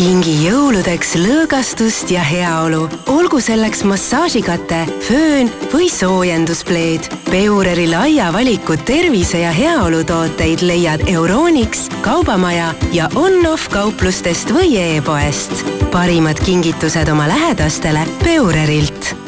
kingi 0.00 0.46
jõuludeks 0.46 1.10
lõõgastust 1.20 2.08
ja 2.08 2.22
heaolu. 2.24 2.86
olgu 3.12 3.40
selleks 3.40 3.82
massaažikate, 3.84 4.86
föön 5.04 5.50
või 5.74 5.90
soojenduspleed. 5.92 7.10
Peureri 7.30 7.84
laia 7.90 8.32
valiku 8.32 8.76
tervise 8.76 9.44
ja 9.44 9.52
heaolu 9.52 10.04
tooteid 10.04 10.64
leiad 10.64 11.04
Euronix, 11.06 11.88
Kaubamaja 12.00 12.74
ja 12.92 13.10
on-off 13.14 13.68
kauplustest 13.68 14.54
või 14.54 14.78
e-poest. 14.80 15.66
parimad 15.92 16.40
kingitused 16.44 17.08
oma 17.08 17.28
lähedastele 17.28 18.06
Peurerilt. 18.24 19.19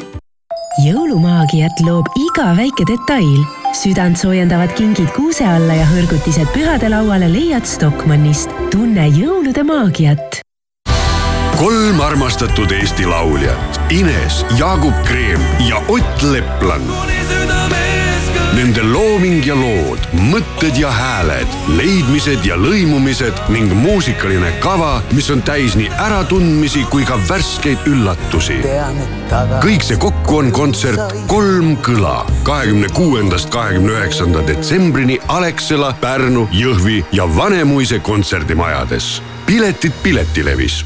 Jõulumaagiat 0.81 1.83
loob 1.85 2.07
iga 2.17 2.53
väike 2.57 2.85
detail 2.89 3.43
südantsoojendavad 3.77 4.73
kingid 4.77 5.11
kuuse 5.13 5.45
alla 5.45 5.77
ja 5.77 5.85
hõrgutised 5.89 6.49
pühadelauale 6.55 7.29
leiad 7.29 7.67
Stockmannist. 7.69 8.49
tunne 8.71 9.07
jõulude 9.13 9.63
maagiat 9.63 10.41
kolm 11.59 12.01
armastatud 12.01 12.71
Eesti 12.71 13.05
lauljat 13.05 13.79
Ines, 13.93 14.41
Jaagup 14.57 14.97
Kreem 15.05 15.41
ja 15.69 15.77
Ott 15.87 16.21
Leplan. 16.21 16.81
Nende 18.53 18.83
looming 18.85 19.41
ja 19.41 19.55
lood, 19.57 20.03
mõtted 20.29 20.77
ja 20.77 20.91
hääled, 20.93 21.55
leidmised 21.73 22.45
ja 22.45 22.53
lõimumised 22.53 23.39
ning 23.49 23.73
muusikaline 23.73 24.51
kava, 24.61 24.99
mis 25.17 25.31
on 25.33 25.41
täis 25.41 25.73
nii 25.79 25.89
äratundmisi 26.05 26.83
kui 26.93 27.01
ka 27.07 27.17
värskeid 27.29 27.87
üllatusi. 27.89 28.59
kõik 29.63 29.81
see 29.81 29.97
kokku 29.97 30.37
on 30.43 30.51
kontsert 30.53 31.17
Kolm 31.27 31.73
kõla 31.81 32.27
kahekümne 32.45 32.93
kuuendast 32.93 33.49
kahekümne 33.49 33.97
üheksanda 33.97 34.45
detsembrini 34.45 35.17
Alexela, 35.27 35.95
Pärnu, 36.01 36.47
Jõhvi 36.53 37.01
ja 37.11 37.25
Vanemuise 37.25 37.99
kontserdimajades. 37.99 39.21
piletid 39.45 39.93
Piletilevis 40.03 40.83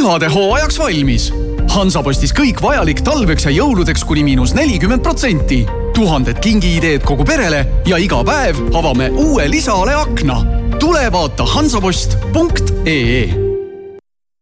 pühade 0.00 0.30
hooajaks 0.32 0.78
valmis. 0.78 1.32
Hansapostis 1.74 2.32
kõik 2.32 2.62
vajalik 2.62 3.02
talveks 3.04 3.44
ja 3.44 3.52
jõuludeks 3.52 4.06
kuni 4.06 4.24
miinus 4.24 4.54
nelikümmend 4.56 5.02
protsenti. 5.02 5.66
Tuhanded 5.94 6.40
kingiideed 6.40 7.06
kogu 7.06 7.24
perele 7.24 7.64
ja 7.86 7.98
iga 7.98 8.24
päev 8.24 8.56
avame 8.74 9.10
uue 9.10 9.50
lisaale 9.50 9.94
akna. 9.94 10.42
tule 10.78 11.12
vaata 11.12 11.44
hansapost.ee 11.44 13.50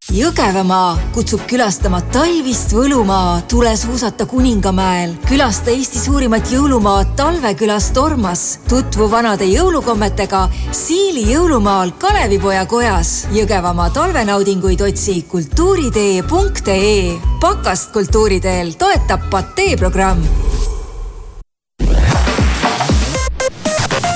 Jõgevamaa 0.08 0.94
kutsub 1.12 1.42
külastama 1.44 1.98
talvist 2.14 2.72
võlumaa, 2.72 3.42
tule 3.48 3.74
suusata 3.76 4.24
Kuningamäel. 4.26 5.12
külasta 5.28 5.70
Eesti 5.70 6.00
suurimat 6.00 6.48
jõulumaad 6.48 7.12
talvekülas 7.16 7.90
Tormas. 7.92 8.58
tutvu 8.68 9.10
vanade 9.10 9.44
jõulukommetega 9.44 10.48
Siili 10.72 11.26
jõulumaal 11.28 11.92
Kalevipoja 11.98 12.64
kojas. 12.66 13.28
Jõgevamaa 13.32 13.90
talvenaudinguid 13.90 14.80
otsi 14.80 15.22
kultuuritee.ee. 15.28 17.18
pakast 17.40 17.92
kultuuriteel 17.92 18.72
toetab 18.72 19.28
Patee 19.30 19.76
programm. 19.76 20.24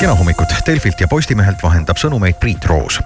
Kena 0.03 0.15
hommikut, 0.15 0.49
Delfilt 0.67 1.01
ja 1.01 1.07
Postimehelt 1.09 1.61
vahendab 1.63 1.99
sõnumeid 2.01 2.35
Priit 2.41 2.65
Roos 2.67 2.99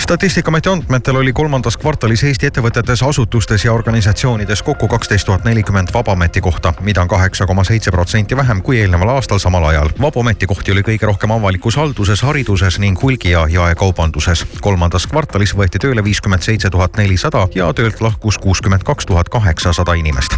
statistikaameti 0.00 0.68
andmetel 0.68 1.16
oli 1.16 1.32
kolmandas 1.32 1.76
kvartalis 1.76 2.22
Eesti 2.24 2.48
ettevõtetes, 2.48 3.02
asutustes 3.04 3.64
ja 3.64 3.72
organisatsioonides 3.72 4.62
kokku 4.64 4.88
kaksteist 4.88 5.28
tuhat 5.28 5.44
nelikümmend 5.44 5.92
vaba 5.94 6.12
ametikohta, 6.16 6.72
mida 6.80 7.02
on 7.02 7.08
kaheksa 7.08 7.46
koma 7.46 7.64
seitse 7.64 7.92
protsenti 7.92 8.36
vähem 8.36 8.62
kui 8.62 8.80
eelneval 8.80 9.12
aastal 9.16 9.38
samal 9.38 9.64
ajal. 9.64 9.92
vabu 10.00 10.20
ametikohti 10.20 10.72
oli 10.72 10.82
kõige 10.88 11.08
rohkem 11.08 11.36
avalikus 11.36 11.76
halduses, 11.76 12.22
hariduses 12.22 12.78
ning 12.78 13.02
hulgi- 13.02 13.30
ja 13.36 13.46
jaekaubanduses. 13.48 14.46
kolmandas 14.60 15.06
kvartalis 15.06 15.54
võeti 15.56 15.78
tööle 15.78 16.04
viiskümmend 16.04 16.42
seitse 16.42 16.70
tuhat 16.70 16.96
nelisada 16.96 17.48
ja 17.54 17.72
töölt 17.72 18.00
lahkus 18.00 18.38
kuuskümmend 18.38 18.82
kaks 18.82 19.06
tuhat 19.06 19.28
kaheksasada 19.28 19.92
inimest 19.92 20.36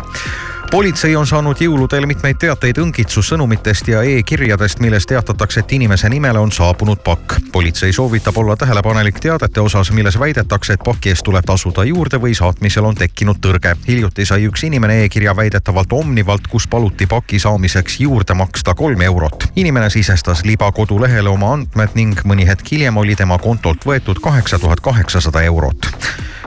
politsei 0.70 1.16
on 1.16 1.26
saanud 1.26 1.60
jõuludel 1.60 2.06
mitmeid 2.06 2.38
teateid 2.40 2.78
õngitsussõnumitest 2.80 3.88
ja 3.92 4.02
e-kirjadest, 4.02 4.80
milles 4.82 5.06
teatatakse, 5.06 5.60
et 5.60 5.72
inimese 5.72 6.08
nimele 6.08 6.38
on 6.38 6.52
saabunud 6.52 6.98
pakk. 7.04 7.36
politsei 7.52 7.92
soovitab 7.92 8.36
olla 8.36 8.56
tähelepanelik 8.56 9.20
teadete 9.20 9.60
osas, 9.60 9.90
milles 9.92 10.18
väidetakse, 10.18 10.72
et 10.72 10.84
paki 10.84 11.12
eest 11.12 11.24
tuleb 11.24 11.44
tasuda 11.46 11.84
juurde 11.84 12.20
või 12.22 12.34
saatmisel 12.34 12.84
on 12.84 12.94
tekkinud 12.94 13.36
tõrge. 13.40 13.76
hiljuti 13.88 14.26
sai 14.26 14.48
üks 14.48 14.66
inimene 14.66 15.04
e-kirja 15.04 15.36
väidetavalt 15.36 15.92
Omnivalt, 15.92 16.46
kus 16.46 16.68
paluti 16.68 17.06
paki 17.06 17.38
saamiseks 17.38 18.00
juurde 18.00 18.34
maksta 18.34 18.74
kolm 18.74 19.00
eurot. 19.00 19.48
inimene 19.56 19.90
sisestas 19.90 20.44
liba 20.44 20.72
kodulehele 20.72 21.28
oma 21.28 21.52
andmed 21.52 21.94
ning 21.94 22.20
mõni 22.24 22.46
hetk 22.46 22.72
hiljem 22.72 22.96
oli 22.96 23.16
tema 23.16 23.38
kontolt 23.38 23.84
võetud 23.84 24.20
kaheksa 24.20 24.58
tuhat 24.58 24.80
kaheksasada 24.80 25.42
eurot. 25.42 25.86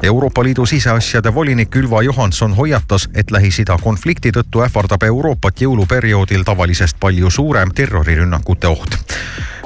Euroopa 0.03 0.43
Liidu 0.43 0.65
siseasjade 0.65 1.33
volinik 1.35 1.75
Ülva 1.75 2.01
Johanson 2.01 2.55
hoiatas, 2.55 3.09
et 3.13 3.31
Lähis-Ida 3.31 3.77
konflikti 4.09 4.31
tõttu 4.33 4.63
ähvardab 4.65 5.03
Euroopat 5.05 5.61
jõuluperioodil 5.61 6.41
tavalisest 6.41 6.97
palju 6.99 7.29
suurem 7.29 7.69
terrorirünnakute 7.77 8.67
oht 8.67 8.95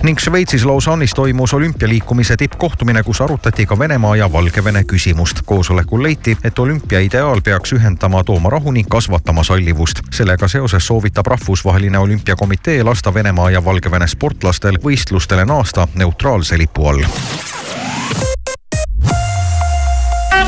ning 0.04 0.20
Šveitsis 0.20 0.66
Lausanne'is 0.68 1.14
toimus 1.16 1.54
olümpialiikumise 1.54 2.36
tippkohtumine, 2.38 3.04
kus 3.04 3.22
arutati 3.22 3.66
ka 3.66 3.80
Venemaa 3.80 4.16
ja 4.16 4.32
Valgevene 4.32 4.84
küsimust. 4.84 5.42
koosolekul 5.46 6.04
leiti, 6.04 6.38
et 6.44 6.60
olümpia 6.60 7.00
ideaal 7.00 7.42
peaks 7.42 7.74
ühendama, 7.74 8.24
tooma 8.24 8.50
rahu 8.50 8.72
ning 8.72 8.88
kasvatama 8.90 9.44
sallivust. 9.44 10.02
sellega 10.12 10.48
seoses 10.48 10.88
soovitab 10.88 11.26
Rahvusvaheline 11.26 11.98
Olümpiakomitee 11.98 12.84
lasta 12.84 13.14
Venemaa 13.14 13.52
ja 13.52 13.66
Valgevene 13.66 14.08
sportlastel 14.08 14.78
võistlustele 14.84 15.46
naasta 15.46 15.88
neutraalse 15.96 16.58
lipu 16.58 16.88
all 16.88 17.04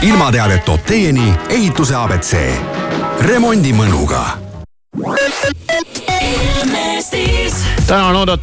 ilmateadet 0.01 0.65
toob 0.65 0.81
teieni 0.85 1.33
ehituse 1.49 1.95
abc. 1.95 2.35
Remondimõnuga. 3.19 4.37
täna 7.87 8.07
on 8.07 8.15
oodata 8.15 8.33